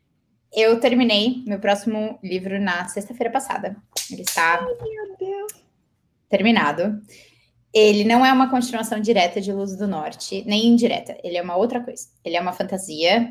eu 0.54 0.78
terminei 0.78 1.42
meu 1.46 1.58
próximo 1.58 2.16
livro 2.22 2.60
na 2.60 2.86
sexta-feira 2.86 3.32
passada. 3.32 3.76
Ele 4.10 4.22
está 4.22 4.62
Meu 4.62 5.16
Deus. 5.18 5.52
Terminado. 6.28 7.00
Ele 7.72 8.04
não 8.04 8.24
é 8.24 8.32
uma 8.32 8.50
continuação 8.50 9.00
direta 9.00 9.40
de 9.40 9.52
Luz 9.52 9.76
do 9.76 9.86
Norte, 9.86 10.42
nem 10.46 10.66
indireta. 10.66 11.16
Ele 11.22 11.36
é 11.36 11.42
uma 11.42 11.56
outra 11.56 11.80
coisa. 11.80 12.08
Ele 12.24 12.36
é 12.36 12.40
uma 12.40 12.52
fantasia. 12.52 13.28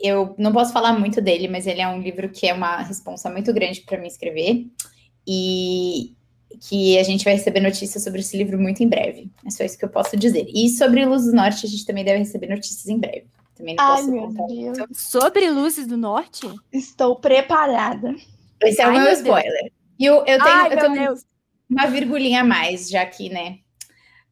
Eu 0.00 0.34
não 0.38 0.52
posso 0.52 0.72
falar 0.72 0.98
muito 0.98 1.20
dele, 1.20 1.48
mas 1.48 1.66
ele 1.66 1.80
é 1.80 1.88
um 1.88 2.00
livro 2.00 2.30
que 2.30 2.46
é 2.46 2.54
uma 2.54 2.78
responsa 2.82 3.28
muito 3.28 3.52
grande 3.52 3.82
para 3.82 3.98
mim 3.98 4.06
escrever. 4.06 4.66
E 5.26 6.14
que 6.60 6.98
a 6.98 7.02
gente 7.02 7.24
vai 7.24 7.34
receber 7.34 7.60
notícias 7.60 8.02
sobre 8.02 8.20
esse 8.20 8.36
livro 8.36 8.58
muito 8.58 8.82
em 8.82 8.88
breve. 8.88 9.30
É 9.46 9.50
só 9.50 9.64
isso 9.64 9.78
que 9.78 9.84
eu 9.84 9.90
posso 9.90 10.16
dizer. 10.16 10.46
E 10.48 10.68
sobre 10.70 11.04
Luz 11.04 11.24
do 11.24 11.32
Norte, 11.32 11.66
a 11.66 11.68
gente 11.68 11.84
também 11.84 12.04
deve 12.04 12.20
receber 12.20 12.48
notícias 12.48 12.86
em 12.88 12.98
breve. 12.98 13.26
Também 13.54 13.74
não 13.74 13.84
Ai, 13.84 13.96
posso 13.96 14.10
meu 14.10 14.22
contar. 14.22 14.46
Deus. 14.46 14.78
Sobre 14.92 15.50
Luzes 15.50 15.86
do 15.86 15.96
Norte? 15.96 16.48
Estou 16.72 17.16
preparada. 17.16 18.14
Esse 18.62 18.80
é 18.80 18.86
o 18.86 18.88
Ai, 18.88 18.94
meu 18.94 19.02
meu 19.02 19.10
Deus. 19.10 19.18
spoiler. 19.18 19.72
E 19.98 20.04
eu, 20.04 20.14
eu 20.18 20.24
tenho, 20.24 20.40
Ai, 20.40 20.66
eu 20.66 20.76
meu 20.76 20.78
tenho 20.78 20.94
Deus. 20.94 21.24
Uma 21.68 21.86
virgulinha 21.86 22.40
a 22.40 22.44
mais, 22.44 22.88
já 22.88 23.04
que, 23.04 23.28
né? 23.28 23.58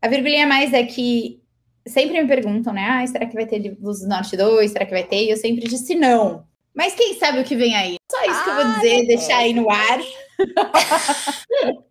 A 0.00 0.08
virgulinha 0.08 0.44
a 0.44 0.48
mais 0.48 0.72
é 0.72 0.84
que 0.84 1.40
sempre 1.86 2.20
me 2.20 2.28
perguntam, 2.28 2.72
né? 2.72 2.82
Ah, 2.88 3.06
será 3.06 3.26
que 3.26 3.34
vai 3.34 3.46
ter 3.46 3.76
Luz 3.80 4.00
do 4.00 4.08
Norte 4.08 4.36
2? 4.36 4.70
Será 4.70 4.84
que 4.84 4.92
vai 4.92 5.04
ter? 5.04 5.24
E 5.24 5.30
eu 5.30 5.36
sempre 5.36 5.66
disse 5.66 5.94
não. 5.94 6.44
Mas 6.74 6.94
quem 6.94 7.14
sabe 7.14 7.40
o 7.40 7.44
que 7.44 7.56
vem 7.56 7.74
aí? 7.74 7.96
Só 8.10 8.22
isso 8.24 8.44
que 8.44 8.50
eu 8.50 8.54
vou 8.54 8.64
Ai, 8.64 8.74
dizer, 8.74 9.06
deixar 9.06 9.38
aí 9.38 9.54
no 9.54 9.70
ar. 9.70 9.98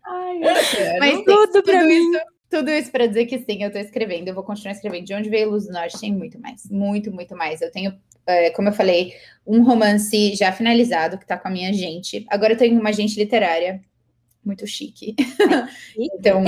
Ai. 0.04 0.38
Mas 1.00 1.24
Tudo 1.24 1.62
pra 1.62 1.82
mim. 1.84 2.10
isso, 2.10 2.20
tudo 2.48 2.70
isso 2.70 2.92
para 2.92 3.06
dizer 3.06 3.26
que 3.26 3.38
sim, 3.40 3.64
eu 3.64 3.72
tô 3.72 3.78
escrevendo, 3.78 4.28
eu 4.28 4.34
vou 4.34 4.44
continuar 4.44 4.72
escrevendo. 4.72 5.04
De 5.04 5.14
onde 5.14 5.28
veio 5.28 5.50
Luz 5.50 5.66
do 5.66 5.72
Norte 5.72 5.98
tem 5.98 6.12
muito 6.12 6.40
mais, 6.40 6.62
muito, 6.70 7.10
muito 7.12 7.36
mais. 7.36 7.60
Eu 7.60 7.70
tenho, 7.72 7.92
é, 8.26 8.50
como 8.50 8.68
eu 8.68 8.72
falei, 8.72 9.12
um 9.44 9.64
romance 9.64 10.34
já 10.36 10.52
finalizado 10.52 11.18
que 11.18 11.26
tá 11.26 11.36
com 11.36 11.48
a 11.48 11.50
minha 11.50 11.72
gente. 11.72 12.24
Agora 12.28 12.52
eu 12.52 12.56
tenho 12.56 12.78
uma 12.78 12.90
agente 12.90 13.18
literária 13.18 13.80
muito 14.46 14.66
chique. 14.66 15.14
então, 15.98 16.44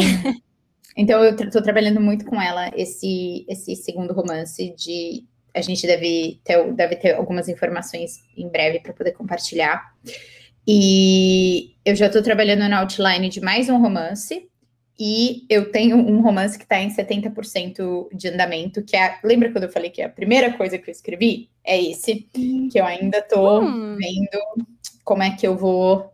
então 0.97 1.23
eu 1.25 1.37
tô 1.51 1.63
trabalhando 1.63 2.01
muito 2.01 2.25
com 2.25 2.41
ela 2.41 2.71
esse 2.77 3.45
esse 3.49 3.77
segundo 3.77 4.13
romance 4.13 4.75
de 4.77 5.25
a 5.55 5.61
gente 5.61 5.87
deve 5.87 6.41
ter, 6.45 6.73
deve 6.73 6.97
ter 6.97 7.15
algumas 7.15 7.49
informações 7.49 8.21
em 8.37 8.49
breve 8.49 8.81
para 8.81 8.93
poder 8.93 9.13
compartilhar. 9.13 9.83
E 10.67 11.75
eu 11.85 11.97
já 11.97 12.07
estou 12.07 12.23
trabalhando 12.23 12.69
na 12.69 12.81
outline 12.81 13.29
de 13.29 13.41
mais 13.41 13.69
um 13.69 13.81
romance. 13.81 14.47
E 15.01 15.47
eu 15.49 15.71
tenho 15.71 15.97
um 15.97 16.21
romance 16.21 16.59
que 16.59 16.65
está 16.65 16.81
em 16.81 16.91
70% 16.91 18.09
de 18.13 18.29
andamento, 18.29 18.83
que 18.83 18.97
é. 18.97 19.19
Lembra 19.23 19.53
quando 19.53 19.65
eu 19.65 19.71
falei 19.71 19.91
que 19.91 20.03
a 20.03 20.09
primeira 20.09 20.53
coisa 20.53 20.77
que 20.77 20.91
eu 20.91 20.93
escrevi 20.93 21.49
é 21.65 21.81
esse? 21.81 22.27
Que 22.33 22.79
eu 22.81 22.85
ainda 22.85 23.23
tô 23.23 23.61
Hum. 23.61 23.97
vendo 23.97 24.69
como 25.05 25.23
é 25.23 25.31
que 25.31 25.47
eu 25.47 25.57
vou. 25.57 26.11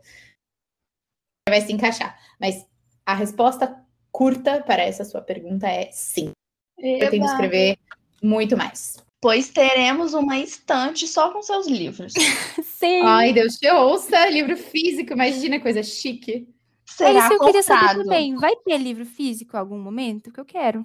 Vai 1.54 1.60
se 1.60 1.72
encaixar. 1.72 2.18
Mas 2.40 2.66
a 3.06 3.14
resposta 3.14 3.80
curta 4.10 4.60
para 4.60 4.82
essa 4.82 5.04
sua 5.04 5.20
pergunta 5.20 5.68
é 5.68 5.88
sim. 5.92 6.32
Eu 6.76 6.98
tenho 6.98 7.10
que 7.10 7.16
Eba. 7.16 7.26
escrever 7.26 7.78
muito 8.20 8.56
mais. 8.56 8.96
Pois 9.20 9.50
teremos 9.50 10.14
uma 10.14 10.36
estante 10.36 11.06
só 11.06 11.30
com 11.30 11.40
seus 11.42 11.68
livros. 11.68 12.12
Sim. 12.62 13.00
Ai, 13.02 13.32
Deus 13.32 13.56
te 13.56 13.70
ouça, 13.70 14.28
livro 14.28 14.54
físico, 14.54 15.14
imagina 15.14 15.60
coisa 15.60 15.82
chique. 15.82 16.46
é 16.50 16.92
Será 16.92 17.20
isso 17.20 17.28
que 17.28 17.34
eu 17.34 17.46
queria 17.46 17.62
saber 17.62 18.02
também. 18.02 18.34
Vai 18.34 18.56
ter 18.56 18.76
livro 18.76 19.06
físico 19.06 19.56
em 19.56 19.60
algum 19.60 19.78
momento? 19.78 20.32
Que 20.32 20.40
eu 20.40 20.44
quero. 20.44 20.84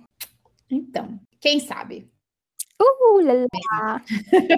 Então, 0.70 1.20
quem 1.42 1.60
sabe? 1.60 2.08
Uh, 2.82 3.48
lá. 3.72 4.02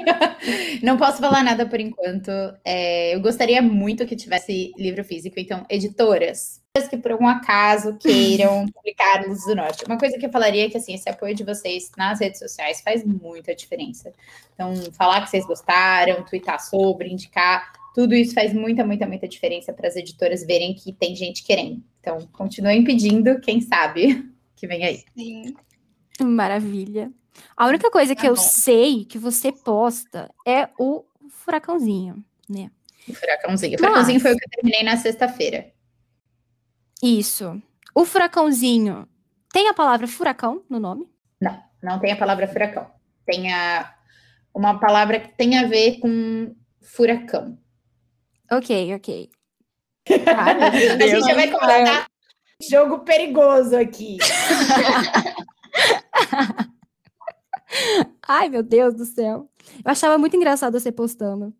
Não 0.84 0.98
posso 0.98 1.18
falar 1.20 1.44
nada 1.44 1.66
por 1.66 1.80
enquanto. 1.80 2.30
É, 2.64 3.16
eu 3.16 3.22
gostaria 3.22 3.62
muito 3.62 4.06
que 4.06 4.16
tivesse 4.16 4.72
livro 4.78 5.04
físico, 5.04 5.40
então, 5.40 5.66
editoras 5.70 6.62
que 6.90 6.98
por 6.98 7.12
algum 7.12 7.28
acaso 7.28 7.98
queiram 7.98 8.66
publicar 8.72 9.28
Luz 9.28 9.44
do 9.46 9.56
Norte. 9.56 9.84
Uma 9.86 9.98
coisa 9.98 10.18
que 10.18 10.26
eu 10.26 10.32
falaria 10.32 10.66
é 10.66 10.70
que 10.70 10.78
assim, 10.78 10.94
esse 10.94 11.10
apoio 11.10 11.36
de 11.36 11.44
vocês 11.44 11.92
nas 11.98 12.22
redes 12.22 12.40
sociais 12.40 12.82
faz 12.82 13.04
muita 13.04 13.54
diferença. 13.54 14.14
Então, 14.54 14.74
falar 14.94 15.22
que 15.22 15.30
vocês 15.30 15.46
gostaram, 15.46 16.24
twittar 16.24 16.62
sobre, 16.62 17.10
indicar, 17.10 17.74
tudo 17.94 18.16
isso 18.16 18.34
faz 18.34 18.54
muita, 18.54 18.86
muita, 18.86 19.06
muita 19.06 19.28
diferença 19.28 19.74
para 19.74 19.88
as 19.88 19.98
editoras 19.98 20.46
verem 20.46 20.74
que 20.74 20.94
tem 20.94 21.14
gente 21.14 21.44
querendo. 21.44 21.84
Então, 22.00 22.20
continuem 22.32 22.84
pedindo, 22.84 23.40
quem 23.42 23.60
sabe 23.60 24.30
que 24.56 24.66
vem 24.66 24.86
aí. 24.86 25.04
Sim. 25.14 25.54
Maravilha. 26.22 27.12
A 27.56 27.68
única 27.68 27.90
coisa 27.92 28.16
que 28.16 28.22
Tá 28.22 28.28
eu 28.28 28.36
bom. 28.36 28.42
sei 28.42 29.06
que 29.06 29.18
você 29.18 29.52
posta 29.52 30.30
é 30.46 30.68
o 30.80 31.04
furacãozinho, 31.30 32.24
né? 32.50 32.72
O 33.08 33.14
furacãozinho. 33.14 33.76
O 33.76 33.80
furacãozinho 33.80 34.16
Mas- 34.16 34.24
foi 34.24 34.34
o 34.34 34.38
que 34.38 34.46
eu 34.46 34.50
terminei 34.50 34.84
na 34.84 34.98
sexta-feira. 34.98 35.72
Isso. 37.02 37.62
O 37.96 38.06
furacãozinho 38.06 39.08
tem 39.52 39.68
a 39.68 39.74
palavra 39.74 40.08
furacão 40.08 40.64
no 40.70 40.80
nome? 40.80 41.10
Não, 41.40 41.62
não 41.82 42.00
tem 42.00 42.12
a 42.12 42.18
palavra 42.18 42.48
furacão. 42.48 42.90
Tem 43.26 43.52
a, 43.54 43.94
uma 44.54 44.80
palavra 44.80 45.20
que 45.20 45.36
tem 45.36 45.58
a 45.58 45.68
ver 45.68 46.00
com 46.00 46.56
furacão. 46.82 47.58
Ok, 48.52 48.96
ok. 48.96 49.30
Meu 50.10 50.20
a 50.20 51.08
gente 51.08 51.28
já 51.28 51.36
vai 51.36 51.50
começar 51.52 52.08
jogo 52.70 53.00
perigoso 53.00 53.76
aqui. 53.78 54.18
Ai, 58.28 58.50
meu 58.50 58.64
Deus 58.64 58.94
do 58.94 59.06
céu. 59.06 59.50
Eu 59.84 59.92
achava 59.92 60.18
muito 60.18 60.36
engraçado 60.36 60.80
você 60.80 60.92
postando. 60.92 61.54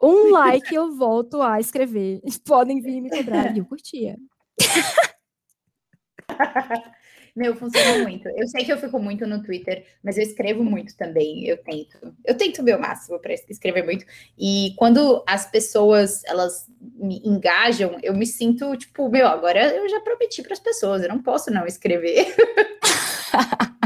Um 0.00 0.30
like 0.32 0.74
eu 0.74 0.94
volto 0.94 1.42
a 1.42 1.60
escrever. 1.60 2.20
Podem 2.46 2.80
vir 2.80 3.00
me 3.00 3.10
cobrar. 3.10 3.54
E 3.54 3.58
eu 3.58 3.64
curtia. 3.64 4.16
Meu, 7.34 7.54
funciona 7.54 8.02
muito. 8.02 8.28
Eu 8.30 8.48
sei 8.48 8.64
que 8.64 8.72
eu 8.72 8.78
fico 8.78 8.98
muito 8.98 9.24
no 9.24 9.40
Twitter, 9.40 9.86
mas 10.02 10.16
eu 10.18 10.24
escrevo 10.24 10.64
muito 10.64 10.96
também. 10.96 11.46
Eu 11.46 11.56
tento. 11.58 12.12
Eu 12.24 12.36
tento 12.36 12.58
o 12.58 12.64
meu 12.64 12.80
máximo 12.80 13.20
para 13.20 13.32
escrever 13.32 13.84
muito. 13.84 14.04
E 14.36 14.74
quando 14.76 15.22
as 15.24 15.48
pessoas 15.48 16.24
elas 16.24 16.66
me 16.80 17.22
engajam, 17.24 17.96
eu 18.02 18.12
me 18.12 18.26
sinto 18.26 18.76
tipo, 18.76 19.08
meu, 19.08 19.28
agora 19.28 19.72
eu 19.72 19.88
já 19.88 20.00
prometi 20.00 20.42
para 20.42 20.52
as 20.52 20.58
pessoas, 20.58 21.02
eu 21.02 21.08
não 21.08 21.22
posso 21.22 21.48
não 21.52 21.64
escrever. 21.64 22.26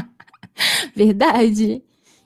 Verdade. 0.94 1.82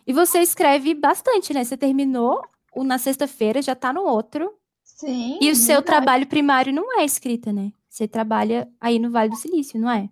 E 0.06 0.12
você 0.12 0.38
escreve 0.38 0.94
bastante, 0.94 1.52
né? 1.52 1.64
Você 1.64 1.76
terminou 1.76 2.42
o 2.74 2.84
na 2.84 2.98
sexta-feira, 2.98 3.60
já 3.62 3.74
tá 3.74 3.92
no 3.92 4.02
outro. 4.02 4.52
Sim. 4.84 5.38
E 5.40 5.50
o 5.50 5.56
seu 5.56 5.76
verdade. 5.76 5.86
trabalho 5.86 6.26
primário 6.26 6.72
não 6.72 6.98
é 7.00 7.04
escrita, 7.04 7.52
né? 7.52 7.72
Você 7.88 8.06
trabalha 8.06 8.68
aí 8.80 8.98
no 8.98 9.10
Vale 9.10 9.30
do 9.30 9.36
Silício, 9.36 9.80
não 9.80 9.90
é? 9.90 10.08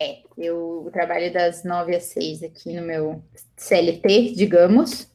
É, 0.00 0.22
eu 0.36 0.88
trabalho 0.92 1.32
das 1.32 1.64
nove 1.64 1.94
às 1.94 2.04
seis 2.04 2.42
aqui 2.42 2.74
no 2.74 2.82
meu 2.82 3.22
CLT, 3.56 4.34
digamos. 4.34 5.08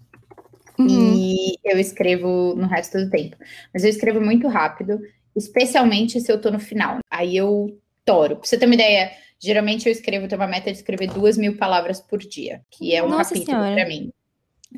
uhum. 0.79 0.87
e 0.89 1.57
eu 1.63 1.79
escrevo 1.79 2.55
no 2.55 2.67
resto 2.67 2.97
do 2.97 3.09
tempo. 3.09 3.35
Mas 3.73 3.83
eu 3.83 3.89
escrevo 3.89 4.21
muito 4.21 4.47
rápido, 4.47 4.99
especialmente 5.35 6.21
se 6.21 6.31
eu 6.31 6.39
tô 6.39 6.51
no 6.51 6.59
final. 6.59 6.99
Aí 7.11 7.35
eu 7.35 7.79
toro. 8.05 8.37
Pra 8.37 8.45
você 8.47 8.57
ter 8.57 8.65
uma 8.65 8.75
ideia, 8.75 9.11
geralmente 9.39 9.87
eu 9.87 9.91
escrevo, 9.91 10.27
tenho 10.27 10.41
uma 10.41 10.47
meta 10.47 10.71
de 10.71 10.77
escrever 10.77 11.07
duas 11.07 11.37
mil 11.37 11.57
palavras 11.57 11.99
por 11.99 12.19
dia, 12.19 12.61
que 12.69 12.93
é 12.93 13.03
um 13.03 13.09
Nossa 13.09 13.33
capítulo 13.33 13.57
para 13.57 13.85
mim. 13.85 14.11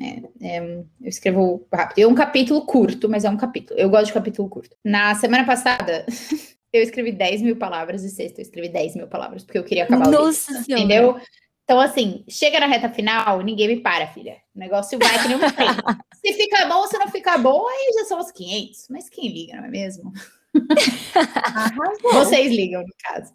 É, 0.00 0.56
é, 0.56 0.58
eu 0.60 1.08
escrevo 1.08 1.66
rápido. 1.72 1.98
É 1.98 2.06
um 2.06 2.14
capítulo 2.14 2.64
curto, 2.64 3.08
mas 3.08 3.24
é 3.24 3.30
um 3.30 3.36
capítulo. 3.36 3.78
Eu 3.78 3.90
gosto 3.90 4.06
de 4.06 4.12
capítulo 4.12 4.48
curto. 4.48 4.76
Na 4.84 5.14
semana 5.14 5.44
passada, 5.44 6.06
eu 6.72 6.82
escrevi 6.82 7.12
10 7.12 7.42
mil 7.42 7.56
palavras, 7.56 8.04
e 8.04 8.10
sexta 8.10 8.40
eu 8.40 8.44
escrevi 8.44 8.68
10 8.68 8.96
mil 8.96 9.08
palavras, 9.08 9.42
porque 9.44 9.58
eu 9.58 9.64
queria 9.64 9.84
acabar 9.84 10.08
Nossa 10.08 10.52
o 10.52 10.56
livro. 10.56 10.72
Entendeu? 10.72 11.20
Então, 11.64 11.80
assim, 11.80 12.24
chega 12.28 12.58
na 12.58 12.66
reta 12.66 12.88
final, 12.88 13.42
ninguém 13.42 13.68
me 13.68 13.80
para, 13.80 14.06
filha. 14.08 14.36
O 14.54 14.58
negócio 14.58 14.98
vai 14.98 15.22
que 15.22 15.28
nem 15.28 15.36
um 15.36 15.52
trem. 15.52 15.68
se 16.14 16.32
fica 16.34 16.66
bom, 16.66 16.86
se 16.86 16.98
não 16.98 17.08
fica 17.08 17.38
bom, 17.38 17.64
aí 17.68 17.92
já 17.94 18.04
são 18.06 18.18
os 18.18 18.30
500. 18.32 18.88
Mas 18.90 19.08
quem 19.08 19.28
liga, 19.28 19.56
não 19.56 19.64
é 19.64 19.68
mesmo? 19.68 20.12
Vocês 22.12 22.50
ligam, 22.50 22.82
no 22.82 22.94
caso. 23.02 23.32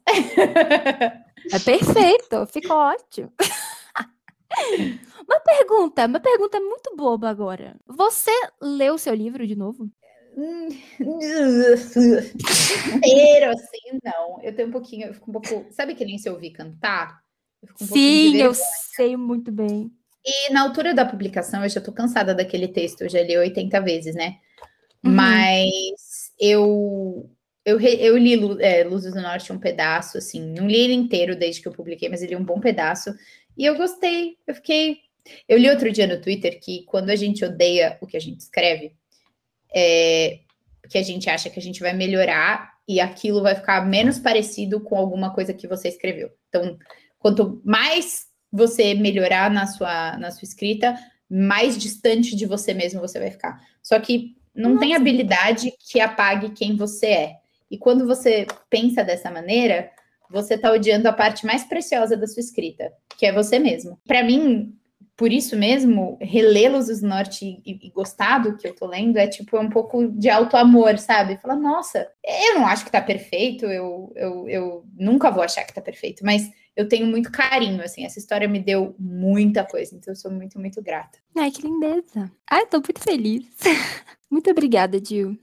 É 1.51 1.59
perfeito, 1.59 2.45
ficou 2.47 2.75
ótimo. 2.75 3.31
Uma 5.27 5.39
pergunta, 5.39 6.05
uma 6.05 6.19
pergunta 6.19 6.59
muito 6.59 6.95
boba 6.95 7.29
agora. 7.29 7.75
Você 7.87 8.31
leu 8.61 8.95
o 8.95 8.99
seu 8.99 9.13
livro 9.13 9.45
de 9.45 9.55
novo? 9.55 9.89
Inteiro, 12.95 13.51
assim, 13.51 13.99
não. 14.03 14.41
Eu 14.41 14.55
tenho 14.55 14.67
um 14.67 14.71
pouquinho, 14.71 15.07
eu 15.07 15.13
fico 15.13 15.29
um 15.29 15.33
pouco. 15.33 15.67
Sabe 15.71 15.95
que 15.95 16.05
nem 16.05 16.17
se 16.17 16.27
eu 16.29 16.33
ouvir 16.33 16.51
cantar? 16.51 17.19
Eu 17.61 17.69
um 17.81 17.87
Sim, 17.87 18.37
eu 18.37 18.53
sei 18.53 19.15
muito 19.17 19.51
bem. 19.51 19.91
E 20.25 20.51
na 20.51 20.61
altura 20.61 20.93
da 20.93 21.05
publicação, 21.05 21.63
eu 21.63 21.69
já 21.69 21.79
tô 21.79 21.91
cansada 21.91 22.33
daquele 22.33 22.67
texto, 22.67 23.01
eu 23.01 23.09
já 23.09 23.21
li 23.21 23.37
80 23.37 23.79
vezes, 23.81 24.15
né? 24.15 24.37
Uhum. 25.03 25.11
Mas 25.11 26.14
eu 26.39 27.29
eu, 27.65 27.79
eu 27.81 28.15
li 28.15 28.35
é, 28.61 28.83
Luzes 28.83 29.13
do 29.13 29.21
Norte 29.21 29.51
um 29.51 29.57
pedaço, 29.57 30.19
assim, 30.19 30.39
não 30.53 30.67
li 30.67 30.77
ele 30.77 30.93
inteiro 30.93 31.35
desde 31.35 31.61
que 31.61 31.67
eu 31.67 31.71
publiquei, 31.71 32.07
mas 32.07 32.21
eu 32.21 32.29
li 32.29 32.35
um 32.35 32.43
bom 32.43 32.59
pedaço. 32.59 33.11
E 33.57 33.65
eu 33.65 33.75
gostei, 33.75 34.37
eu 34.45 34.53
fiquei. 34.53 34.99
Eu 35.49 35.57
li 35.57 35.67
outro 35.67 35.91
dia 35.91 36.05
no 36.05 36.21
Twitter 36.21 36.59
que 36.61 36.83
quando 36.83 37.09
a 37.09 37.15
gente 37.15 37.43
odeia 37.43 37.97
o 37.99 38.05
que 38.05 38.15
a 38.15 38.19
gente 38.19 38.41
escreve, 38.41 38.93
é, 39.73 40.41
que 40.87 40.99
a 40.99 41.01
gente 41.01 41.27
acha 41.27 41.49
que 41.49 41.57
a 41.59 41.61
gente 41.61 41.79
vai 41.79 41.93
melhorar 41.93 42.75
e 42.87 42.99
aquilo 42.99 43.41
vai 43.41 43.55
ficar 43.55 43.83
menos 43.83 44.19
parecido 44.19 44.79
com 44.79 44.95
alguma 44.95 45.33
coisa 45.33 45.51
que 45.51 45.67
você 45.67 45.87
escreveu. 45.87 46.29
Então, 46.49 46.77
quanto 47.17 47.59
mais 47.65 48.27
você 48.51 48.93
melhorar 48.93 49.49
na 49.49 49.65
sua, 49.65 50.17
na 50.17 50.29
sua 50.29 50.45
escrita, 50.45 50.95
mais 51.27 51.77
distante 51.77 52.35
de 52.35 52.45
você 52.45 52.75
mesmo 52.75 53.01
você 53.01 53.19
vai 53.19 53.31
ficar. 53.31 53.59
Só 53.81 53.99
que 53.99 54.35
não 54.55 54.71
Nossa. 54.71 54.81
tem 54.81 54.95
habilidade 54.95 55.73
que 55.79 55.99
apague 55.99 56.51
quem 56.51 56.75
você 56.75 57.07
é. 57.07 57.35
E 57.69 57.77
quando 57.77 58.05
você 58.05 58.45
pensa 58.69 59.03
dessa 59.03 59.29
maneira, 59.29 59.91
você 60.29 60.55
está 60.55 60.71
odiando 60.71 61.07
a 61.07 61.13
parte 61.13 61.45
mais 61.45 61.63
preciosa 61.63 62.15
da 62.15 62.27
sua 62.27 62.39
escrita, 62.39 62.91
que 63.17 63.25
é 63.25 63.31
você 63.31 63.59
mesmo. 63.59 63.99
Para 64.07 64.23
mim, 64.23 64.73
por 65.17 65.31
isso 65.31 65.55
mesmo, 65.55 66.17
relê-los 66.19 66.87
do 66.87 67.07
Norte 67.07 67.61
e, 67.65 67.87
e, 67.87 67.89
gostar 67.89 68.39
do 68.39 68.57
que 68.57 68.67
eu 68.67 68.75
tô 68.75 68.85
lendo 68.85 69.17
é 69.17 69.27
tipo 69.27 69.57
um 69.57 69.69
pouco 69.69 70.09
de 70.09 70.29
auto-amor, 70.29 70.97
sabe? 70.97 71.37
Falar, 71.37 71.55
nossa, 71.55 72.07
eu 72.23 72.55
não 72.55 72.67
acho 72.67 72.83
que 72.83 72.91
tá 72.91 73.01
perfeito, 73.01 73.65
eu, 73.65 74.11
eu, 74.15 74.49
eu 74.49 74.85
nunca 74.97 75.31
vou 75.31 75.43
achar 75.43 75.63
que 75.63 75.73
tá 75.73 75.81
perfeito, 75.81 76.25
mas 76.25 76.49
eu 76.75 76.87
tenho 76.87 77.07
muito 77.07 77.31
carinho, 77.31 77.81
assim, 77.81 78.05
essa 78.05 78.19
história 78.19 78.47
me 78.47 78.59
deu 78.59 78.95
muita 78.99 79.63
coisa, 79.63 79.95
então 79.95 80.11
eu 80.11 80.15
sou 80.15 80.29
muito, 80.29 80.59
muito 80.59 80.81
grata. 80.81 81.17
Ai, 81.35 81.49
que 81.49 81.61
lindeza. 81.61 82.31
Ai, 82.49 82.65
tô 82.65 82.77
muito 82.77 82.99
feliz. 82.99 83.45
muito 84.29 84.49
obrigada, 84.51 84.99
Gil. 85.03 85.37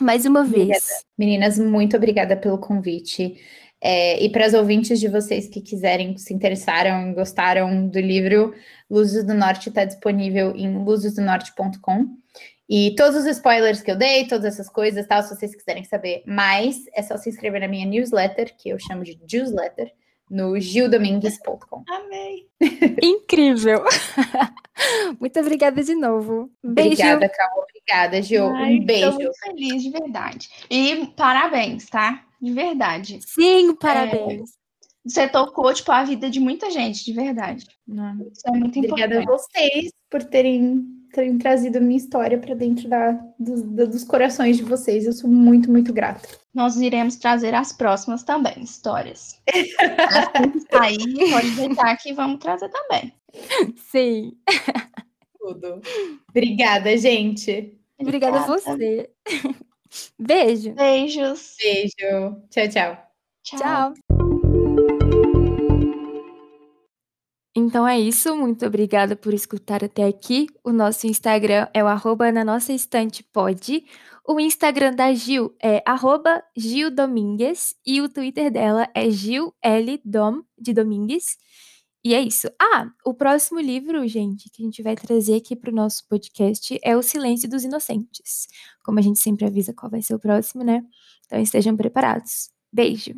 Mais 0.00 0.24
uma 0.24 0.40
obrigada. 0.40 0.68
vez. 0.70 1.04
Meninas, 1.18 1.58
muito 1.58 1.96
obrigada 1.96 2.36
pelo 2.36 2.58
convite. 2.58 3.36
É, 3.80 4.22
e 4.22 4.30
para 4.30 4.46
as 4.46 4.54
ouvintes 4.54 5.00
de 5.00 5.08
vocês 5.08 5.48
que 5.48 5.60
quiserem, 5.60 6.16
se 6.16 6.32
interessaram 6.32 7.10
e 7.10 7.14
gostaram 7.14 7.88
do 7.88 7.98
livro, 7.98 8.54
Luzes 8.88 9.24
do 9.24 9.34
Norte 9.34 9.68
está 9.68 9.84
disponível 9.84 10.54
em 10.54 10.84
luzesdonorte.com. 10.84 12.06
E 12.68 12.94
todos 12.94 13.16
os 13.16 13.26
spoilers 13.26 13.82
que 13.82 13.90
eu 13.90 13.96
dei, 13.96 14.26
todas 14.28 14.44
essas 14.44 14.68
coisas, 14.68 15.06
tal, 15.06 15.22
se 15.22 15.34
vocês 15.34 15.54
quiserem 15.54 15.82
saber 15.82 16.22
mais, 16.26 16.76
é 16.94 17.02
só 17.02 17.16
se 17.16 17.28
inscrever 17.28 17.60
na 17.60 17.68
minha 17.68 17.84
newsletter, 17.84 18.56
que 18.56 18.68
eu 18.68 18.78
chamo 18.78 19.02
de 19.02 19.18
newsletter, 19.30 19.92
no 20.32 20.58
gildomingues.com. 20.58 21.84
Amei! 21.86 22.48
Incrível! 23.02 23.84
Muito 25.20 25.38
obrigada 25.38 25.84
de 25.84 25.94
novo. 25.94 26.50
Beijo. 26.64 26.92
Obrigada, 26.92 27.28
Carol. 27.28 27.64
Obrigada, 27.68 28.22
Gil. 28.22 28.46
Ai, 28.46 28.76
um 28.76 28.84
beijo. 28.84 29.08
Estou 29.08 29.22
muito 29.22 29.38
feliz, 29.44 29.82
de 29.82 29.90
verdade. 29.90 30.48
E 30.70 31.06
parabéns, 31.14 31.86
tá? 31.90 32.24
De 32.40 32.50
verdade. 32.50 33.20
Sim, 33.26 33.74
parabéns. 33.74 34.50
É, 34.50 34.62
você 35.04 35.28
tocou, 35.28 35.72
tipo, 35.74 35.92
a 35.92 36.02
vida 36.02 36.30
de 36.30 36.40
muita 36.40 36.70
gente, 36.70 37.04
de 37.04 37.12
verdade. 37.12 37.66
Isso 37.86 38.48
é 38.48 38.50
muito 38.52 38.78
Obrigada 38.78 39.20
importante. 39.20 39.28
a 39.28 39.32
vocês 39.32 39.92
por 40.08 40.24
terem, 40.24 40.82
terem 41.12 41.38
trazido 41.38 41.78
a 41.78 41.80
minha 41.80 41.96
história 41.96 42.38
para 42.38 42.54
dentro 42.54 42.88
da, 42.88 43.12
dos, 43.38 43.62
dos 43.62 44.04
corações 44.04 44.56
de 44.56 44.62
vocês. 44.62 45.04
Eu 45.04 45.12
sou 45.12 45.30
muito, 45.30 45.70
muito 45.70 45.92
grata. 45.92 46.28
Nós 46.54 46.76
iremos 46.76 47.16
trazer 47.16 47.54
as 47.54 47.72
próximas 47.72 48.22
também, 48.22 48.62
histórias. 48.62 49.40
aí, 50.72 50.98
pode 51.30 51.50
deixar 51.50 51.96
que 51.96 52.12
vamos 52.12 52.40
trazer 52.40 52.70
também. 52.70 53.12
Sim. 53.76 54.32
Tudo. 55.38 55.80
Obrigada, 56.28 56.96
gente. 56.96 57.78
Obrigada, 57.98 58.38
Obrigada 58.38 58.38
a 58.38 58.46
você. 58.46 59.10
Beijo. 60.18 60.72
Beijos. 60.72 61.56
Beijo. 61.60 62.42
Tchau, 62.50 62.68
tchau. 62.68 63.12
Tchau. 63.42 63.58
tchau. 63.58 63.94
Então 67.54 67.86
é 67.86 68.00
isso, 68.00 68.34
muito 68.34 68.64
obrigada 68.64 69.14
por 69.14 69.34
escutar 69.34 69.84
até 69.84 70.04
aqui. 70.04 70.46
O 70.64 70.72
nosso 70.72 71.06
Instagram 71.06 71.68
é 71.74 71.84
o 71.84 71.86
arroba 71.86 72.32
na 72.32 72.44
nossa 72.44 72.72
estante 72.72 73.22
pode. 73.22 73.84
O 74.26 74.40
Instagram 74.40 74.94
da 74.94 75.12
Gil 75.12 75.54
é 75.62 75.82
arroba 75.84 76.42
Gil 76.56 76.90
Domingues 76.90 77.74
e 77.84 78.00
o 78.00 78.08
Twitter 78.08 78.50
dela 78.50 78.88
é 78.94 79.10
Gil 79.10 79.54
L 79.62 80.00
Dom 80.02 80.42
de 80.58 80.72
Domingues. 80.72 81.36
E 82.04 82.14
é 82.14 82.20
isso. 82.22 82.48
Ah, 82.60 82.90
o 83.04 83.14
próximo 83.14 83.60
livro, 83.60 84.06
gente, 84.08 84.50
que 84.50 84.62
a 84.62 84.64
gente 84.64 84.82
vai 84.82 84.96
trazer 84.96 85.36
aqui 85.36 85.54
para 85.54 85.70
o 85.70 85.74
nosso 85.74 86.06
podcast 86.08 86.78
é 86.82 86.96
O 86.96 87.02
Silêncio 87.02 87.48
dos 87.50 87.64
Inocentes. 87.64 88.48
Como 88.82 88.98
a 88.98 89.02
gente 89.02 89.18
sempre 89.18 89.44
avisa 89.46 89.74
qual 89.74 89.90
vai 89.90 90.02
ser 90.02 90.14
o 90.14 90.18
próximo, 90.18 90.64
né? 90.64 90.82
Então 91.26 91.38
estejam 91.38 91.76
preparados. 91.76 92.50
Beijo! 92.72 93.14